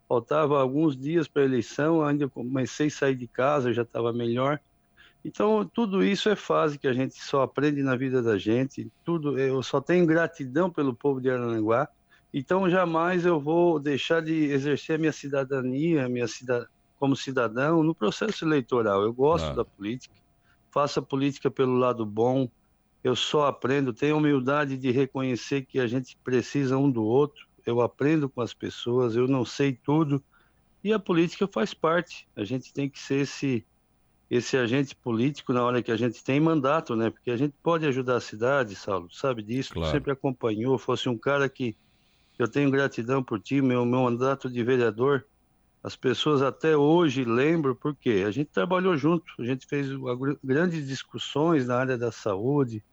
[0.07, 4.59] Faltava alguns dias para a eleição, ainda comecei a sair de casa, já estava melhor.
[5.25, 8.89] Então, tudo isso é fase que a gente só aprende na vida da gente.
[9.03, 11.89] Tudo, eu só tenho gratidão pelo povo de Aranaguá.
[12.33, 16.27] Então, jamais eu vou deixar de exercer a minha cidadania, a minha
[16.97, 19.01] como cidadão no processo eleitoral.
[19.01, 19.53] Eu gosto ah.
[19.53, 20.15] da política,
[20.71, 22.49] faço a política pelo lado bom,
[23.07, 27.47] eu só aprendo, tenho humildade de reconhecer que a gente precisa um do outro.
[27.65, 30.23] eu aprendo com as pessoas, eu não sei tudo,
[30.83, 32.27] e a política faz parte.
[32.35, 33.65] A gente tem que ser esse,
[34.29, 37.09] esse agente político na hora que a gente tem mandato, né?
[37.09, 39.91] Porque a gente pode ajudar a cidade, Saulo, sabe disso, claro.
[39.91, 41.75] sempre acompanhou, fosse um cara que
[42.39, 45.25] eu tenho gratidão por ti, meu, meu mandato de vereador,
[45.83, 49.87] as pessoas até hoje lembram porque a gente trabalhou junto, a gente fez
[50.43, 52.83] grandes discussões na área da saúde,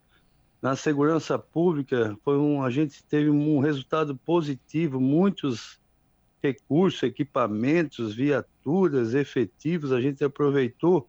[0.64, 5.78] na segurança pública, foi um, a gente teve um resultado positivo, muitos
[6.42, 11.06] recursos, equipamentos, viaturas, efetivos, a gente aproveitou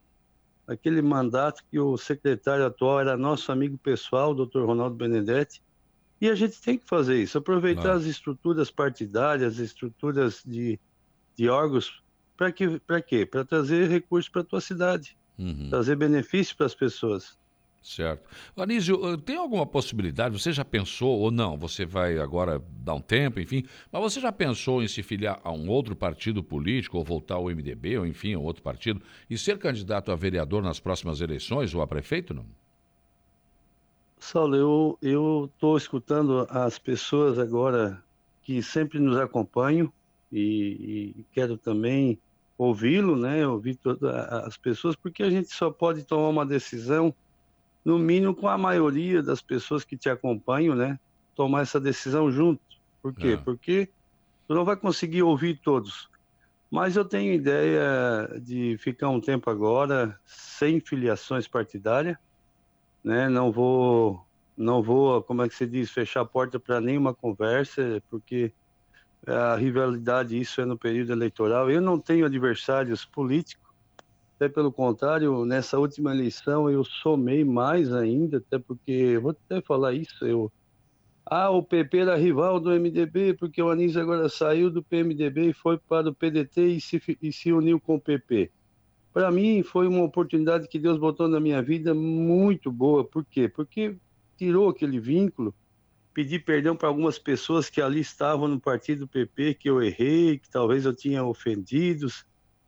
[0.68, 5.62] aquele mandato que o secretário atual era nosso amigo pessoal, o doutor Ronaldo Benedetti,
[6.20, 7.98] e a gente tem que fazer isso, aproveitar claro.
[7.98, 10.78] as estruturas partidárias, as estruturas de
[11.36, 12.02] de órgãos
[12.36, 13.24] para que, para quê?
[13.24, 15.68] Para trazer recursos para a tua cidade, uhum.
[15.70, 17.38] trazer benefícios para as pessoas.
[17.86, 18.28] Certo.
[18.56, 23.00] Anísio, eh, tem alguma possibilidade, você já pensou, ou não, você vai agora dar um
[23.00, 27.04] tempo, enfim, mas você já pensou em se filiar a um outro partido político, ou
[27.04, 29.00] voltar ao MDB, ou enfim, a outro partido,
[29.30, 32.44] e ser candidato a vereador nas próximas eleições, ou a prefeito, não?
[34.18, 38.02] Saulo, eu estou escutando as pessoas agora
[38.42, 39.92] que sempre nos acompanham,
[40.32, 42.18] e, e quero também
[42.58, 47.14] ouvi-lo, né, ouvir todas as pessoas, porque a gente só pode tomar uma decisão,
[47.86, 50.98] no mínimo com a maioria das pessoas que te acompanham, né,
[51.36, 52.60] tomar essa decisão junto.
[53.00, 53.34] Por quê?
[53.34, 53.36] É.
[53.36, 53.88] Porque
[54.48, 56.10] tu não vai conseguir ouvir todos.
[56.68, 62.16] Mas eu tenho ideia de ficar um tempo agora sem filiações partidárias,
[63.04, 63.28] né?
[63.28, 64.20] Não vou,
[64.56, 68.52] não vou, como é que se diz, fechar a porta para nenhuma conversa, porque
[69.24, 71.70] a rivalidade, isso é no período eleitoral.
[71.70, 73.65] Eu não tenho adversários políticos,
[74.36, 79.94] até pelo contrário, nessa última eleição eu somei mais ainda, até porque, vou até falar
[79.94, 80.52] isso, eu...
[81.28, 85.52] Ah, o PP era rival do MDB, porque o Anísio agora saiu do PMDB e
[85.52, 88.48] foi para o PDT e se, e se uniu com o PP.
[89.12, 93.02] Para mim, foi uma oportunidade que Deus botou na minha vida muito boa.
[93.02, 93.48] Por quê?
[93.48, 93.96] Porque
[94.36, 95.52] tirou aquele vínculo
[96.16, 100.48] pedir perdão para algumas pessoas que ali estavam no partido PP, que eu errei, que
[100.48, 102.06] talvez eu tinha ofendido.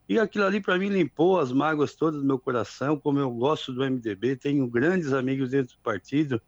[0.09, 3.73] E aquilo ali para mim limpou as mágoas todas do meu coração, como eu gosto
[3.73, 6.41] do MDB, tenho grandes amigos dentro do partido.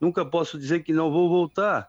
[0.00, 1.88] Nunca posso dizer que não vou voltar,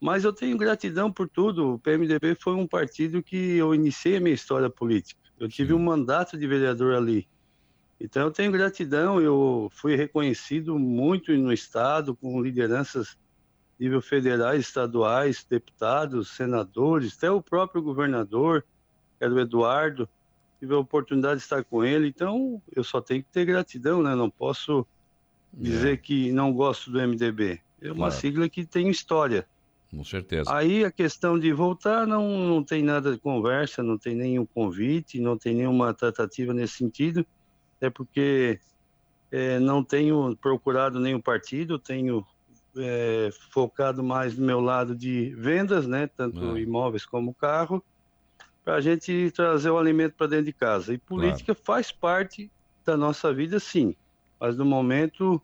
[0.00, 1.74] mas eu tenho gratidão por tudo.
[1.74, 5.20] O PMDB foi um partido que eu iniciei a minha história política.
[5.38, 7.28] Eu tive um mandato de vereador ali.
[8.00, 13.16] Então eu tenho gratidão, eu fui reconhecido muito no estado com lideranças
[13.78, 18.64] nível federais, estaduais, deputados, senadores, até o próprio governador,
[19.18, 20.08] que era o Eduardo,
[20.62, 24.14] tive a oportunidade de estar com ele, então eu só tenho que ter gratidão, né?
[24.14, 24.86] Não posso
[25.52, 25.96] dizer é.
[25.96, 27.60] que não gosto do MDB.
[27.80, 28.14] É uma claro.
[28.14, 29.44] sigla que tem história.
[29.90, 30.54] Com certeza.
[30.54, 35.20] Aí a questão de voltar não, não tem nada de conversa, não tem nenhum convite,
[35.20, 37.26] não tem nenhuma tratativa nesse sentido,
[37.80, 38.60] é porque
[39.32, 42.24] é, não tenho procurado nenhum partido, tenho
[42.76, 46.60] é, focado mais no meu lado de vendas, né, tanto é.
[46.60, 47.84] imóveis como carro,
[48.64, 50.94] para a gente trazer o alimento para dentro de casa.
[50.94, 51.60] E política claro.
[51.64, 52.50] faz parte
[52.84, 53.94] da nossa vida, sim,
[54.40, 55.40] mas no momento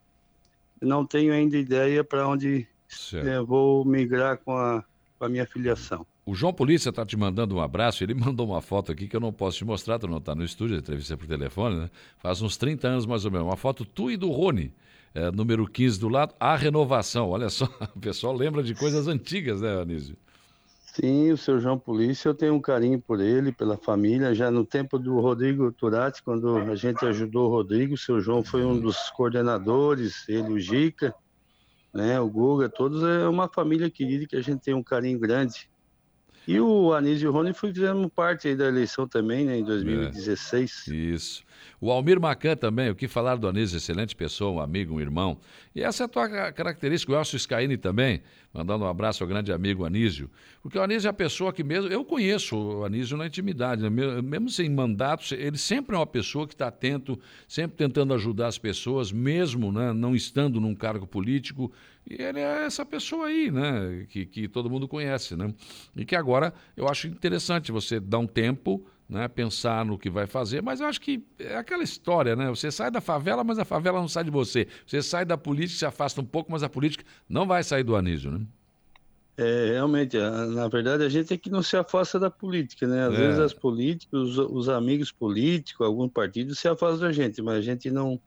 [0.80, 2.66] não tenho ainda ideia para onde
[3.14, 4.84] é, vou migrar com a,
[5.18, 6.06] com a minha filiação.
[6.24, 8.04] O João Polícia está te mandando um abraço.
[8.04, 10.44] Ele mandou uma foto aqui que eu não posso te mostrar, tu não está no
[10.44, 11.90] estúdio, entrevista por telefone, né?
[12.18, 13.46] Faz uns 30 anos mais ou menos.
[13.46, 14.72] Uma foto tu e do Rony
[15.14, 17.30] é, número 15 do lado, a renovação.
[17.30, 17.64] Olha só,
[17.96, 20.16] o pessoal lembra de coisas antigas, né, Anísio?
[21.00, 24.34] Sim, o seu João Polícia, eu tenho um carinho por ele, pela família.
[24.34, 28.42] Já no tempo do Rodrigo Turati, quando a gente ajudou o Rodrigo, o seu João
[28.42, 31.14] foi um dos coordenadores, ele, o Gica,
[31.94, 35.70] né, o Guga, todos é uma família querida que a gente tem um carinho grande.
[36.48, 40.88] E o Anísio e o Rony fizeram parte da eleição também, né, em 2016.
[40.88, 41.44] É, isso.
[41.80, 45.38] O Almir Macan também, o que falar do Anísio, excelente pessoa, um amigo, um irmão.
[45.74, 48.20] E essa é a tua característica, o Elcio Scaini também,
[48.52, 50.28] mandando um abraço ao grande amigo Anísio.
[50.60, 53.90] Porque o Anísio é a pessoa que mesmo, eu conheço o Anísio na intimidade, né?
[54.20, 58.58] mesmo sem mandato, ele sempre é uma pessoa que está atento, sempre tentando ajudar as
[58.58, 61.72] pessoas, mesmo né, não estando num cargo político.
[62.10, 65.52] E ele é essa pessoa aí, né, que, que todo mundo conhece, né?
[65.94, 70.26] E que agora eu acho interessante você dar um tempo né, pensar no que vai
[70.26, 72.48] fazer, mas eu acho que é aquela história, né?
[72.50, 74.68] Você sai da favela, mas a favela não sai de você.
[74.86, 77.96] Você sai da política, se afasta um pouco, mas a política não vai sair do
[77.96, 78.46] Anísio, né?
[79.38, 83.06] É, realmente, na verdade, a gente é que não se afasta da política, né?
[83.06, 83.16] Às é.
[83.16, 87.62] vezes as políticas, os, os, amigos políticos, algum partido se afastam da gente, mas a
[87.62, 88.20] gente não,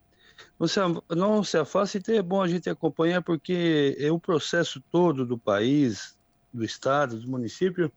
[0.58, 0.80] não, se,
[1.10, 5.38] não se afasta e é bom a gente acompanhar porque é o processo todo do
[5.38, 6.18] país,
[6.54, 7.92] do estado, do município,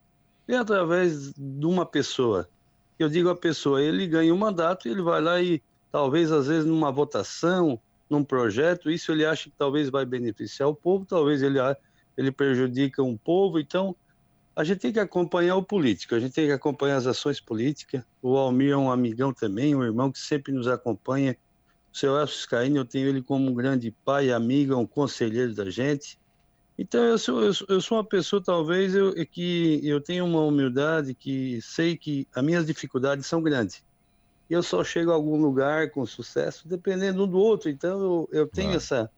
[0.49, 2.49] é através de uma pessoa.
[2.99, 6.65] Eu digo a pessoa, ele ganha um mandato, ele vai lá e talvez às vezes
[6.65, 11.59] numa votação, num projeto, isso ele acha que talvez vai beneficiar o povo, talvez ele
[12.17, 13.97] ele prejudica um povo, então
[14.55, 18.05] a gente tem que acompanhar o político, a gente tem que acompanhar as ações políticas.
[18.23, 21.37] O Almir é um amigão também, um irmão que sempre nos acompanha.
[21.93, 25.69] O seu Elcio Scaini, eu tenho ele como um grande pai, amigo, um conselheiro da
[25.69, 26.19] gente.
[26.77, 30.41] Então, eu sou, eu sou, eu sou uma pessoa, talvez, eu, que eu tenho uma
[30.41, 33.83] humildade que sei que as minhas dificuldades são grandes.
[34.51, 37.71] E eu só chego a algum lugar com sucesso dependendo um do outro.
[37.71, 38.77] Então, eu, eu tenho ah.
[38.77, 39.11] essa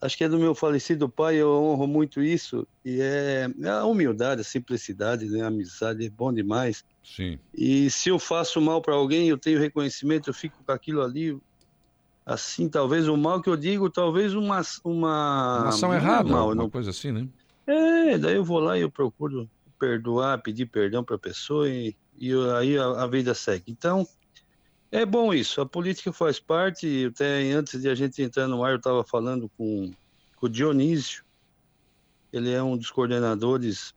[0.00, 2.66] acho que é do meu falecido pai, eu honro muito isso.
[2.84, 5.42] E é, é a humildade, a simplicidade, né?
[5.42, 6.84] a amizade é bom demais.
[7.02, 7.38] Sim.
[7.54, 11.38] E se eu faço mal para alguém, eu tenho reconhecimento, eu fico com aquilo ali.
[12.28, 14.60] Assim, talvez o mal que eu digo, talvez uma.
[14.84, 17.26] Uma, uma ação errada, mal, uma coisa assim, né?
[17.66, 19.48] É, daí eu vou lá e eu procuro
[19.78, 23.72] perdoar, pedir perdão para a pessoa e, e aí a, a vida segue.
[23.72, 24.06] Então,
[24.92, 28.72] é bom isso, a política faz parte, até antes de a gente entrar no ar,
[28.72, 29.90] eu estava falando com,
[30.36, 31.24] com o Dionísio,
[32.30, 33.94] ele é um dos coordenadores,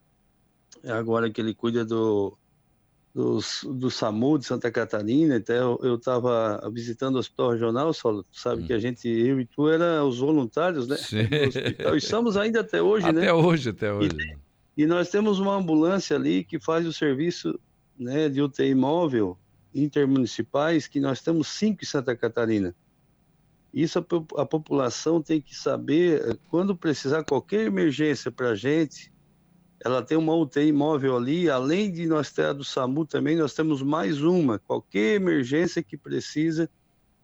[0.86, 2.34] agora que ele cuida do,
[3.14, 3.38] do,
[3.74, 8.66] do SAMU de Santa Catarina, até eu estava visitando o Hospital Regional, só sabe hum.
[8.66, 10.96] que a gente, eu e tu, era os voluntários, né?
[10.96, 11.28] Sim.
[11.92, 13.22] E estamos ainda até hoje, até né?
[13.22, 14.16] Até hoje, até hoje.
[14.76, 17.58] E, e, nós temos uma ambulância ali que faz o serviço
[17.98, 19.36] né, de UTI móvel,
[19.74, 22.74] intermunicipais, que nós temos cinco em Santa Catarina.
[23.72, 29.11] Isso a, a população tem que saber, eh, quando precisar qualquer emergência para a gente,
[29.84, 33.52] ela tem uma UTI móvel ali, além de nós ter a do SAMU também, nós
[33.52, 34.60] temos mais uma.
[34.60, 36.70] Qualquer emergência que precisa,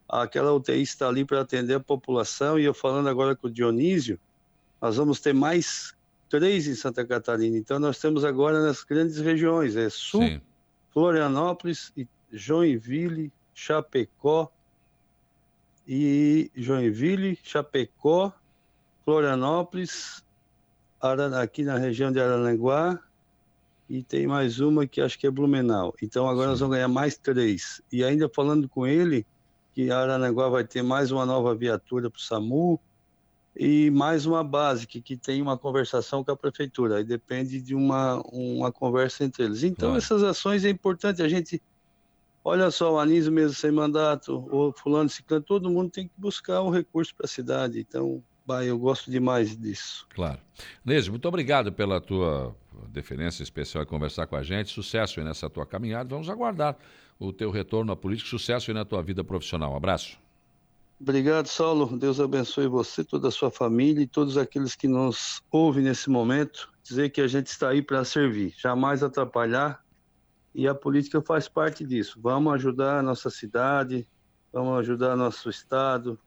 [0.09, 2.59] aquela UTI está ali para atender a população.
[2.59, 4.19] E eu falando agora com o Dionísio,
[4.83, 5.95] nós vamos ter mais
[6.29, 7.57] três em Santa Catarina.
[7.57, 10.41] Então nós temos agora nas grandes regiões, é Sul, Sim.
[10.93, 14.51] Florianópolis e Joinville, Chapecó
[15.87, 18.33] e Joinville, Chapecó,
[19.05, 20.25] Florianópolis,
[21.01, 22.99] aqui na região de Araranguá
[23.89, 25.95] e tem mais uma que acho que é Blumenau.
[26.03, 26.51] Então agora Sim.
[26.51, 27.81] nós vamos ganhar mais três.
[27.91, 29.27] E ainda falando com ele
[29.73, 32.81] que Araranguá vai ter mais uma nova viatura para o SAMU
[33.57, 36.97] e mais uma base que, que tem uma conversação com a prefeitura.
[36.97, 39.63] Aí depende de uma, uma conversa entre eles.
[39.63, 41.63] Então essas ações é importante a gente
[42.45, 46.63] Olha só, o Anísio mesmo sem mandato, o fulano, ciclano, todo mundo tem que buscar
[46.63, 47.79] um recurso para a cidade.
[47.79, 50.07] Então, bah, eu gosto demais disso.
[50.15, 50.39] Claro.
[50.83, 52.57] Neise, muito obrigado pela tua
[52.89, 54.71] deferência especial e conversar com a gente.
[54.71, 56.09] Sucesso aí nessa tua caminhada.
[56.09, 56.75] Vamos aguardar
[57.21, 58.31] o teu retorno à política.
[58.31, 59.75] Sucesso aí na tua vida profissional.
[59.75, 60.19] Um abraço.
[60.99, 61.95] Obrigado, Saulo.
[61.99, 66.71] Deus abençoe você, toda a sua família e todos aqueles que nos ouvem nesse momento.
[66.83, 69.85] Dizer que a gente está aí para servir, jamais atrapalhar
[70.55, 72.19] e a política faz parte disso.
[72.23, 74.09] Vamos ajudar a nossa cidade,
[74.51, 76.19] vamos ajudar nosso estado,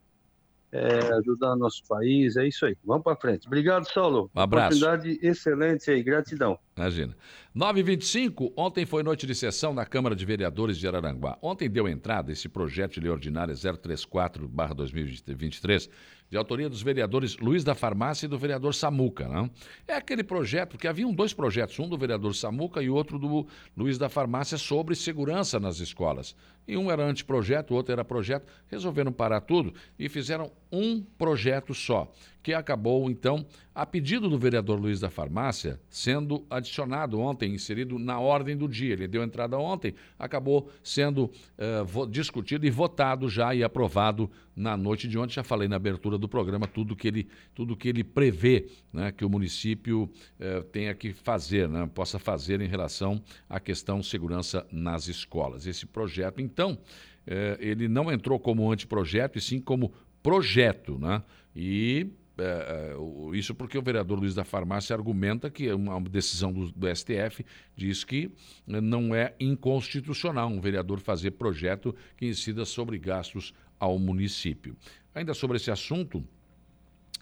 [0.72, 2.78] é, ajudar nosso país, é isso aí.
[2.84, 3.46] Vamos para frente.
[3.48, 4.32] Obrigado, Saulo.
[4.36, 4.78] Um abraço.
[4.78, 6.58] Oportunidade excelente aí, gratidão.
[6.76, 7.16] Imagina.
[7.56, 11.38] 9h25, ontem foi noite de sessão na Câmara de Vereadores de Araranguá.
[11.42, 15.90] Ontem deu entrada esse projeto de lei ordinária 034-2023
[16.32, 19.28] de autoria dos vereadores Luiz da Farmácia e do vereador Samuca.
[19.28, 19.52] Não?
[19.86, 23.46] É aquele projeto, porque haviam dois projetos, um do vereador Samuca e outro do
[23.76, 26.34] Luiz da Farmácia sobre segurança nas escolas.
[26.66, 28.50] E um era anteprojeto, o outro era projeto.
[28.68, 32.10] Resolveram parar tudo e fizeram um projeto só,
[32.42, 38.20] que acabou, então, a pedido do vereador Luiz da Farmácia, sendo adicionado ontem, inserido na
[38.20, 38.94] ordem do dia.
[38.94, 45.08] Ele deu entrada ontem, acabou sendo uh, discutido e votado já e aprovado na noite
[45.08, 45.34] de ontem.
[45.34, 49.24] Já falei na abertura do programa tudo que ele, tudo que ele prevê né, que
[49.24, 55.08] o município uh, tenha que fazer, né, possa fazer em relação à questão segurança nas
[55.08, 55.66] escolas.
[55.66, 61.24] Esse projeto, então, uh, ele não entrou como anteprojeto, e sim como projeto, né?
[61.56, 62.08] E
[62.42, 66.96] é, é, isso porque o vereador Luiz da Farmácia argumenta que uma decisão do, do,
[66.96, 67.46] STF
[67.76, 68.32] diz que
[68.66, 74.76] não é inconstitucional um vereador fazer projeto que incida sobre gastos ao município.
[75.14, 76.24] Ainda sobre esse assunto,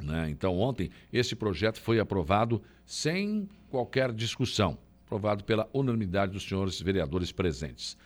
[0.02, 6.82] né, então ontem esse projeto foi aprovado sem qualquer discussão, aprovado pela unanimidade dos senhores
[6.82, 7.98] vereadores presentes.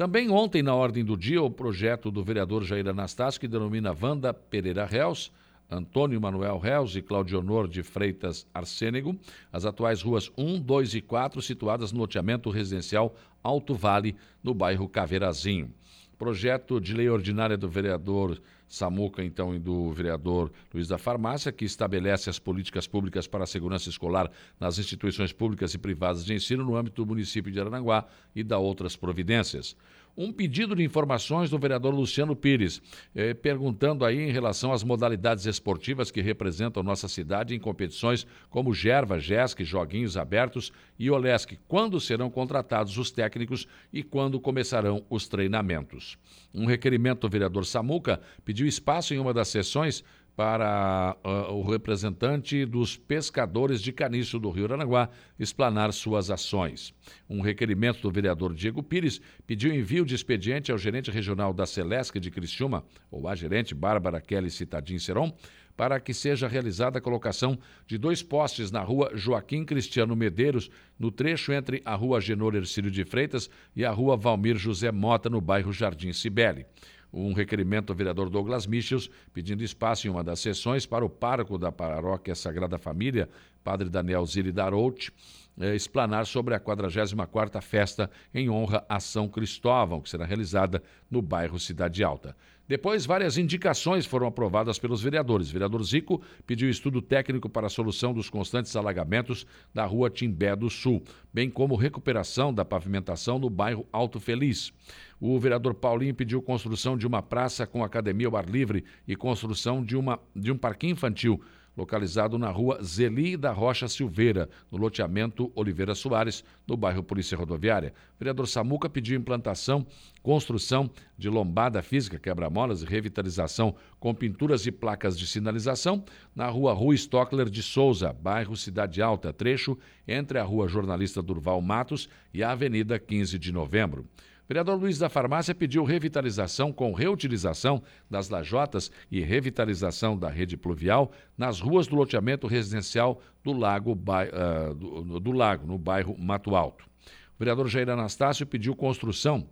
[0.00, 4.32] Também ontem, na ordem do dia, o projeto do vereador Jair Anastácio, que denomina Wanda
[4.32, 5.30] Pereira Reus,
[5.70, 9.16] Antônio Manuel Reus e Claudionor de Freitas Arsênego,
[9.52, 14.88] as atuais ruas 1, 2 e 4, situadas no loteamento residencial Alto Vale, no bairro
[14.88, 15.72] Caveirazinho.
[16.18, 21.64] Projeto de lei ordinária do vereador Samuca, então, e do vereador Luiz da Farmácia, que
[21.64, 26.64] estabelece as políticas públicas para a segurança escolar nas instituições públicas e privadas de ensino
[26.64, 29.74] no âmbito do município de Arananguá e da outras providências
[30.16, 32.80] um pedido de informações do vereador Luciano Pires,
[33.14, 38.74] eh, perguntando aí em relação às modalidades esportivas que representam nossa cidade em competições como
[38.74, 41.58] Gerva, Jesc, Joguinhos Abertos e Olesc.
[41.66, 46.18] Quando serão contratados os técnicos e quando começarão os treinamentos?
[46.54, 50.04] Um requerimento do vereador Samuca pediu espaço em uma das sessões
[50.40, 56.94] para uh, o representante dos pescadores de caniço do Rio Aranaguá explanar suas ações.
[57.28, 62.18] Um requerimento do vereador Diego Pires pediu envio de expediente ao gerente regional da Celesc
[62.18, 65.30] de Criciúma, ou a gerente Bárbara Kelly Citadin Seron,
[65.76, 71.10] para que seja realizada a colocação de dois postes na rua Joaquim Cristiano Medeiros, no
[71.10, 75.38] trecho entre a rua Genor Ercílio de Freitas e a rua Valmir José Mota, no
[75.38, 76.64] bairro Jardim Cibele
[77.12, 81.58] um requerimento ao vereador Douglas Michels, pedindo espaço em uma das sessões para o pároco
[81.58, 83.28] da paróquia Sagrada Família,
[83.62, 85.12] padre Daniel Zilli Darout,
[85.58, 91.20] eh, explanar sobre a 44ª festa em honra a São Cristóvão, que será realizada no
[91.20, 92.36] bairro Cidade Alta.
[92.70, 95.50] Depois, várias indicações foram aprovadas pelos vereadores.
[95.50, 99.44] O vereador Zico pediu estudo técnico para a solução dos constantes alagamentos
[99.74, 101.02] da rua Timbé do Sul,
[101.34, 104.72] bem como recuperação da pavimentação no bairro Alto Feliz.
[105.20, 109.84] O vereador Paulinho pediu construção de uma praça com academia ao ar livre e construção
[109.84, 111.42] de, uma, de um parquinho infantil
[111.80, 117.94] localizado na rua Zeli da Rocha Silveira, no loteamento Oliveira Soares, no bairro Polícia Rodoviária.
[118.16, 119.86] O vereador Samuca pediu implantação,
[120.22, 126.04] construção de lombada física, quebra-molas e revitalização com pinturas e placas de sinalização
[126.36, 131.62] na rua Rua Stockler de Souza, bairro Cidade Alta, trecho entre a rua Jornalista Durval
[131.62, 134.04] Matos e a Avenida 15 de Novembro
[134.50, 141.12] vereador Luiz da Farmácia pediu revitalização com reutilização das lajotas e revitalização da rede pluvial
[141.38, 146.84] nas ruas do loteamento residencial do Lago, uh, do, do Lago no bairro Mato Alto.
[146.84, 149.48] O vereador Jair Anastácio pediu construção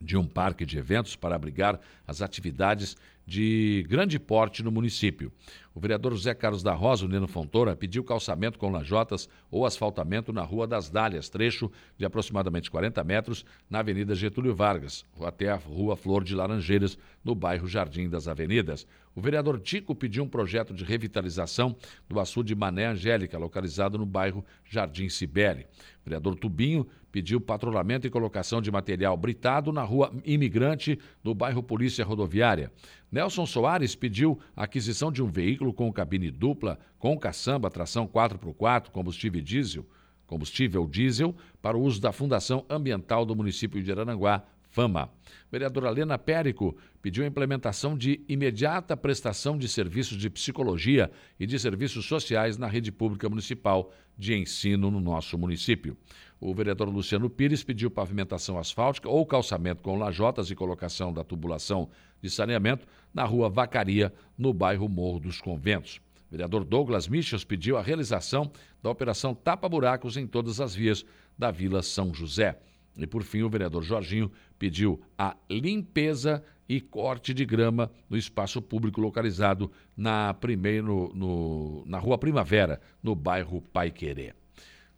[0.00, 2.96] de um parque de eventos para abrigar as atividades
[3.26, 5.32] de grande porte no município.
[5.74, 10.32] O vereador José Carlos da Rosa, o Neno Fontoura, pediu calçamento com lajotas ou asfaltamento
[10.32, 15.56] na Rua das Dálias, trecho de aproximadamente 40 metros, na Avenida Getúlio Vargas, até a
[15.56, 18.86] Rua Flor de Laranjeiras, no bairro Jardim das Avenidas.
[19.16, 21.74] O vereador Tico pediu um projeto de revitalização
[22.08, 25.66] do açude Mané Angélica, localizado no bairro Jardim Cibele.
[26.02, 31.62] O vereador Tubinho pediu patrulhamento e colocação de material britado na rua Imigrante, no bairro
[31.62, 32.72] Polícia Rodoviária.
[33.08, 39.40] Nelson Soares pediu aquisição de um veículo com cabine dupla, com caçamba, tração 4x4, combustível
[39.40, 39.86] diesel,
[40.26, 44.42] combustível diesel, para o uso da Fundação Ambiental do município de Arananguá,
[44.74, 45.08] Fama.
[45.52, 51.56] Vereadora Lena Périco pediu a implementação de imediata prestação de serviços de psicologia e de
[51.60, 55.96] serviços sociais na rede pública municipal de ensino no nosso município.
[56.40, 61.88] O vereador Luciano Pires pediu pavimentação asfáltica ou calçamento com lajotas e colocação da tubulação
[62.20, 62.84] de saneamento
[63.14, 66.00] na rua Vacaria, no bairro Morro dos Conventos.
[66.28, 68.50] O vereador Douglas Michels pediu a realização
[68.82, 71.06] da operação Tapa Buracos em todas as vias
[71.38, 72.58] da Vila São José.
[72.96, 78.62] E, por fim, o vereador Jorginho pediu a limpeza e corte de grama no espaço
[78.62, 84.34] público localizado na, primeiro, no, na Rua Primavera, no bairro Pai Querer.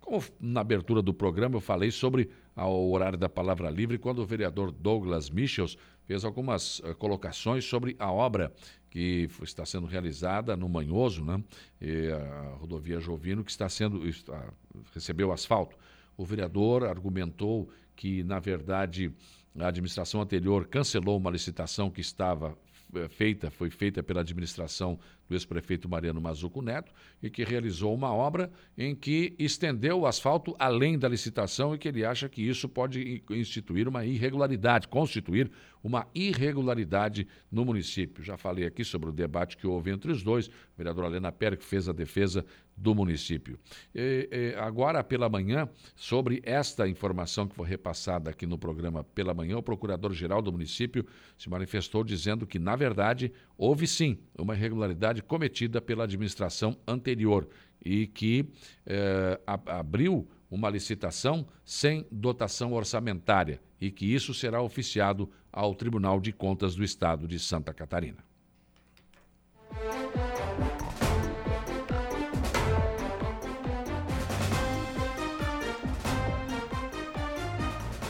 [0.01, 4.27] Como na abertura do programa eu falei sobre o horário da palavra livre, quando o
[4.27, 8.53] vereador Douglas Michels fez algumas uh, colocações sobre a obra
[8.89, 11.43] que está sendo realizada no Manhoso, né?
[11.81, 14.49] E a rodovia Jovino, que está sendo, está,
[14.95, 15.77] recebeu asfalto.
[16.17, 19.11] O vereador argumentou que, na verdade,
[19.59, 22.57] a administração anterior cancelou uma licitação que estava
[22.95, 24.99] eh, feita, foi feita pela administração
[25.29, 26.93] do ex-prefeito Mariano Mazuco Neto
[27.23, 31.89] e que realizou uma obra em que estendeu o asfalto além da licitação e que
[31.89, 35.51] ele acha que isso pode instituir uma irregularidade, constituir
[35.83, 38.23] uma irregularidade no município.
[38.23, 41.65] Já falei aqui sobre o debate que houve entre os dois, a vereadora Helena Pérez
[41.65, 42.45] fez a defesa
[42.77, 43.59] do município.
[43.95, 49.33] E, e, agora, pela manhã, sobre esta informação que foi repassada aqui no programa pela
[49.33, 51.07] manhã, o procurador-geral do município
[51.39, 57.49] se manifestou dizendo que, na verdade, houve sim uma irregularidade cometida pela administração anterior
[57.83, 58.51] e que
[58.85, 66.33] eh, abriu uma licitação sem dotação orçamentária e que isso será oficiado ao Tribunal de
[66.33, 68.26] Contas do Estado de Santa Catarina.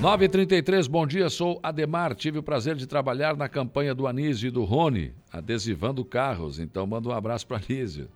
[0.06, 2.14] 933, bom dia, sou Ademar.
[2.14, 6.60] Tive o prazer de trabalhar na campanha do Anísio e do Rony, adesivando carros.
[6.60, 8.08] Então, manda um abraço para Anísio.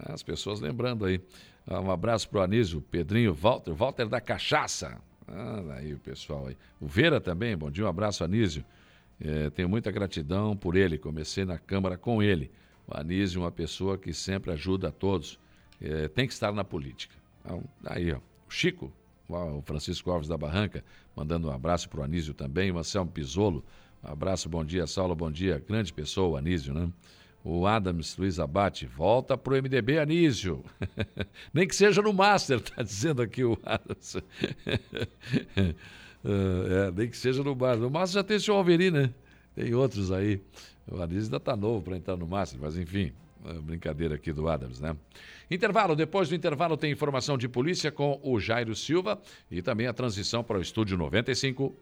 [0.00, 1.18] As pessoas lembrando aí.
[1.66, 4.98] Ah, um abraço para o Anísio, Pedrinho, Walter, Walter da Cachaça.
[5.26, 6.58] Ah, aí o pessoal aí.
[6.78, 8.62] O Vera também, bom dia, um abraço, Anísio.
[9.18, 12.50] É, tenho muita gratidão por ele, comecei na Câmara com ele.
[12.86, 15.40] O Anísio é uma pessoa que sempre ajuda a todos.
[15.80, 17.14] É, tem que estar na política.
[17.42, 18.18] Então, aí, ó.
[18.46, 18.92] O Chico,
[19.30, 20.84] o Francisco Alves da Barranca,
[21.14, 22.70] mandando um abraço para o Anísio também.
[22.70, 23.64] O Anselmo Pisolo,
[24.02, 25.62] um abraço, bom dia, Saulo, bom dia.
[25.66, 26.90] Grande pessoa, Anísio, né?
[27.42, 30.62] O Adams Luiz Abate, volta pro MDB, Anísio.
[31.54, 34.16] Nem que seja no Master, tá dizendo aqui o Adams.
[36.24, 37.86] é, nem que seja no Master.
[37.86, 39.10] O Master já tem o seu Alveri, né?
[39.54, 40.40] Tem outros aí.
[40.90, 43.12] O Anísio ainda tá novo para entrar no Master, mas enfim, é
[43.62, 44.96] brincadeira aqui do Adams, né?
[45.50, 49.92] Intervalo, depois do intervalo tem informação de polícia com o Jairo Silva e também a
[49.92, 51.74] transição para o estúdio 95.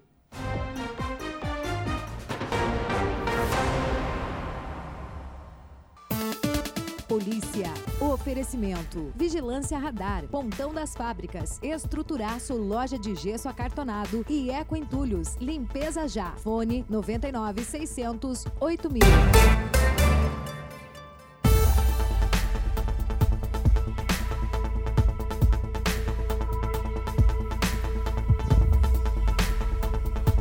[7.19, 7.67] Polícia.
[8.01, 9.13] Oferecimento.
[9.17, 10.29] Vigilância Radar.
[10.29, 11.59] Pontão das Fábricas.
[11.61, 15.35] Estruturaço Loja de Gesso Acartonado e Eco Entulhos.
[15.41, 16.33] Limpeza Já.
[16.37, 19.98] Fone 99 600 8000.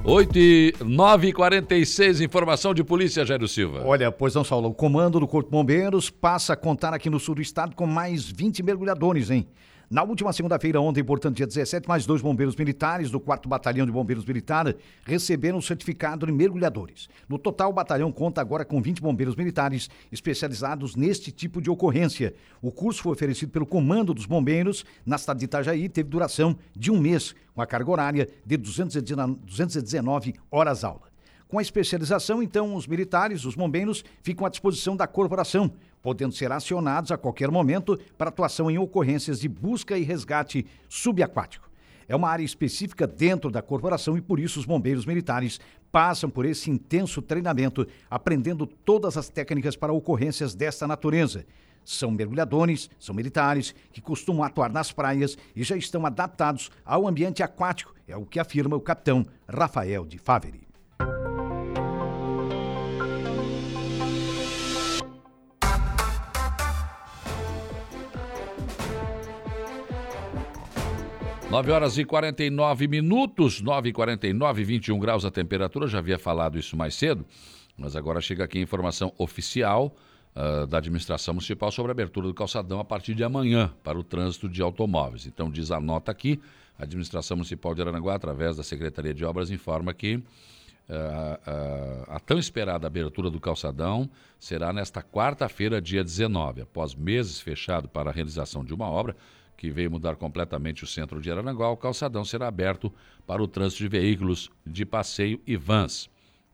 [0.09, 3.83] 8 e 9 e 46 informação de polícia, Jairo Silva.
[3.85, 7.19] Olha, pois não, Saulo, o comando do Corpo de Bombeiros passa a contar aqui no
[7.19, 9.45] sul do estado com mais 20 mergulhadores, hein?
[9.89, 13.91] Na última segunda-feira, ontem, portanto, dia 17, mais dois bombeiros militares do 4 Batalhão de
[13.91, 17.07] Bombeiros Militar receberam o certificado de mergulhadores.
[17.29, 22.35] No total, o batalhão conta agora com 20 bombeiros militares especializados neste tipo de ocorrência.
[22.61, 26.57] O curso foi oferecido pelo Comando dos Bombeiros na cidade de Itajaí e teve duração
[26.75, 31.07] de um mês, com a carga horária de 219 horas aula.
[31.47, 36.51] Com a especialização, então, os militares, os bombeiros, ficam à disposição da corporação, podendo ser
[36.51, 41.67] acionados a qualquer momento para atuação em ocorrências de busca e resgate subaquático.
[42.07, 45.59] É uma área específica dentro da corporação e por isso os bombeiros militares
[45.91, 51.45] passam por esse intenso treinamento, aprendendo todas as técnicas para ocorrências desta natureza.
[51.83, 57.41] São mergulhadores, são militares que costumam atuar nas praias e já estão adaptados ao ambiente
[57.41, 60.66] aquático, é o que afirma o capitão Rafael de Faveri.
[71.49, 75.87] 9 horas e 49 minutos, 9 e 49, 21 graus a temperatura.
[75.87, 77.25] Já havia falado isso mais cedo,
[77.77, 79.95] mas agora chega aqui a informação oficial
[80.35, 84.03] uh, da administração municipal sobre a abertura do calçadão a partir de amanhã para o
[84.03, 85.25] trânsito de automóveis.
[85.25, 86.37] Então, diz a nota aqui:
[86.77, 90.21] a administração municipal de Aranaguá, através da Secretaria de Obras, informa que.
[90.89, 94.09] Uh, uh, a tão esperada abertura do calçadão
[94.39, 99.13] será nesta quarta-feira, dia 19, após meses fechado para a realização de uma obra
[99.57, 102.93] que veio mudar completamente o centro de Araranguá, o calçadão será aberto
[103.25, 106.07] para o trânsito de veículos de passeio e vans,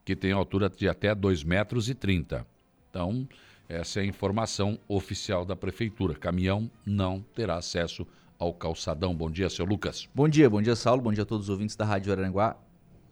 [0.05, 1.93] que tem altura de até 2,30 metros.
[1.93, 2.47] 30.
[2.89, 3.27] Então,
[3.67, 6.15] essa é a informação oficial da Prefeitura.
[6.15, 8.07] Caminhão não terá acesso
[8.39, 9.13] ao calçadão.
[9.13, 10.07] Bom dia, seu Lucas.
[10.15, 11.01] Bom dia, bom dia, Saulo.
[11.01, 12.57] Bom dia a todos os ouvintes da Rádio Araranguá.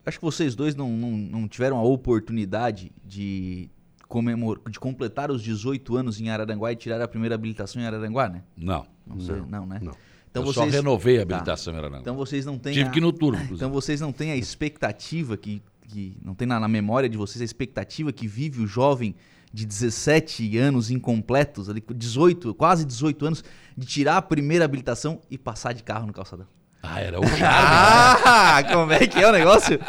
[0.05, 3.69] Acho que vocês dois não, não, não tiveram a oportunidade de
[4.11, 4.59] comemor...
[4.69, 8.43] de completar os 18 anos em Araranguá e tirar a primeira habilitação em Araranguá, né?
[8.57, 8.85] Não.
[9.07, 9.79] Não, sei, não, não, né?
[9.81, 9.93] Não.
[10.29, 10.69] Então Eu vocês...
[10.69, 11.35] só renovei a tá.
[11.35, 11.77] habilitação tá.
[11.77, 12.01] em Araranguá.
[12.01, 12.91] Então vocês não têm Tive a...
[12.91, 13.37] que ir no turno.
[13.41, 13.55] Inclusive.
[13.55, 17.41] Então vocês não têm a expectativa que, que não tem na, na memória de vocês
[17.41, 19.15] a expectativa que vive o jovem
[19.53, 23.43] de 17 anos incompletos, ali 18, quase 18 anos,
[23.77, 26.47] de tirar a primeira habilitação e passar de carro no calçadão.
[26.83, 27.43] Ah, era o charme.
[28.25, 29.79] ah, como é que é o negócio?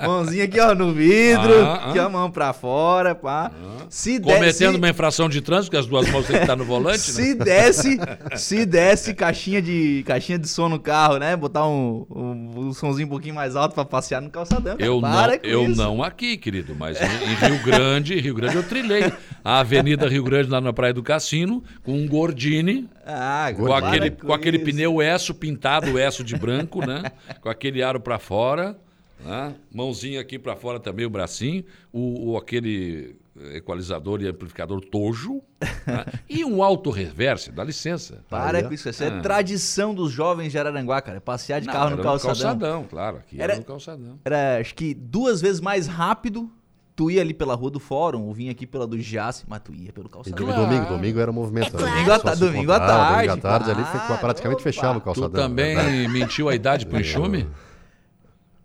[0.00, 3.50] Mãozinha aqui, ó, no vidro, ah, aqui, ó, mão pra fora, pá.
[3.52, 3.76] Ah.
[3.88, 6.98] Se Cometendo uma infração de trânsito, que as duas mãos têm que estar no volante,
[6.98, 7.44] se né?
[7.44, 7.98] Desce,
[8.36, 11.36] se desce caixinha de, caixinha de som no carro, né?
[11.36, 14.76] Botar um, um, um somzinho um pouquinho mais alto pra passear no calçadão.
[14.78, 19.12] Eu, não, eu não aqui, querido, mas em, em, Rio Grande, Rio Grande eu trilhei
[19.44, 24.10] a Avenida Rio Grande lá na Praia do Cassino, com um Gordini, ah, com, aquele,
[24.10, 27.02] com, com aquele pneu Esso pintado, Esso de branco, né?
[27.40, 28.78] Com aquele aro para fora,
[29.24, 29.54] né?
[29.72, 33.16] mãozinha aqui para fora também, o bracinho, o, o, aquele
[33.54, 35.42] equalizador e amplificador Tojo
[35.86, 36.04] né?
[36.28, 38.24] e um alto reverse, dá licença.
[38.28, 39.20] Para com isso, isso é ah.
[39.20, 42.34] tradição dos jovens de Araranguá, cara, passear de Não, carro no calçadão.
[42.34, 44.18] No calçadão, claro, aqui era, era no calçadão.
[44.24, 46.50] Era acho que duas vezes mais rápido
[46.96, 49.74] tu ia ali pela rua do fórum, ou vinha aqui pela do Jace, mas tu
[49.74, 50.48] ia pelo calçadão.
[50.48, 51.66] E domingo, domingo era movimento.
[51.66, 51.86] É claro.
[51.86, 53.14] Domingo, à, ta domingo à tarde.
[53.28, 53.80] Domingo à tarde claro.
[53.80, 54.64] ali foi, praticamente Opa.
[54.64, 55.30] fechava o calçadão.
[55.30, 55.76] Tu também
[56.08, 57.46] mentiu a idade pro enxume?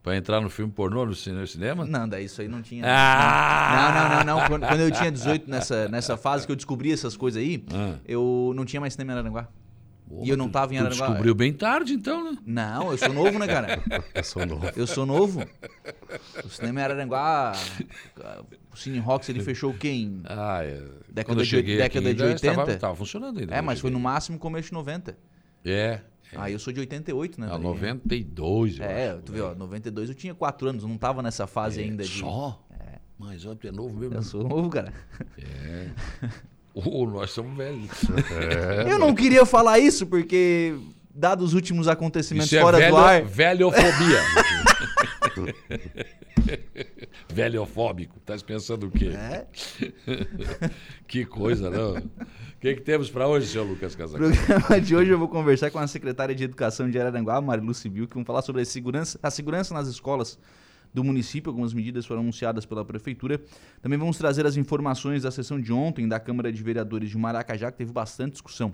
[0.02, 1.86] Pra entrar no filme pornô no cinema?
[1.86, 2.84] Não, daí isso aí não tinha.
[2.88, 3.76] Ah!
[3.76, 4.48] Não, não, não, não.
[4.48, 7.96] Quando, quando eu tinha 18, nessa, nessa fase que eu descobri essas coisas aí, Ah.
[8.08, 9.32] eu não tinha mais cinema em
[10.12, 10.26] Araranguá.
[10.26, 11.08] e eu não tava em Araranguá.
[11.08, 12.38] descobriu bem tarde, então, né?
[12.46, 13.82] Não, eu sou novo, né, cara?
[14.14, 14.70] Eu sou novo.
[14.76, 15.44] Eu sou novo.
[16.44, 17.54] O cinema em Araranguá,
[18.72, 19.90] o Cine Rocks, ele fechou o quê?
[19.90, 20.82] Em Ah, é.
[21.10, 22.56] década, Quando eu de, década aqui, de ainda 80.
[22.56, 23.54] Tava, tava funcionando ainda.
[23.56, 25.18] É, mas foi no máximo começo de 90.
[25.66, 26.02] É.
[26.36, 27.48] Aí eu sou de 88, né?
[27.48, 29.22] Ah, daí- 92, eu É, acho.
[29.24, 32.20] tu viu, ó, 92 eu tinha 4 anos, eu não tava nessa fase ainda de.
[32.20, 32.66] Só?
[33.20, 34.16] Mas ó, tu é novo mesmo.
[34.16, 34.92] Eu sou novo, cara.
[35.38, 35.90] É.
[36.74, 37.90] Ô, nós somos velhos.
[38.90, 40.74] Eu não queria falar isso porque,
[41.14, 43.22] dados os últimos acontecimentos Isso é fora velho, do ar.
[43.24, 44.22] velhofobia.
[47.34, 48.20] Velhofóbico.
[48.26, 49.10] Tá pensando o quê?
[49.10, 49.46] É?
[51.08, 51.96] que coisa, não?
[51.98, 54.38] O que, que temos pra hoje, senhor Lucas No Casagrande?
[54.38, 58.08] programa de hoje eu vou conversar com a secretária de Educação de Araranguá, Marilu Civil,
[58.08, 60.38] que vão falar sobre a segurança, a segurança nas escolas
[60.94, 61.50] do município.
[61.50, 63.42] Algumas medidas foram anunciadas pela prefeitura.
[63.82, 67.72] Também vamos trazer as informações da sessão de ontem da Câmara de Vereadores de Maracajá,
[67.72, 68.74] que teve bastante discussão,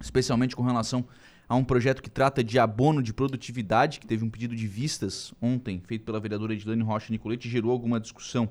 [0.00, 1.04] especialmente com relação
[1.48, 5.34] a um projeto que trata de abono de produtividade, que teve um pedido de vistas
[5.40, 8.50] ontem, feito pela vereadora Edilane Rocha Nicolete, gerou alguma discussão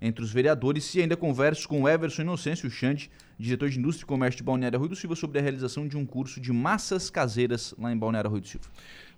[0.00, 4.38] entre os vereadores e ainda converso com Everson Inocêncio Xande, diretor de Indústria e Comércio
[4.38, 7.90] de Balneário Rui do Silva, sobre a realização de um curso de massas caseiras lá
[7.90, 8.68] em Balneário Rui do Silva.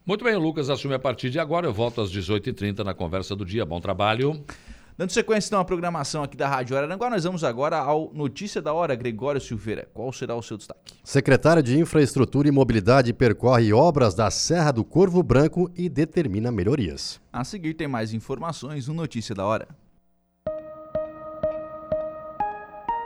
[0.08, 1.66] Muito bem, o Lucas assume a partir de agora.
[1.66, 3.66] Eu volto às 18h30 na conversa do dia.
[3.66, 4.42] Bom trabalho.
[4.96, 8.72] Dando sequência então à programação aqui da Rádio Araranguá, nós vamos agora ao Notícia da
[8.72, 9.86] Hora, Gregório Silveira.
[9.92, 10.94] Qual será o seu destaque?
[11.04, 17.20] Secretário de Infraestrutura e Mobilidade percorre obras da Serra do Corvo Branco e determina melhorias.
[17.30, 19.68] A seguir tem mais informações no Notícia da Hora.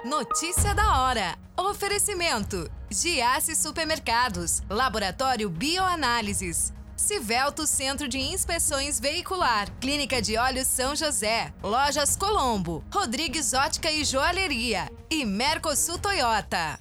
[0.04, 1.36] Notícia da hora.
[1.56, 6.72] Oferecimento: Giasse Supermercados, Laboratório Bioanálises,
[7.02, 14.04] Civelto Centro de Inspeções Veicular, Clínica de Olhos São José, Lojas Colombo, Rodrigues Ótica e
[14.04, 16.78] Joalheria e Mercosul Toyota.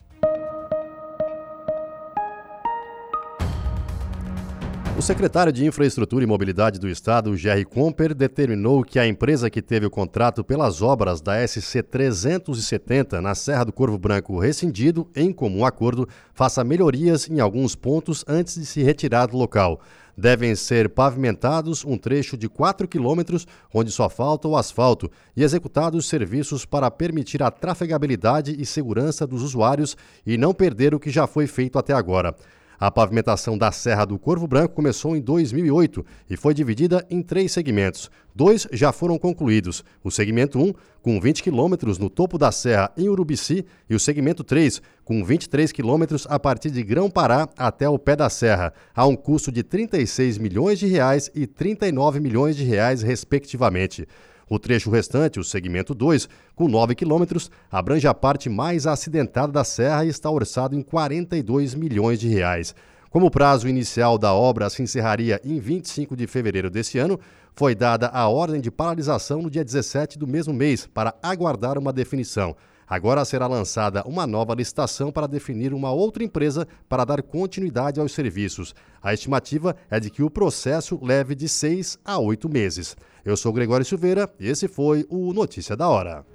[4.95, 9.59] O secretário de Infraestrutura e Mobilidade do Estado, Jerry Comper, determinou que a empresa que
[9.59, 15.33] teve o contrato pelas obras da SC 370 na Serra do Corvo Branco rescindido, em
[15.33, 19.81] comum acordo, faça melhorias em alguns pontos antes de se retirar do local.
[20.21, 26.07] Devem ser pavimentados um trecho de 4 quilômetros, onde só falta o asfalto, e executados
[26.07, 31.25] serviços para permitir a trafegabilidade e segurança dos usuários e não perder o que já
[31.25, 32.35] foi feito até agora.
[32.81, 37.51] A pavimentação da Serra do Corvo Branco começou em 2008 e foi dividida em três
[37.51, 38.09] segmentos.
[38.33, 43.07] Dois já foram concluídos: o segmento 1, com 20 quilômetros no topo da serra em
[43.07, 48.15] Urubici, e o segmento 3, com 23 quilômetros a partir de Grão-Pará até o pé
[48.15, 53.03] da serra, a um custo de 36 milhões de reais e 39 milhões de reais,
[53.03, 54.07] respectivamente.
[54.51, 59.63] O trecho restante, o segmento 2, com 9 quilômetros, abrange a parte mais acidentada da
[59.63, 62.75] serra e está orçado em 42 milhões de reais.
[63.09, 67.17] Como o prazo inicial da obra se encerraria em 25 de fevereiro desse ano,
[67.55, 71.93] foi dada a ordem de paralisação no dia 17 do mesmo mês para aguardar uma
[71.93, 72.53] definição.
[72.85, 78.11] Agora será lançada uma nova licitação para definir uma outra empresa para dar continuidade aos
[78.11, 78.75] serviços.
[79.01, 82.97] A estimativa é de que o processo leve de seis a oito meses.
[83.23, 86.25] Eu sou Gregório Silveira e esse foi o Notícia da Hora.